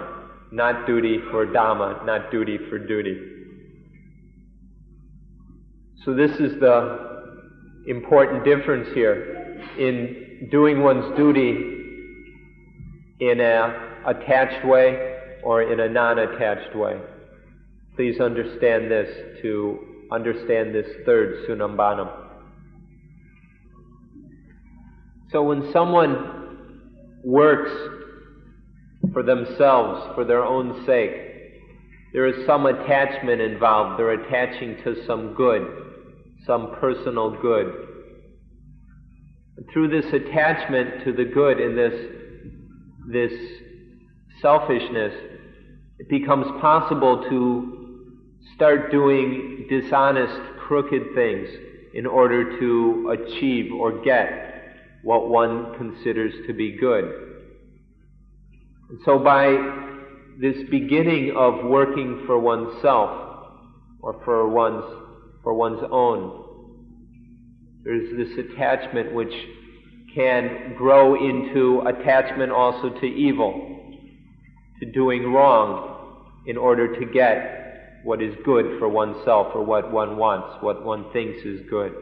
not 0.53 0.87
duty 0.87 1.21
for 1.31 1.47
Dhamma, 1.47 2.05
not 2.05 2.31
duty 2.31 2.59
for 2.69 2.79
duty. 2.79 3.19
So 6.05 6.13
this 6.15 6.33
is 6.33 6.61
the 6.61 7.83
important 7.87 8.45
difference 8.45 8.89
here 8.93 9.65
in 9.79 10.49
doing 10.51 10.83
one's 10.83 11.17
duty 11.17 11.79
in 13.21 13.41
an 13.41 13.75
attached 14.07 14.67
way 14.67 15.20
or 15.43 15.63
in 15.63 15.81
a 15.81 15.89
non-attached 15.89 16.77
way. 16.77 17.01
Please 17.97 18.21
understand 18.21 18.91
this 18.91 19.09
to 19.43 20.07
understand 20.13 20.75
this 20.75 20.87
third 21.05 21.47
summum 21.47 21.77
bonum. 21.77 22.09
So 25.31 25.43
when 25.43 25.71
someone 25.73 27.19
works 27.23 27.71
for 29.13 29.23
themselves, 29.23 30.15
for 30.15 30.25
their 30.25 30.45
own 30.45 30.85
sake, 30.87 31.13
there 32.13 32.27
is 32.27 32.45
some 32.47 32.67
attachment 32.67 33.41
involved. 33.41 33.99
They're 33.99 34.13
attaching 34.13 34.77
to 34.85 35.07
some 35.07 35.35
good, 35.35 35.63
some 36.47 36.77
personal 36.81 37.31
good. 37.41 37.87
Through 39.73 39.89
this 40.01 40.13
attachment 40.13 41.05
to 41.05 41.13
the 41.13 41.25
good 41.25 41.61
in 41.61 41.77
this, 41.77 41.93
this 43.09 43.33
selfishness, 44.41 45.13
it 45.99 46.09
becomes 46.09 46.47
possible 46.61 47.23
to 47.29 47.81
start 48.55 48.91
doing 48.91 49.67
dishonest, 49.69 50.41
crooked 50.59 51.15
things 51.15 51.49
in 51.95 52.07
order 52.07 52.59
to 52.59 53.17
achieve 53.19 53.73
or 53.73 54.03
get 54.03 54.75
what 55.03 55.29
one 55.29 55.75
considers 55.77 56.33
to 56.47 56.53
be 56.53 56.77
good. 56.79 57.05
And 58.91 58.99
so 59.05 59.19
by 59.19 59.57
this 60.41 60.57
beginning 60.71 61.35
of 61.37 61.65
working 61.65 62.23
for 62.27 62.39
oneself 62.39 63.47
or 64.01 64.21
for 64.25 64.49
one's, 64.49 64.85
for 65.43 65.55
one's 65.55 65.83
own, 65.91 66.45
there's 67.83 68.17
this 68.17 68.39
attachment 68.39 69.13
which 69.15 69.33
can 70.15 70.75
grow 70.77 71.15
into 71.15 71.83
attachment 71.87 72.53
also 72.53 72.91
to 72.91 73.07
evil 73.07 73.80
to 74.81 74.87
doing 74.87 75.33
wrong 75.33 76.27
in 76.47 76.57
order 76.57 76.99
to 76.99 77.07
get 77.07 78.01
what 78.03 78.23
is 78.23 78.35
good 78.45 78.79
for 78.79 78.89
oneself 78.89 79.49
or 79.55 79.63
what 79.63 79.93
one 79.93 80.17
wants, 80.17 80.63
what 80.63 80.85
one 80.85 81.13
thinks 81.13 81.45
is 81.45 81.61
good. 81.69 81.95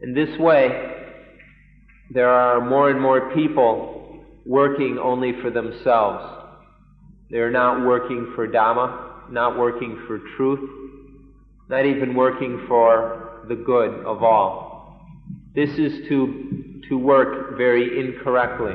In 0.00 0.12
this 0.12 0.38
way, 0.38 0.68
there 2.10 2.28
are 2.28 2.60
more 2.68 2.90
and 2.90 3.00
more 3.00 3.32
people 3.32 4.24
working 4.44 4.98
only 4.98 5.32
for 5.40 5.50
themselves. 5.50 6.24
They 7.30 7.38
are 7.38 7.50
not 7.50 7.86
working 7.86 8.32
for 8.34 8.46
Dhamma, 8.46 9.30
not 9.30 9.58
working 9.58 10.02
for 10.06 10.20
truth, 10.36 10.68
not 11.68 11.86
even 11.86 12.14
working 12.14 12.64
for 12.68 13.44
the 13.48 13.54
good 13.54 14.04
of 14.04 14.22
all. 14.22 15.00
This 15.54 15.70
is 15.78 16.06
to, 16.08 16.82
to 16.88 16.98
work 16.98 17.56
very 17.56 18.00
incorrectly. 18.00 18.74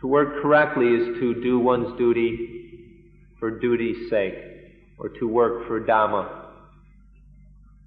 To 0.00 0.06
work 0.06 0.40
correctly 0.40 0.86
is 0.86 1.18
to 1.20 1.42
do 1.42 1.58
one's 1.58 1.96
duty 1.98 2.56
for 3.38 3.58
duty's 3.58 4.08
sake, 4.08 4.34
or 4.98 5.10
to 5.10 5.28
work 5.28 5.66
for 5.66 5.80
Dhamma. 5.80 6.46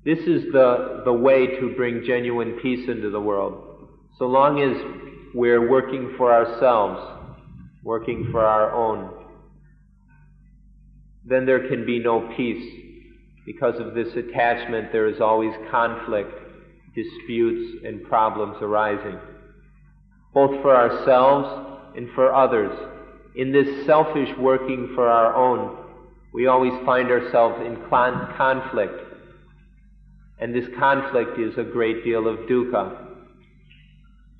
This 0.05 0.19
is 0.19 0.51
the, 0.51 1.01
the 1.05 1.13
way 1.13 1.47
to 1.59 1.73
bring 1.75 2.03
genuine 2.05 2.59
peace 2.61 2.87
into 2.87 3.09
the 3.09 3.19
world. 3.19 3.89
So 4.19 4.25
long 4.25 4.61
as 4.61 5.33
we're 5.33 5.69
working 5.69 6.13
for 6.17 6.33
ourselves, 6.33 7.01
working 7.83 8.29
for 8.31 8.45
our 8.45 8.71
own, 8.71 9.11
then 11.25 11.45
there 11.45 11.67
can 11.67 11.85
be 11.85 11.99
no 11.99 12.31
peace. 12.35 12.81
Because 13.45 13.79
of 13.79 13.93
this 13.93 14.13
attachment, 14.15 14.91
there 14.91 15.07
is 15.07 15.19
always 15.19 15.53
conflict, 15.71 16.31
disputes, 16.95 17.83
and 17.85 18.03
problems 18.03 18.57
arising, 18.61 19.19
both 20.33 20.61
for 20.61 20.75
ourselves 20.75 21.72
and 21.95 22.09
for 22.15 22.33
others. 22.33 22.71
In 23.35 23.51
this 23.51 23.85
selfish 23.85 24.29
working 24.37 24.91
for 24.95 25.07
our 25.07 25.35
own, 25.35 25.77
we 26.33 26.47
always 26.47 26.73
find 26.85 27.09
ourselves 27.09 27.63
in 27.65 27.77
conflict. 27.89 28.99
And 30.39 30.53
this 30.53 30.67
conflict 30.77 31.39
is 31.39 31.57
a 31.57 31.63
great 31.63 32.03
deal 32.03 32.27
of 32.27 32.39
dukkha. 32.47 33.07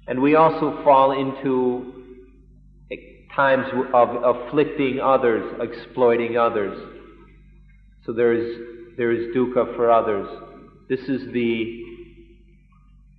And 0.07 0.21
we 0.21 0.35
also 0.35 0.83
fall 0.83 1.11
into 1.11 1.93
times 3.35 3.65
of 3.93 4.09
afflicting 4.23 4.99
others, 4.99 5.55
exploiting 5.61 6.37
others. 6.37 6.77
So 8.05 8.13
there 8.13 8.33
is, 8.33 8.59
there 8.97 9.11
is 9.11 9.35
dukkha 9.35 9.75
for 9.75 9.91
others. 9.91 10.27
This 10.89 11.01
is 11.01 11.31
the, 11.31 11.83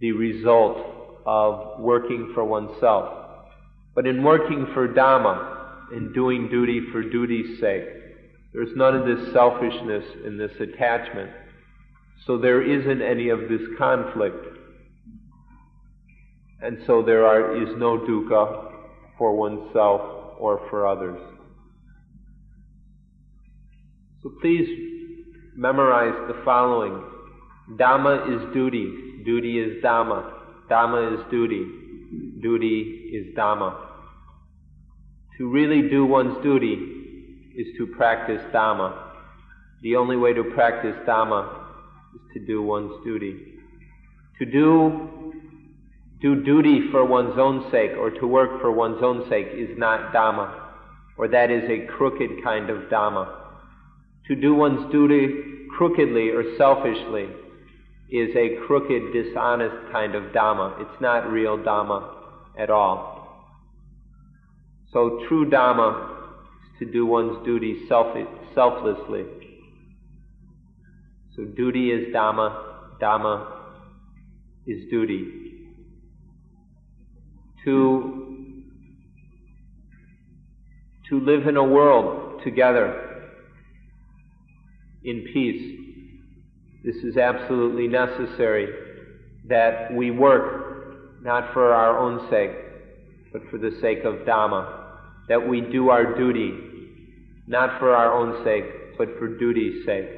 the 0.00 0.12
result 0.12 0.78
of 1.26 1.80
working 1.80 2.32
for 2.34 2.44
oneself. 2.44 3.23
But 3.94 4.06
in 4.06 4.22
working 4.22 4.66
for 4.74 4.88
Dhamma, 4.88 5.92
in 5.92 6.12
doing 6.12 6.48
duty 6.48 6.80
for 6.90 7.02
duty's 7.02 7.60
sake, 7.60 7.84
there's 8.52 8.74
none 8.74 8.96
of 8.96 9.06
this 9.06 9.32
selfishness 9.32 10.04
and 10.24 10.38
this 10.38 10.52
attachment. 10.60 11.30
So 12.26 12.38
there 12.38 12.62
isn't 12.62 13.02
any 13.02 13.28
of 13.28 13.40
this 13.48 13.60
conflict. 13.78 14.46
And 16.60 16.78
so 16.86 17.02
there 17.02 17.26
are, 17.26 17.62
is 17.62 17.76
no 17.76 17.98
dukkha 17.98 18.72
for 19.18 19.36
oneself 19.36 20.00
or 20.38 20.66
for 20.70 20.86
others. 20.86 21.20
So 24.22 24.32
please 24.40 24.68
memorize 25.54 26.14
the 26.28 26.40
following. 26.44 27.02
Dhamma 27.72 28.34
is 28.34 28.54
duty. 28.54 29.22
Duty 29.24 29.58
is 29.58 29.82
Dhamma. 29.84 30.32
Dhamma 30.70 31.18
is 31.18 31.30
duty 31.30 31.66
duty 32.40 33.10
is 33.12 33.34
Dhamma. 33.36 33.83
To 35.38 35.48
really 35.50 35.88
do 35.88 36.06
one's 36.06 36.40
duty 36.44 36.78
is 37.56 37.66
to 37.76 37.88
practice 37.88 38.40
Dhamma. 38.52 39.12
The 39.82 39.96
only 39.96 40.16
way 40.16 40.32
to 40.32 40.44
practice 40.54 40.94
Dhamma 41.06 41.64
is 42.14 42.20
to 42.34 42.46
do 42.46 42.62
one's 42.62 42.92
duty. 43.04 43.36
To 44.38 44.46
do, 44.46 45.32
do 46.20 46.42
duty 46.44 46.88
for 46.92 47.04
one's 47.04 47.36
own 47.38 47.68
sake 47.72 47.92
or 47.98 48.10
to 48.10 48.26
work 48.26 48.60
for 48.60 48.70
one's 48.70 49.02
own 49.02 49.28
sake 49.28 49.48
is 49.52 49.76
not 49.76 50.12
Dhamma, 50.12 50.60
or 51.16 51.26
that 51.28 51.50
is 51.50 51.68
a 51.68 51.86
crooked 51.86 52.30
kind 52.44 52.70
of 52.70 52.88
Dhamma. 52.88 53.40
To 54.28 54.36
do 54.36 54.54
one's 54.54 54.90
duty 54.92 55.66
crookedly 55.76 56.30
or 56.30 56.56
selfishly 56.56 57.28
is 58.08 58.34
a 58.36 58.56
crooked, 58.66 59.12
dishonest 59.12 59.90
kind 59.90 60.14
of 60.14 60.32
Dhamma. 60.32 60.80
It's 60.80 61.00
not 61.00 61.28
real 61.30 61.58
Dhamma 61.58 62.08
at 62.56 62.70
all. 62.70 63.13
So 64.94 65.24
true 65.28 65.50
Dhamma 65.50 66.12
is 66.72 66.78
to 66.78 66.84
do 66.90 67.04
one's 67.04 67.44
duty 67.44 67.86
self- 67.88 68.16
selflessly. 68.54 69.24
So 71.36 71.44
duty 71.44 71.90
is 71.90 72.14
Dhamma, 72.14 72.98
Dhamma 73.02 73.46
is 74.66 74.88
duty. 74.88 75.50
To, 77.64 78.62
to 81.08 81.20
live 81.20 81.48
in 81.48 81.56
a 81.56 81.64
world 81.64 82.42
together 82.44 83.32
in 85.02 85.26
peace 85.32 85.80
this 86.84 86.96
is 86.96 87.16
absolutely 87.16 87.88
necessary 87.88 88.68
that 89.48 89.92
we 89.94 90.10
work 90.10 91.22
not 91.22 91.50
for 91.54 91.72
our 91.72 91.98
own 91.98 92.28
sake, 92.28 92.52
but 93.32 93.40
for 93.50 93.56
the 93.56 93.74
sake 93.80 94.04
of 94.04 94.26
Dhamma, 94.26 94.83
that 95.28 95.48
we 95.48 95.60
do 95.60 95.90
our 95.90 96.16
duty 96.16 96.52
not 97.46 97.78
for 97.78 97.94
our 97.94 98.12
own 98.12 98.42
sake, 98.44 98.96
but 98.96 99.08
for 99.18 99.28
duty's 99.28 99.84
sake. 99.84 100.08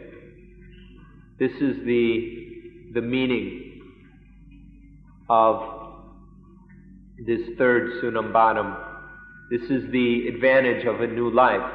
This 1.38 1.52
is 1.60 1.84
the, 1.84 2.92
the 2.94 3.00
meaning 3.00 3.82
of 5.28 5.76
this 7.26 7.40
third 7.58 8.00
Summum 8.00 8.32
bonum. 8.32 8.76
This 9.50 9.62
is 9.62 9.90
the 9.90 10.28
advantage 10.28 10.86
of 10.86 11.00
a 11.00 11.06
new 11.06 11.30
life, 11.30 11.72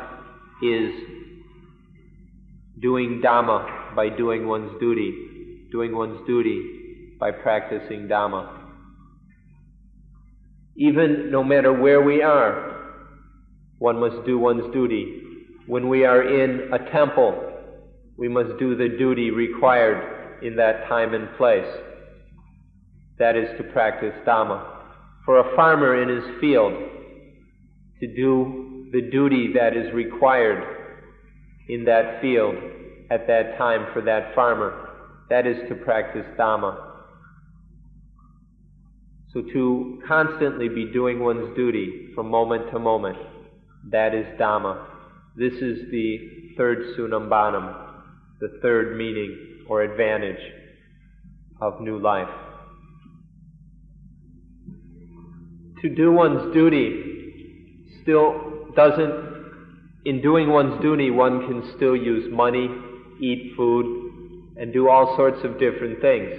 is 0.64 0.94
doing 2.82 3.22
Dhamma 3.24 3.96
by 3.96 4.10
doing 4.10 4.48
one's 4.48 4.80
duty, 4.80 5.68
doing 5.72 5.96
one's 5.96 6.26
duty 6.26 7.16
by 7.20 7.32
practicing 7.32 8.08
Dhamma. 8.08 8.58
Even 10.76 11.30
no 11.30 11.44
matter 11.44 11.74
where 11.74 12.02
we 12.02 12.22
are, 12.24 12.81
one 13.82 14.00
must 14.00 14.24
do 14.28 14.38
one's 14.38 14.72
duty. 14.72 15.24
When 15.66 15.90
we 15.90 16.06
are 16.06 16.22
in 16.22 16.72
a 16.72 16.92
temple, 16.92 17.34
we 18.16 18.28
must 18.28 18.60
do 18.60 18.76
the 18.76 18.90
duty 18.96 19.32
required 19.32 20.44
in 20.44 20.56
that 20.58 20.88
time 20.88 21.16
and 21.16 21.36
place. 21.36 21.66
That 23.18 23.36
is 23.36 23.48
to 23.58 23.64
practice 23.74 24.14
Dhamma. 24.24 24.64
For 25.26 25.40
a 25.40 25.56
farmer 25.56 26.00
in 26.00 26.10
his 26.10 26.40
field, 26.40 26.74
to 28.02 28.16
do 28.16 28.88
the 28.92 29.10
duty 29.10 29.52
that 29.56 29.76
is 29.76 29.92
required 29.96 30.64
in 31.68 31.84
that 31.86 32.22
field 32.22 32.54
at 33.10 33.26
that 33.26 33.58
time 33.58 33.88
for 33.94 34.04
that 34.04 34.36
farmer, 34.36 34.90
that 35.32 35.48
is 35.48 35.58
to 35.70 35.76
practice 35.84 36.28
Dhamma. 36.38 36.78
So 39.34 39.42
to 39.42 40.04
constantly 40.08 40.70
be 40.70 40.92
doing 40.94 41.20
one's 41.20 41.56
duty 41.56 42.12
from 42.14 42.30
moment 42.30 42.70
to 42.72 42.78
moment, 42.78 43.18
that 43.90 44.14
is 44.14 44.26
Dhamma. 44.40 44.86
This 45.36 45.54
is 45.54 45.90
the 45.92 46.54
third 46.58 46.96
summum 46.96 47.30
bonum, 47.30 47.76
the 48.40 48.60
third 48.62 48.98
meaning 48.98 49.66
or 49.68 49.82
advantage 49.82 50.42
of 51.62 51.82
new 51.82 52.00
life. 52.00 52.28
To 55.82 55.90
do 55.90 56.12
one's 56.12 56.54
duty 56.54 57.88
still 58.04 58.68
doesn't, 58.76 59.32
in 60.06 60.22
doing 60.22 60.50
one's 60.50 60.82
duty, 60.82 61.10
one 61.10 61.48
can 61.48 61.74
still 61.76 61.96
use 61.96 62.32
money, 62.32 62.70
eat 63.20 63.54
food, 63.56 64.56
and 64.58 64.72
do 64.72 64.90
all 64.90 65.16
sorts 65.16 65.44
of 65.44 65.60
different 65.60 66.02
things 66.02 66.30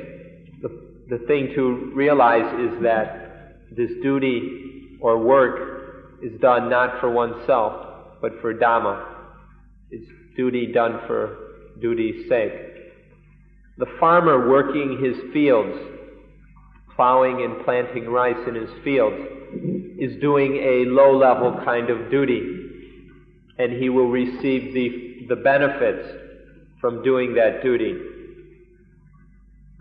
the 0.63 0.69
the 1.09 1.19
thing 1.27 1.53
to 1.55 1.93
realize 1.95 2.55
is 2.61 2.83
that 2.83 3.57
this 3.77 3.91
duty 4.03 4.99
or 5.01 5.19
work 5.19 5.72
is 6.23 6.41
done 6.41 6.71
not 6.71 7.01
for 7.01 7.11
oneself, 7.11 8.21
but 8.21 8.33
for 8.41 8.55
Dhamma. 8.55 9.05
It's 9.91 10.11
duty 10.37 10.73
done 10.73 11.01
for 11.07 11.37
duty's 11.81 12.29
sake. 12.29 12.53
The 13.79 13.87
farmer 13.99 14.49
working 14.49 15.03
his 15.03 15.33
fields, 15.33 15.77
plowing 16.95 17.43
and 17.43 17.65
planting 17.65 18.07
rice 18.07 18.37
in 18.47 18.55
his 18.55 18.71
fields, 18.85 19.17
is 19.99 20.21
doing 20.21 20.57
a 20.57 20.85
low 20.91 21.17
level 21.17 21.61
kind 21.65 21.91
of 21.91 22.11
duty, 22.11 22.41
and 23.59 23.73
he 23.73 23.89
will 23.89 24.09
receive 24.09 24.73
the, 24.73 25.27
the 25.29 25.37
benefits 25.37 26.09
from 26.81 27.03
doing 27.03 27.35
that 27.35 27.63
duty 27.63 27.97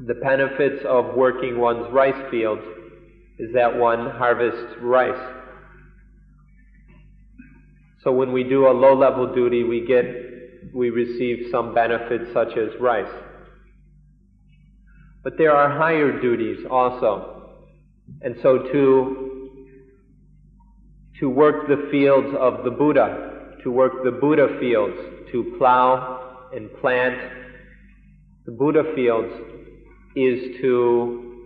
the 0.07 0.15
benefits 0.15 0.83
of 0.87 1.15
working 1.15 1.59
one's 1.59 1.91
rice 1.91 2.29
fields 2.31 2.63
is 3.37 3.53
that 3.53 3.75
one 3.75 4.09
harvests 4.09 4.75
rice. 4.81 5.40
So 8.03 8.11
when 8.11 8.31
we 8.31 8.43
do 8.43 8.67
a 8.67 8.71
low 8.73 8.95
level 8.95 9.33
duty, 9.33 9.63
we 9.63 9.85
get, 9.85 10.05
we 10.73 10.89
receive 10.89 11.49
some 11.51 11.73
benefits 11.73 12.33
such 12.33 12.57
as 12.57 12.69
rice. 12.79 13.11
But 15.23 15.37
there 15.37 15.55
are 15.55 15.77
higher 15.77 16.19
duties 16.19 16.65
also. 16.69 17.59
And 18.21 18.35
so 18.41 18.57
to, 18.57 19.49
to 21.19 21.29
work 21.29 21.67
the 21.67 21.89
fields 21.91 22.35
of 22.39 22.63
the 22.63 22.71
Buddha, 22.71 23.57
to 23.63 23.71
work 23.71 24.03
the 24.03 24.11
Buddha 24.11 24.57
fields, 24.59 24.97
to 25.31 25.55
plow 25.59 26.49
and 26.53 26.69
plant 26.81 27.19
the 28.45 28.51
Buddha 28.51 28.83
fields 28.95 29.31
is 30.15 30.59
to 30.61 31.37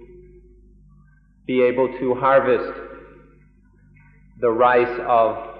be 1.46 1.62
able 1.62 1.90
to 2.00 2.16
harvest 2.16 2.80
the 4.40 4.50
rice 4.50 5.00
of 5.08 5.55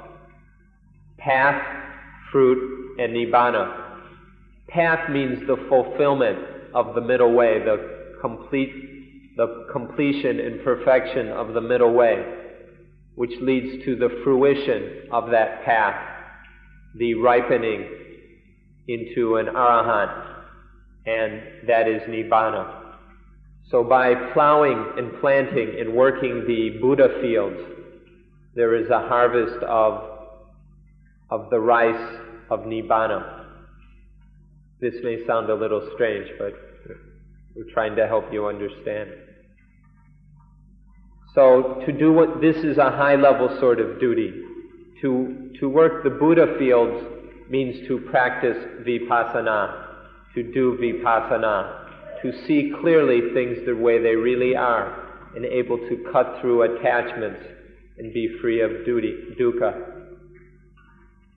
path, 1.26 1.62
fruit, 2.32 2.98
and 3.00 3.14
nibbana. 3.14 3.82
Path 4.68 5.10
means 5.10 5.40
the 5.48 5.58
fulfillment 5.68 6.38
of 6.74 6.94
the 6.94 7.02
middle 7.02 7.34
way, 7.34 7.60
the 7.60 8.18
complete, 8.22 9.36
the 9.36 9.68
completion 9.72 10.40
and 10.40 10.64
perfection 10.64 11.30
of 11.30 11.54
the 11.54 11.62
middle 11.62 11.94
way, 11.94 12.24
which 13.16 13.32
leads 13.42 13.84
to 13.86 13.96
the 13.96 14.10
fruition 14.24 15.10
of 15.12 15.32
that 15.32 15.66
path, 15.66 15.96
the 16.98 17.16
ripening 17.16 17.90
into 18.88 19.38
an 19.38 19.48
arahant, 19.48 20.36
and 21.08 21.68
that 21.68 21.88
is 21.88 22.02
nibbana. 22.04 22.84
So 23.72 23.84
by 23.84 24.14
plowing 24.34 24.94
and 24.98 25.20
planting 25.20 25.80
and 25.80 25.94
working 25.96 26.46
the 26.48 26.78
Buddha 26.80 27.20
fields, 27.22 27.60
there 28.54 28.76
is 28.76 28.90
a 28.90 29.00
harvest 29.00 29.64
of, 29.64 30.15
of 31.30 31.50
the 31.50 31.60
rice 31.60 32.20
of 32.50 32.62
Nibbana. 32.62 33.46
This 34.82 34.96
may 35.04 35.26
sound 35.26 35.50
a 35.50 35.56
little 35.56 35.90
strange, 35.96 36.28
but 36.38 36.54
we're 37.56 37.72
trying 37.74 37.96
to 37.96 38.08
help 38.08 38.26
you 38.32 38.48
understand. 38.48 39.10
So 41.34 41.82
to 41.86 41.92
do 41.92 42.14
what, 42.14 42.42
this 42.42 42.58
is 42.58 42.78
a 42.78 42.92
high 42.92 43.16
level 43.16 43.58
sort 43.60 43.80
of 43.80 44.00
duty. 44.00 44.32
To, 45.02 45.52
to 45.60 45.70
work 45.70 46.04
the 46.04 46.10
Buddha 46.10 46.56
fields 46.58 47.06
means 47.50 47.88
to 47.88 48.00
practice 48.10 48.58
vipassana, 48.86 49.88
to 50.36 50.44
do 50.54 50.78
vipassana 50.82 51.86
to 52.26 52.32
see 52.48 52.72
clearly 52.82 53.34
things 53.34 53.58
the 53.66 53.76
way 53.76 54.02
they 54.02 54.16
really 54.16 54.56
are 54.56 55.36
and 55.36 55.46
able 55.46 55.78
to 55.78 56.06
cut 56.12 56.38
through 56.42 56.64
attachments 56.64 57.42
and 57.98 58.14
be 58.14 58.38
free 58.42 58.62
of 58.62 58.86
duty, 58.86 59.36
dukkha. 59.40 59.95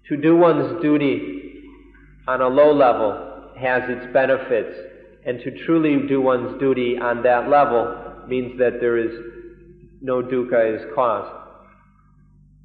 To 0.09 0.17
do 0.17 0.37
one's 0.37 0.81
duty 0.83 1.63
on 2.27 2.41
a 2.41 2.49
low 2.49 2.73
level 2.73 3.51
has 3.59 3.83
its 3.89 4.13
benefits, 4.13 4.77
and 5.27 5.41
to 5.41 5.65
truly 5.65 6.07
do 6.09 6.21
one's 6.21 6.59
duty 6.61 6.97
on 6.99 7.23
that 7.23 7.49
level 7.49 8.25
means 8.27 8.59
that 8.59 8.81
there 8.81 8.97
is 8.97 9.13
no 10.01 10.23
dukkha 10.23 10.77
is 10.77 10.87
caused. 10.95 11.35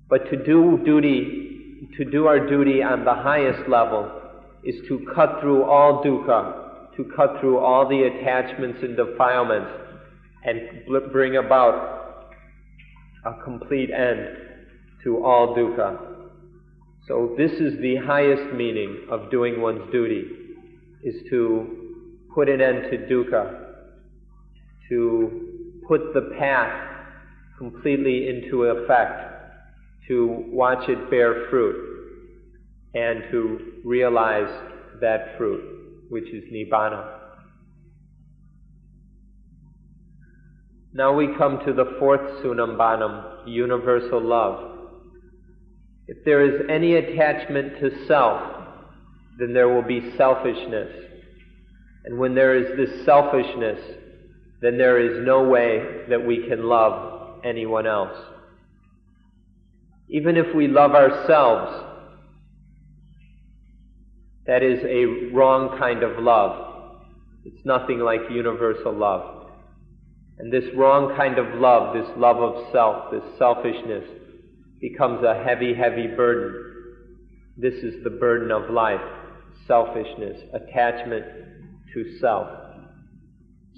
But 0.09 0.29
to 0.29 0.43
do 0.43 0.79
duty, 0.85 1.89
to 1.97 2.05
do 2.05 2.27
our 2.27 2.47
duty 2.47 2.83
on 2.83 3.03
the 3.03 3.13
highest 3.13 3.67
level 3.67 4.21
is 4.63 4.75
to 4.87 5.05
cut 5.15 5.39
through 5.41 5.63
all 5.63 6.03
dukkha 6.03 6.63
to 6.97 7.03
cut 7.15 7.39
through 7.39 7.57
all 7.57 7.87
the 7.87 8.03
attachments 8.03 8.79
and 8.83 8.95
defilements 8.95 9.71
and 10.43 10.61
bring 11.11 11.37
about 11.37 12.35
a 13.25 13.33
complete 13.43 13.89
end 13.89 14.37
to 15.03 15.23
all 15.23 15.55
dukkha. 15.55 16.12
So 17.07 17.35
this 17.37 17.51
is 17.51 17.79
the 17.81 17.97
highest 17.97 18.53
meaning 18.53 19.07
of 19.09 19.29
doing 19.29 19.61
one's 19.61 19.91
duty, 19.91 20.23
is 21.03 21.15
to 21.29 21.99
put 22.33 22.47
an 22.47 22.61
end 22.61 22.91
to 22.91 22.97
dukkha, 22.97 23.73
to 24.89 25.81
put 25.87 26.13
the 26.13 26.33
path 26.39 26.91
completely 27.57 28.29
into 28.29 28.63
effect, 28.63 29.21
to 30.07 30.45
watch 30.47 30.87
it 30.87 31.09
bear 31.09 31.49
fruit, 31.49 31.75
and 32.93 33.23
to 33.31 33.73
realize 33.83 34.49
that 35.01 35.37
fruit 35.37 36.07
which 36.09 36.29
is 36.29 36.43
Nibbana. 36.53 37.19
Now 40.93 41.13
we 41.13 41.27
come 41.37 41.59
to 41.65 41.73
the 41.73 41.95
fourth 41.99 42.43
summum 42.43 42.77
bonum, 42.77 43.47
universal 43.47 44.21
love. 44.21 44.72
If 46.07 46.25
there 46.25 46.43
is 46.43 46.65
any 46.69 46.95
attachment 46.95 47.79
to 47.79 48.05
self, 48.07 48.41
then 49.39 49.53
there 49.53 49.69
will 49.69 49.83
be 49.83 50.13
selfishness. 50.17 50.89
And 52.05 52.19
when 52.19 52.35
there 52.35 52.55
is 52.55 52.77
this 52.77 53.05
selfishness, 53.05 53.79
then 54.61 54.77
there 54.77 54.99
is 54.99 55.25
no 55.25 55.47
way 55.47 56.05
that 56.09 56.25
we 56.25 56.47
can 56.47 56.63
love 56.63 57.41
anyone 57.43 57.87
else. 57.87 58.17
Even 60.09 60.35
if 60.37 60.53
we 60.53 60.67
love 60.67 60.91
ourselves, 60.91 61.85
that 64.45 64.61
is 64.61 64.83
a 64.83 65.33
wrong 65.33 65.77
kind 65.79 66.03
of 66.03 66.21
love. 66.21 66.97
It's 67.45 67.65
nothing 67.65 67.99
like 67.99 68.21
universal 68.29 68.93
love. 68.93 69.51
And 70.39 70.51
this 70.51 70.65
wrong 70.75 71.15
kind 71.15 71.37
of 71.37 71.59
love, 71.59 71.95
this 71.95 72.09
love 72.17 72.37
of 72.37 72.71
self, 72.73 73.11
this 73.11 73.23
selfishness, 73.37 74.03
becomes 74.83 75.23
a 75.23 75.41
heavy, 75.45 75.73
heavy 75.73 76.07
burden. 76.07 76.53
This 77.55 77.75
is 77.75 78.03
the 78.03 78.09
burden 78.09 78.51
of 78.51 78.69
life 78.69 78.99
selfishness, 79.65 80.41
attachment 80.53 81.23
to 81.93 82.19
self. 82.19 82.49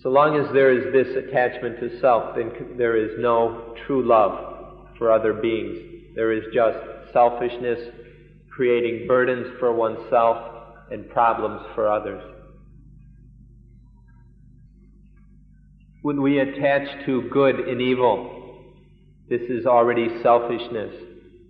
So 0.01 0.10
long 0.10 0.36
as 0.36 0.51
there 0.51 0.72
is 0.72 0.91
this 0.91 1.16
attachment 1.16 1.80
to 1.80 1.99
self, 2.01 2.36
then 2.36 2.76
there 2.76 2.97
is 2.97 3.20
no 3.20 3.76
true 3.86 4.03
love 4.03 4.95
for 4.97 5.12
other 5.12 5.34
beings. 5.34 5.78
There 6.16 6.32
is 6.32 6.43
just 6.51 6.80
selfishness, 7.14 7.80
creating 8.49 9.08
burdens 9.08 9.45
for 9.60 9.74
oneself 9.74 10.38
and 10.89 11.08
problems 11.10 11.62
for 11.76 11.88
others. 11.88 12.24
When 16.01 16.24
we 16.24 16.39
attach 16.39 17.06
to 17.06 17.30
good 17.30 17.60
and 17.60 17.80
evil, 17.80 18.45
this 19.30 19.42
is 19.50 19.66
already 19.66 20.22
selfishness. 20.22 20.94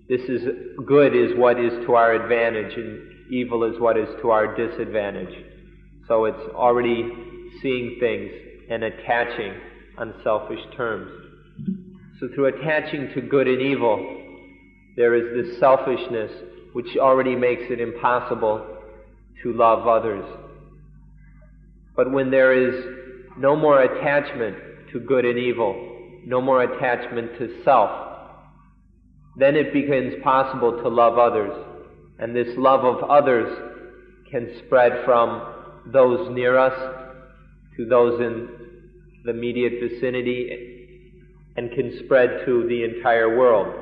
This 0.08 0.22
is 0.22 0.48
good 0.86 1.16
is 1.16 1.38
what 1.38 1.60
is 1.60 1.74
to 1.86 1.96
our 1.96 2.14
advantage, 2.14 2.78
and 2.78 3.34
evil 3.34 3.64
is 3.64 3.80
what 3.80 3.98
is 3.98 4.08
to 4.22 4.30
our 4.32 4.56
disadvantage. 4.56 5.46
So 6.08 6.26
it's 6.26 6.54
already 6.54 7.12
seeing 7.62 7.98
things 8.00 8.32
and 8.70 8.84
attaching 8.84 9.54
on 9.98 10.14
selfish 10.24 10.60
terms. 10.76 11.12
So 12.20 12.30
through 12.34 12.46
attaching 12.46 13.12
to 13.14 13.22
good 13.22 13.48
and 13.48 13.62
evil, 13.62 13.98
there 14.96 15.16
is 15.16 15.46
this 15.46 15.60
selfishness 15.60 16.32
which 16.74 16.98
already 16.98 17.36
makes 17.36 17.64
it 17.70 17.82
impossible 17.82 18.78
to 19.44 19.54
love 19.54 19.88
others. 19.88 20.26
But 21.96 22.12
when 22.12 22.32
there 22.32 22.54
is 22.54 22.86
no 23.38 23.56
more 23.56 23.82
attachment 23.82 24.58
to 24.92 25.00
good 25.00 25.26
and 25.26 25.38
evil, 25.38 25.95
no 26.26 26.42
more 26.42 26.64
attachment 26.64 27.38
to 27.40 27.64
self, 27.64 27.90
then 29.38 29.56
it 29.56 29.74
becomes 29.74 30.14
possible 30.24 30.82
to 30.82 30.90
love 30.90 31.18
others. 31.18 31.54
And 32.20 32.36
this 32.36 32.58
love 32.58 32.86
of 32.86 33.10
others 33.10 33.52
can 34.32 34.62
spread 34.66 35.04
from 35.06 35.54
those 35.92 36.30
near 36.34 36.58
us 36.58 36.74
to 37.78 37.86
those 37.86 38.20
in 38.22 38.50
the 39.26 39.32
immediate 39.32 39.74
vicinity 39.82 40.76
and 41.58 41.72
can 41.72 42.00
spread 42.06 42.46
to 42.46 42.68
the 42.68 42.84
entire 42.84 43.38
world. 43.38 43.74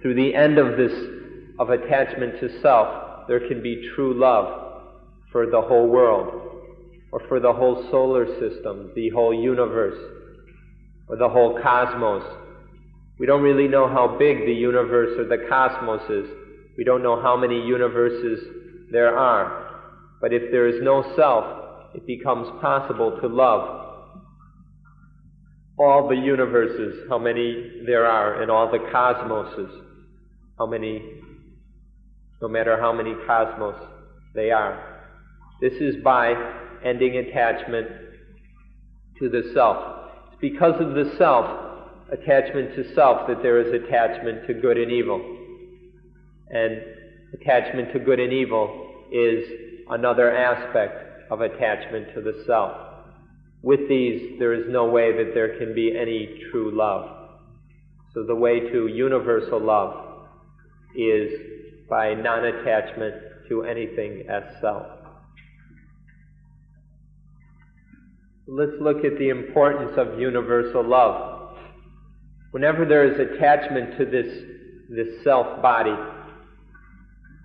Through 0.00 0.14
the 0.14 0.34
end 0.34 0.58
of 0.58 0.76
this, 0.76 0.92
of 1.58 1.70
attachment 1.70 2.40
to 2.40 2.60
self, 2.60 3.28
there 3.28 3.46
can 3.48 3.62
be 3.62 3.90
true 3.94 4.18
love 4.18 4.90
for 5.30 5.46
the 5.46 5.60
whole 5.60 5.88
world, 5.88 6.64
or 7.12 7.20
for 7.28 7.40
the 7.40 7.52
whole 7.52 7.88
solar 7.90 8.26
system, 8.40 8.92
the 8.94 9.10
whole 9.10 9.32
universe, 9.32 10.21
or 11.08 11.16
the 11.16 11.28
whole 11.28 11.60
cosmos. 11.62 12.22
We 13.18 13.26
don't 13.26 13.42
really 13.42 13.68
know 13.68 13.88
how 13.88 14.16
big 14.18 14.46
the 14.46 14.52
universe 14.52 15.18
or 15.18 15.24
the 15.24 15.46
cosmos 15.48 16.02
is. 16.10 16.30
We 16.76 16.84
don't 16.84 17.02
know 17.02 17.20
how 17.20 17.36
many 17.36 17.60
universes 17.60 18.40
there 18.90 19.16
are. 19.18 19.80
But 20.20 20.32
if 20.32 20.50
there 20.50 20.68
is 20.68 20.82
no 20.82 21.14
self, 21.16 21.94
it 21.94 22.06
becomes 22.06 22.48
possible 22.60 23.18
to 23.20 23.26
love 23.28 23.82
all 25.78 26.08
the 26.08 26.16
universes, 26.16 27.06
how 27.08 27.18
many 27.18 27.82
there 27.86 28.06
are, 28.06 28.42
and 28.42 28.50
all 28.50 28.70
the 28.70 28.78
cosmoses, 28.78 29.70
how 30.58 30.66
many, 30.66 31.02
no 32.40 32.48
matter 32.48 32.78
how 32.80 32.92
many 32.92 33.14
cosmos 33.26 33.74
they 34.34 34.50
are. 34.50 35.02
This 35.60 35.74
is 35.74 35.96
by 36.02 36.34
ending 36.84 37.16
attachment 37.16 37.88
to 39.18 39.28
the 39.28 39.50
self. 39.54 40.01
Because 40.42 40.74
of 40.80 40.94
the 40.94 41.14
self, 41.16 41.46
attachment 42.10 42.74
to 42.74 42.92
self, 42.94 43.28
that 43.28 43.42
there 43.42 43.60
is 43.60 43.72
attachment 43.72 44.44
to 44.48 44.54
good 44.54 44.76
and 44.76 44.90
evil. 44.90 45.20
And 46.50 46.82
attachment 47.32 47.92
to 47.92 48.00
good 48.00 48.18
and 48.18 48.32
evil 48.32 48.92
is 49.12 49.44
another 49.88 50.36
aspect 50.36 51.30
of 51.30 51.42
attachment 51.42 52.12
to 52.14 52.20
the 52.20 52.42
self. 52.44 52.76
With 53.62 53.88
these, 53.88 54.38
there 54.40 54.52
is 54.52 54.64
no 54.68 54.86
way 54.86 55.12
that 55.12 55.32
there 55.32 55.56
can 55.58 55.76
be 55.76 55.96
any 55.96 56.42
true 56.50 56.76
love. 56.76 57.08
So 58.12 58.24
the 58.24 58.34
way 58.34 58.58
to 58.58 58.88
universal 58.88 59.60
love 59.60 60.26
is 60.96 61.30
by 61.88 62.14
non 62.14 62.44
attachment 62.46 63.14
to 63.48 63.62
anything 63.62 64.24
as 64.28 64.42
self. 64.60 65.01
Let's 68.54 68.72
look 68.82 68.98
at 68.98 69.18
the 69.18 69.30
importance 69.30 69.92
of 69.96 70.20
universal 70.20 70.86
love. 70.86 71.56
Whenever 72.50 72.84
there 72.84 73.10
is 73.10 73.18
attachment 73.18 73.96
to 73.96 74.04
this, 74.04 74.26
this 74.90 75.24
self 75.24 75.62
body, 75.62 75.94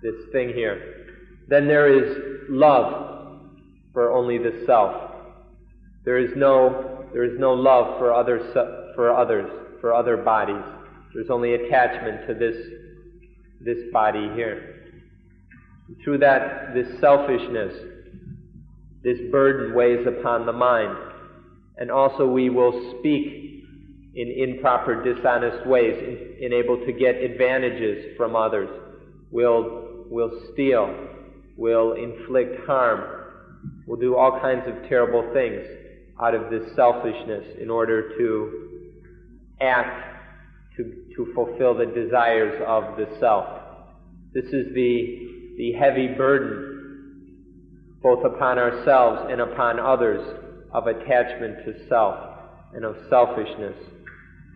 this 0.02 0.30
thing 0.32 0.50
here, 0.50 1.06
then 1.48 1.66
there 1.66 1.88
is 1.90 2.44
love 2.50 3.38
for 3.94 4.12
only 4.12 4.36
the 4.36 4.64
self. 4.66 5.12
There 6.04 6.18
is 6.18 6.28
no, 6.36 7.06
there 7.14 7.24
is 7.24 7.40
no 7.40 7.54
love 7.54 7.98
for, 7.98 8.12
other, 8.12 8.92
for 8.94 9.16
others, 9.16 9.50
for 9.80 9.94
other 9.94 10.18
bodies. 10.18 10.62
There's 11.14 11.30
only 11.30 11.54
attachment 11.54 12.26
to 12.26 12.34
this, 12.34 12.56
this 13.62 13.90
body 13.94 14.28
here. 14.34 14.92
Through 16.04 16.18
that, 16.18 16.74
this 16.74 17.00
selfishness, 17.00 17.97
this 19.08 19.30
burden 19.30 19.74
weighs 19.74 20.06
upon 20.06 20.46
the 20.46 20.52
mind. 20.52 20.96
And 21.76 21.90
also 21.90 22.26
we 22.26 22.50
will 22.50 22.96
speak 22.98 23.64
in 24.14 24.48
improper, 24.48 25.02
dishonest 25.02 25.66
ways, 25.66 25.94
in, 25.96 26.44
in 26.46 26.52
able 26.52 26.84
to 26.84 26.92
get 26.92 27.14
advantages 27.16 28.16
from 28.16 28.34
others. 28.34 28.68
We'll, 29.30 30.04
we'll 30.10 30.40
steal. 30.52 30.92
We'll 31.56 31.92
inflict 31.92 32.66
harm 32.66 33.18
We'll 33.86 33.98
do 33.98 34.16
all 34.16 34.38
kinds 34.40 34.64
of 34.66 34.88
terrible 34.88 35.30
things 35.32 35.66
out 36.20 36.34
of 36.34 36.50
this 36.50 36.74
selfishness 36.76 37.56
in 37.60 37.70
order 37.70 38.10
to 38.18 38.84
act 39.60 40.04
to, 40.76 40.84
to 41.16 41.32
fulfill 41.34 41.74
the 41.74 41.86
desires 41.86 42.62
of 42.66 42.96
the 42.96 43.08
self. 43.18 43.46
This 44.34 44.44
is 44.44 44.74
the, 44.74 45.54
the 45.56 45.72
heavy 45.72 46.08
burden, 46.08 46.77
both 48.02 48.24
upon 48.24 48.58
ourselves 48.58 49.28
and 49.30 49.40
upon 49.40 49.80
others, 49.80 50.44
of 50.72 50.86
attachment 50.86 51.64
to 51.64 51.88
self 51.88 52.14
and 52.74 52.84
of 52.84 52.96
selfishness. 53.08 53.76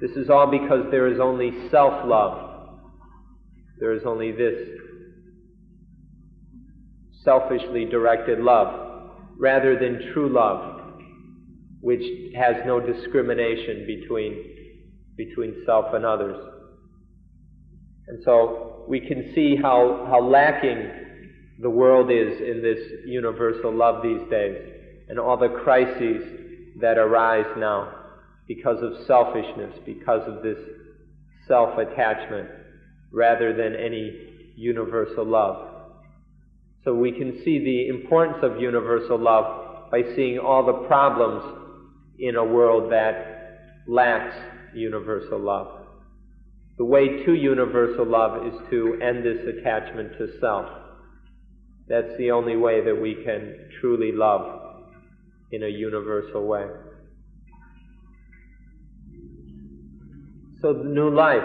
This 0.01 0.11
is 0.12 0.28
all 0.28 0.51
because 0.51 0.86
there 0.90 1.06
is 1.12 1.20
only 1.20 1.70
self 1.70 2.06
love. 2.06 2.78
There 3.78 3.93
is 3.93 4.02
only 4.05 4.32
this 4.32 4.69
selfishly 7.24 7.85
directed 7.85 8.40
love 8.40 9.10
rather 9.39 9.78
than 9.78 10.12
true 10.12 10.28
love, 10.32 10.93
which 11.81 12.02
has 12.36 12.56
no 12.66 12.81
discrimination 12.81 13.86
between, 13.86 14.44
between 15.16 15.62
self 15.64 15.94
and 15.94 16.05
others. 16.05 16.36
And 18.09 18.23
so 18.24 18.85
we 18.89 19.01
can 19.01 19.32
see 19.35 19.56
how, 19.56 20.06
how 20.10 20.20
lacking 20.20 20.90
the 21.62 21.70
world 21.70 22.10
is 22.10 22.40
in 22.40 22.60
this 22.60 23.06
universal 23.06 23.72
love 23.72 24.02
these 24.02 24.28
days 24.28 24.59
and 25.09 25.18
all 25.18 25.36
the 25.36 25.48
crises 25.62 26.22
that 26.80 26.98
arise 26.98 27.47
now 27.56 27.94
because 28.48 28.82
of 28.82 29.06
selfishness, 29.06 29.78
because 29.86 30.22
of 30.26 30.43
this 30.43 30.59
self 31.47 31.78
attachment, 31.78 32.48
rather 33.12 33.55
than 33.55 33.76
any 33.76 34.52
universal 34.56 35.24
love. 35.24 35.68
So 36.84 36.94
we 36.94 37.12
can 37.12 37.40
see 37.44 37.60
the 37.60 37.89
importance 37.89 38.39
of 38.43 38.60
universal 38.60 39.18
love 39.18 39.90
by 39.93 40.02
seeing 40.16 40.40
all 40.40 40.66
the 40.66 40.86
problems 40.89 41.44
in 42.18 42.34
a 42.34 42.44
world 42.44 42.90
that 42.90 43.84
lacks 43.86 44.34
universal 44.74 45.39
love. 45.39 45.86
The 46.78 46.84
way 46.84 47.24
to 47.24 47.34
universal 47.34 48.05
love 48.05 48.47
is 48.48 48.55
to 48.70 48.98
end 49.01 49.24
this 49.24 49.47
attachment 49.47 50.18
to 50.18 50.40
self. 50.40 50.81
That's 51.88 52.16
the 52.18 52.30
only 52.30 52.56
way 52.56 52.84
that 52.84 53.00
we 53.00 53.14
can 53.24 53.68
truly 53.80 54.12
love 54.12 54.60
in 55.50 55.64
a 55.64 55.68
universal 55.68 56.46
way. 56.46 56.66
So 60.60 60.72
the 60.72 60.84
new 60.84 61.10
life, 61.10 61.42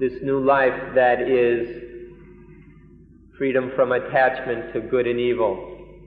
this 0.00 0.12
new 0.22 0.40
life 0.40 0.94
that 0.94 1.22
is 1.22 1.84
freedom 3.38 3.70
from 3.76 3.92
attachment 3.92 4.72
to 4.74 4.80
good 4.80 5.06
and 5.06 5.18
evil, 5.18 5.54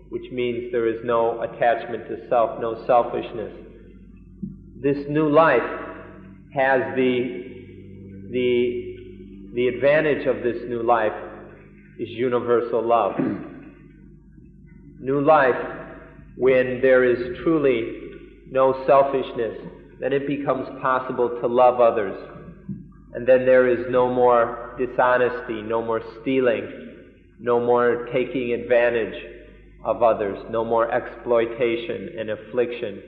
which 0.09 0.29
means 0.31 0.71
there 0.71 0.87
is 0.87 0.99
no 1.03 1.41
attachment 1.41 2.07
to 2.09 2.27
self, 2.29 2.59
no 2.59 2.85
selfishness. 2.85 3.53
This 4.81 4.97
new 5.09 5.29
life 5.29 5.63
has 6.53 6.81
the, 6.95 8.29
the, 8.31 9.51
the 9.53 9.67
advantage 9.67 10.27
of 10.27 10.43
this 10.43 10.57
new 10.67 10.83
life 10.83 11.13
is 11.99 12.09
universal 12.09 12.85
love. 12.85 13.13
New 14.99 15.21
life, 15.21 15.55
when 16.37 16.79
there 16.81 17.03
is 17.03 17.37
truly 17.43 18.11
no 18.49 18.83
selfishness, 18.85 19.57
then 19.99 20.13
it 20.13 20.27
becomes 20.27 20.67
possible 20.81 21.39
to 21.41 21.47
love 21.47 21.79
others. 21.79 22.15
And 23.13 23.27
then 23.27 23.45
there 23.45 23.67
is 23.67 23.85
no 23.89 24.13
more 24.13 24.75
dishonesty, 24.77 25.61
no 25.61 25.83
more 25.83 26.01
stealing, 26.21 26.87
no 27.39 27.59
more 27.59 28.07
taking 28.13 28.53
advantage 28.53 29.15
of 29.83 30.03
others, 30.03 30.37
no 30.49 30.63
more 30.63 30.91
exploitation 30.91 32.15
and 32.19 32.29
affliction, 32.29 33.01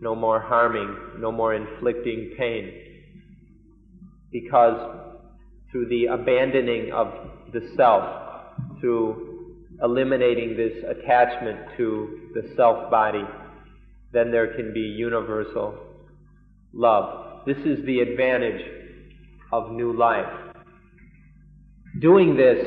no 0.00 0.14
more 0.14 0.40
harming, 0.40 0.96
no 1.18 1.32
more 1.32 1.54
inflicting 1.54 2.34
pain. 2.38 2.72
Because 4.30 5.16
through 5.72 5.88
the 5.88 6.06
abandoning 6.06 6.92
of 6.92 7.08
the 7.52 7.72
self, 7.76 8.27
through 8.80 9.56
eliminating 9.82 10.56
this 10.56 10.72
attachment 10.88 11.58
to 11.76 12.30
the 12.34 12.50
self 12.56 12.90
body, 12.90 13.24
then 14.12 14.30
there 14.30 14.54
can 14.56 14.72
be 14.72 14.80
universal 14.80 15.74
love. 16.72 17.46
This 17.46 17.58
is 17.58 17.84
the 17.86 18.00
advantage 18.00 18.62
of 19.52 19.70
new 19.72 19.96
life. 19.96 20.26
Doing 22.00 22.36
this 22.36 22.66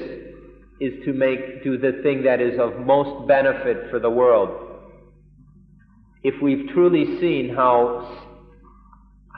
is 0.80 1.04
to 1.06 1.14
make 1.14 1.64
do 1.64 1.78
the 1.78 2.02
thing 2.02 2.24
that 2.24 2.42
is 2.42 2.60
of 2.60 2.80
most 2.80 3.28
benefit 3.28 3.90
for 3.90 4.00
the 4.00 4.10
world. 4.10 4.68
If 6.24 6.42
we've 6.42 6.70
truly 6.74 7.20
seen 7.20 7.54
how 7.56 8.28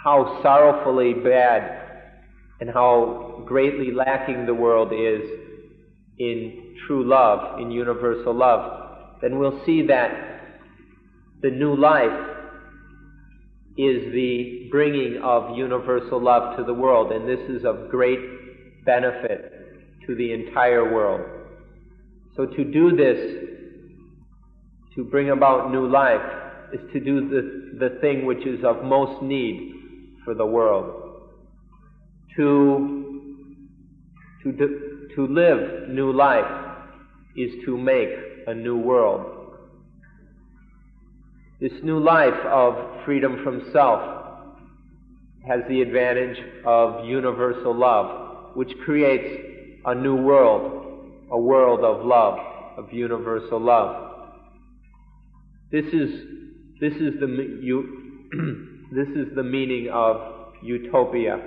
how 0.04 0.42
sorrowfully 0.44 1.14
bad 1.14 2.12
and 2.60 2.70
how 2.70 3.44
greatly 3.46 3.92
lacking 3.92 4.46
the 4.46 4.54
world 4.54 4.92
is 4.94 5.43
in 6.20 6.76
true 6.86 7.08
love, 7.08 7.60
in 7.60 7.72
universal 7.72 8.34
love, 8.34 9.18
then 9.22 9.40
we'll 9.40 9.64
see 9.66 9.86
that 9.88 10.12
the 11.42 11.50
new 11.50 11.76
life 11.76 12.30
is 13.78 14.14
the 14.14 14.68
bringing 14.70 15.20
of 15.24 15.58
universal 15.58 16.22
love 16.22 16.58
to 16.58 16.64
the 16.64 16.74
world, 16.74 17.12
and 17.12 17.28
this 17.28 17.40
is 17.50 17.66
of 17.66 17.90
great 17.90 18.20
benefit 18.86 19.52
to 20.06 20.16
the 20.16 20.32
entire 20.32 20.94
world. 20.94 21.22
So 22.36 22.46
to 22.46 22.64
do 22.64 22.96
this, 22.96 23.50
to 24.96 25.04
bring 25.04 25.32
about 25.32 25.72
new 25.72 25.88
life, 25.88 26.22
is 26.74 26.82
to 26.92 27.00
do 27.00 27.30
the, 27.30 27.88
the 27.88 28.00
thing 28.00 28.26
which 28.26 28.46
is 28.46 28.64
of 28.64 28.84
most 28.84 29.22
need 29.24 29.74
for 30.24 30.34
the 30.34 30.46
world. 30.46 31.30
To, 32.36 33.30
to, 34.44 34.93
to 35.16 35.28
live 35.28 35.90
new 35.90 36.12
life 36.12 36.78
is 37.36 37.52
to 37.66 37.78
make 37.78 38.10
a 38.48 38.54
new 38.54 38.78
world. 38.78 39.58
This 41.60 41.72
new 41.84 42.00
life 42.00 42.40
of 42.46 43.06
freedom 43.06 43.42
from 43.44 43.70
self 43.72 44.02
has 45.48 45.62
the 45.70 45.82
advantage 45.82 46.38
of 46.66 47.06
universal 47.06 47.76
love, 47.76 48.56
which 48.56 48.72
creates 48.86 49.82
a 49.86 49.96
new 49.96 50.16
world, 50.16 51.12
a 51.32 51.40
world 51.40 51.82
of 51.82 52.06
love, 52.06 52.40
of 52.78 52.92
universal 52.92 53.60
love. 53.60 54.12
This 55.72 55.86
is, 55.86 56.10
this 56.80 56.94
is, 56.94 57.20
the, 57.20 57.60
you, 57.62 58.88
this 58.92 59.08
is 59.10 59.36
the 59.36 59.44
meaning 59.44 59.90
of 59.92 60.54
utopia. 60.62 61.40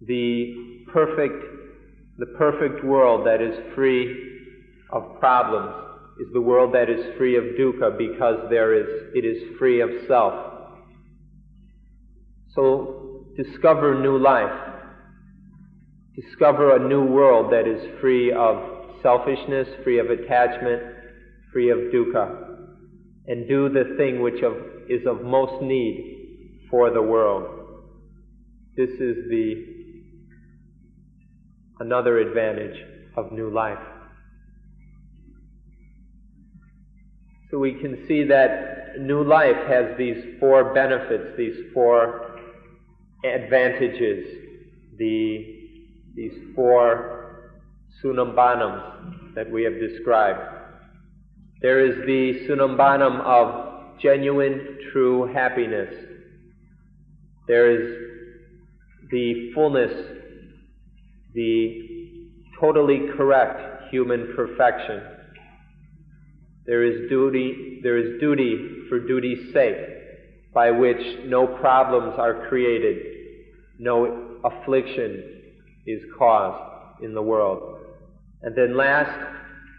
The 0.00 0.77
perfect, 0.92 1.44
the 2.18 2.26
perfect 2.38 2.84
world 2.84 3.26
that 3.26 3.40
is 3.40 3.54
free 3.74 4.28
of 4.92 5.18
problems 5.20 5.74
is 6.18 6.26
the 6.32 6.40
world 6.40 6.74
that 6.74 6.90
is 6.90 7.16
free 7.16 7.36
of 7.36 7.44
dukkha 7.58 7.96
because 7.96 8.48
there 8.50 8.74
is, 8.74 9.12
it 9.14 9.24
is 9.24 9.56
free 9.58 9.80
of 9.80 9.90
self. 10.08 10.34
So 12.54 13.24
discover 13.36 14.00
new 14.00 14.18
life. 14.18 14.74
Discover 16.16 16.74
a 16.74 16.88
new 16.88 17.04
world 17.04 17.52
that 17.52 17.68
is 17.68 17.80
free 18.00 18.32
of 18.32 18.56
selfishness, 19.00 19.68
free 19.84 20.00
of 20.00 20.06
attachment, 20.10 20.82
free 21.52 21.70
of 21.70 21.78
dukkha. 21.94 22.56
And 23.28 23.46
do 23.46 23.68
the 23.68 23.94
thing 23.96 24.20
which 24.20 24.42
of, 24.42 24.54
is 24.88 25.06
of 25.06 25.22
most 25.22 25.62
need 25.62 26.66
for 26.68 26.90
the 26.90 27.02
world. 27.02 27.44
This 28.76 28.90
is 28.90 29.28
the 29.30 29.77
another 31.80 32.18
advantage 32.18 32.76
of 33.16 33.32
new 33.32 33.50
life. 33.50 33.78
So 37.50 37.58
we 37.58 37.72
can 37.72 38.04
see 38.06 38.24
that 38.24 39.00
new 39.00 39.24
life 39.24 39.56
has 39.68 39.96
these 39.96 40.22
four 40.38 40.74
benefits, 40.74 41.36
these 41.36 41.56
four 41.72 42.38
advantages, 43.24 44.26
the, 44.98 45.68
these 46.14 46.32
four 46.54 47.52
summum 48.02 48.32
bonums 48.32 49.34
that 49.34 49.50
we 49.50 49.64
have 49.64 49.80
described. 49.80 50.40
There 51.62 51.84
is 51.84 52.06
the 52.06 52.46
summum 52.46 52.76
bonum 52.76 53.20
of 53.22 53.98
genuine, 53.98 54.78
true 54.92 55.32
happiness. 55.32 55.92
There 57.46 57.70
is 57.70 58.08
the 59.10 59.52
fullness, 59.54 59.92
the 61.34 62.30
totally 62.60 63.08
correct 63.16 63.90
human 63.90 64.32
perfection. 64.34 65.02
There 66.66 66.84
is 66.84 67.08
duty, 67.08 67.80
there 67.82 67.96
is 67.96 68.20
duty 68.20 68.84
for 68.88 69.00
duty's 69.00 69.52
sake, 69.52 69.76
by 70.52 70.70
which 70.70 71.00
no 71.26 71.46
problems 71.46 72.14
are 72.18 72.48
created, 72.48 72.98
no 73.78 74.40
affliction 74.44 75.42
is 75.86 76.02
caused 76.18 77.02
in 77.02 77.14
the 77.14 77.22
world. 77.22 77.78
And 78.42 78.54
then 78.56 78.76
last 78.76 79.10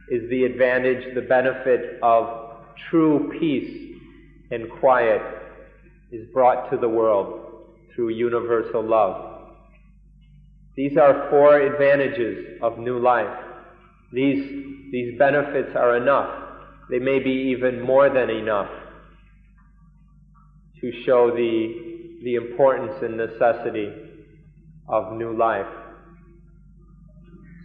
is 0.09 0.29
the 0.29 0.43
advantage, 0.43 1.13
the 1.13 1.21
benefit 1.21 1.99
of 2.01 2.63
true 2.89 3.31
peace 3.39 3.97
and 4.51 4.69
quiet 4.79 5.21
is 6.11 6.27
brought 6.33 6.71
to 6.71 6.77
the 6.77 6.89
world 6.89 7.67
through 7.93 8.09
universal 8.09 8.81
love. 8.81 9.28
These 10.79 10.97
are 10.97 11.29
four 11.29 11.59
advantages 11.59 12.57
of 12.61 12.79
new 12.79 12.99
life. 12.99 13.37
These, 14.13 14.41
these 14.91 15.19
benefits 15.19 15.75
are 15.75 15.97
enough 15.97 16.49
they 16.89 16.99
may 16.99 17.19
be 17.19 17.53
even 17.55 17.81
more 17.81 18.09
than 18.09 18.29
enough 18.29 18.69
to 20.81 20.91
show 21.05 21.29
the, 21.29 22.19
the 22.23 22.35
importance 22.35 22.95
and 23.03 23.15
necessity 23.15 23.93
of 24.87 25.13
new 25.13 25.37
life. 25.37 25.67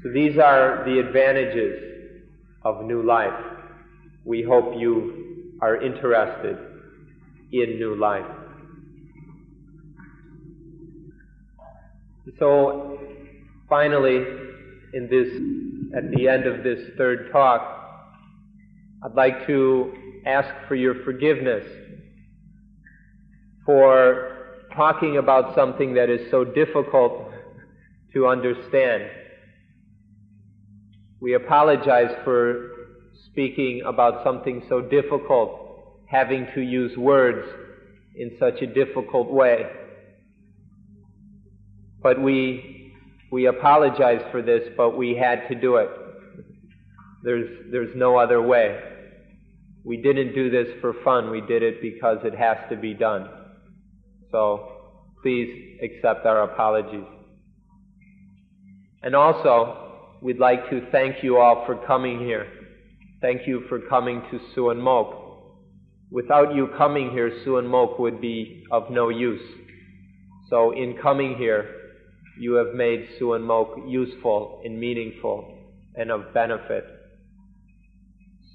So 0.02 0.10
these 0.12 0.36
are 0.38 0.84
the 0.84 0.98
advantages 0.98 1.80
of 2.64 2.84
new 2.84 3.02
life. 3.02 3.32
We 4.24 4.42
hope 4.42 4.74
you 4.78 5.54
are 5.62 5.80
interested 5.80 6.58
in 7.52 7.78
new 7.78 7.96
life. 7.98 8.43
So 12.38 12.98
finally, 13.68 14.16
in 14.94 15.08
this, 15.10 15.28
at 15.96 16.10
the 16.10 16.28
end 16.28 16.46
of 16.46 16.64
this 16.64 16.80
third 16.96 17.30
talk, 17.30 17.60
I'd 19.04 19.14
like 19.14 19.46
to 19.46 19.92
ask 20.24 20.48
for 20.66 20.74
your 20.74 21.04
forgiveness 21.04 21.64
for 23.66 24.66
talking 24.74 25.18
about 25.18 25.54
something 25.54 25.94
that 25.94 26.08
is 26.08 26.30
so 26.30 26.44
difficult 26.44 27.30
to 28.14 28.26
understand. 28.26 29.04
We 31.20 31.34
apologize 31.34 32.14
for 32.24 32.70
speaking 33.26 33.82
about 33.86 34.24
something 34.24 34.64
so 34.68 34.80
difficult, 34.80 36.00
having 36.06 36.46
to 36.54 36.60
use 36.62 36.96
words 36.96 37.46
in 38.16 38.36
such 38.38 38.62
a 38.62 38.66
difficult 38.66 39.30
way. 39.30 39.66
But 42.04 42.20
we, 42.20 42.92
we 43.32 43.46
apologize 43.46 44.20
for 44.30 44.42
this, 44.42 44.60
but 44.76 44.94
we 44.94 45.16
had 45.16 45.48
to 45.48 45.54
do 45.54 45.76
it. 45.76 45.88
There's, 47.22 47.72
there's 47.72 47.96
no 47.96 48.18
other 48.18 48.42
way. 48.42 48.78
We 49.84 49.96
didn't 49.96 50.34
do 50.34 50.50
this 50.50 50.66
for 50.82 50.94
fun, 51.02 51.30
we 51.30 51.40
did 51.40 51.62
it 51.62 51.80
because 51.80 52.18
it 52.24 52.34
has 52.34 52.58
to 52.68 52.76
be 52.76 52.92
done. 52.92 53.26
So 54.30 54.70
please 55.22 55.78
accept 55.82 56.26
our 56.26 56.42
apologies. 56.42 57.06
And 59.02 59.16
also, 59.16 60.18
we'd 60.20 60.38
like 60.38 60.68
to 60.68 60.86
thank 60.92 61.24
you 61.24 61.38
all 61.38 61.64
for 61.64 61.86
coming 61.86 62.18
here. 62.18 62.46
Thank 63.22 63.46
you 63.46 63.64
for 63.70 63.80
coming 63.80 64.20
to 64.30 64.40
Suan 64.54 64.76
Mokkh. 64.76 65.38
Without 66.10 66.54
you 66.54 66.68
coming 66.76 67.12
here, 67.12 67.32
Suan 67.44 67.64
Mokkh 67.64 67.98
would 67.98 68.20
be 68.20 68.64
of 68.70 68.90
no 68.90 69.08
use. 69.08 69.40
So 70.50 70.72
in 70.72 70.98
coming 71.02 71.36
here, 71.38 71.83
you 72.38 72.54
have 72.54 72.74
made 72.74 73.08
Suan 73.18 73.42
Mokkh 73.42 73.90
useful 73.90 74.62
and 74.64 74.78
meaningful 74.78 75.58
and 75.94 76.10
of 76.10 76.34
benefit. 76.34 76.84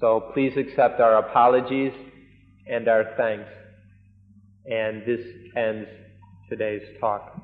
So 0.00 0.30
please 0.32 0.56
accept 0.56 1.00
our 1.00 1.18
apologies 1.18 1.92
and 2.66 2.88
our 2.88 3.14
thanks. 3.16 3.48
And 4.66 5.02
this 5.06 5.20
ends 5.56 5.88
today's 6.48 6.82
talk. 7.00 7.40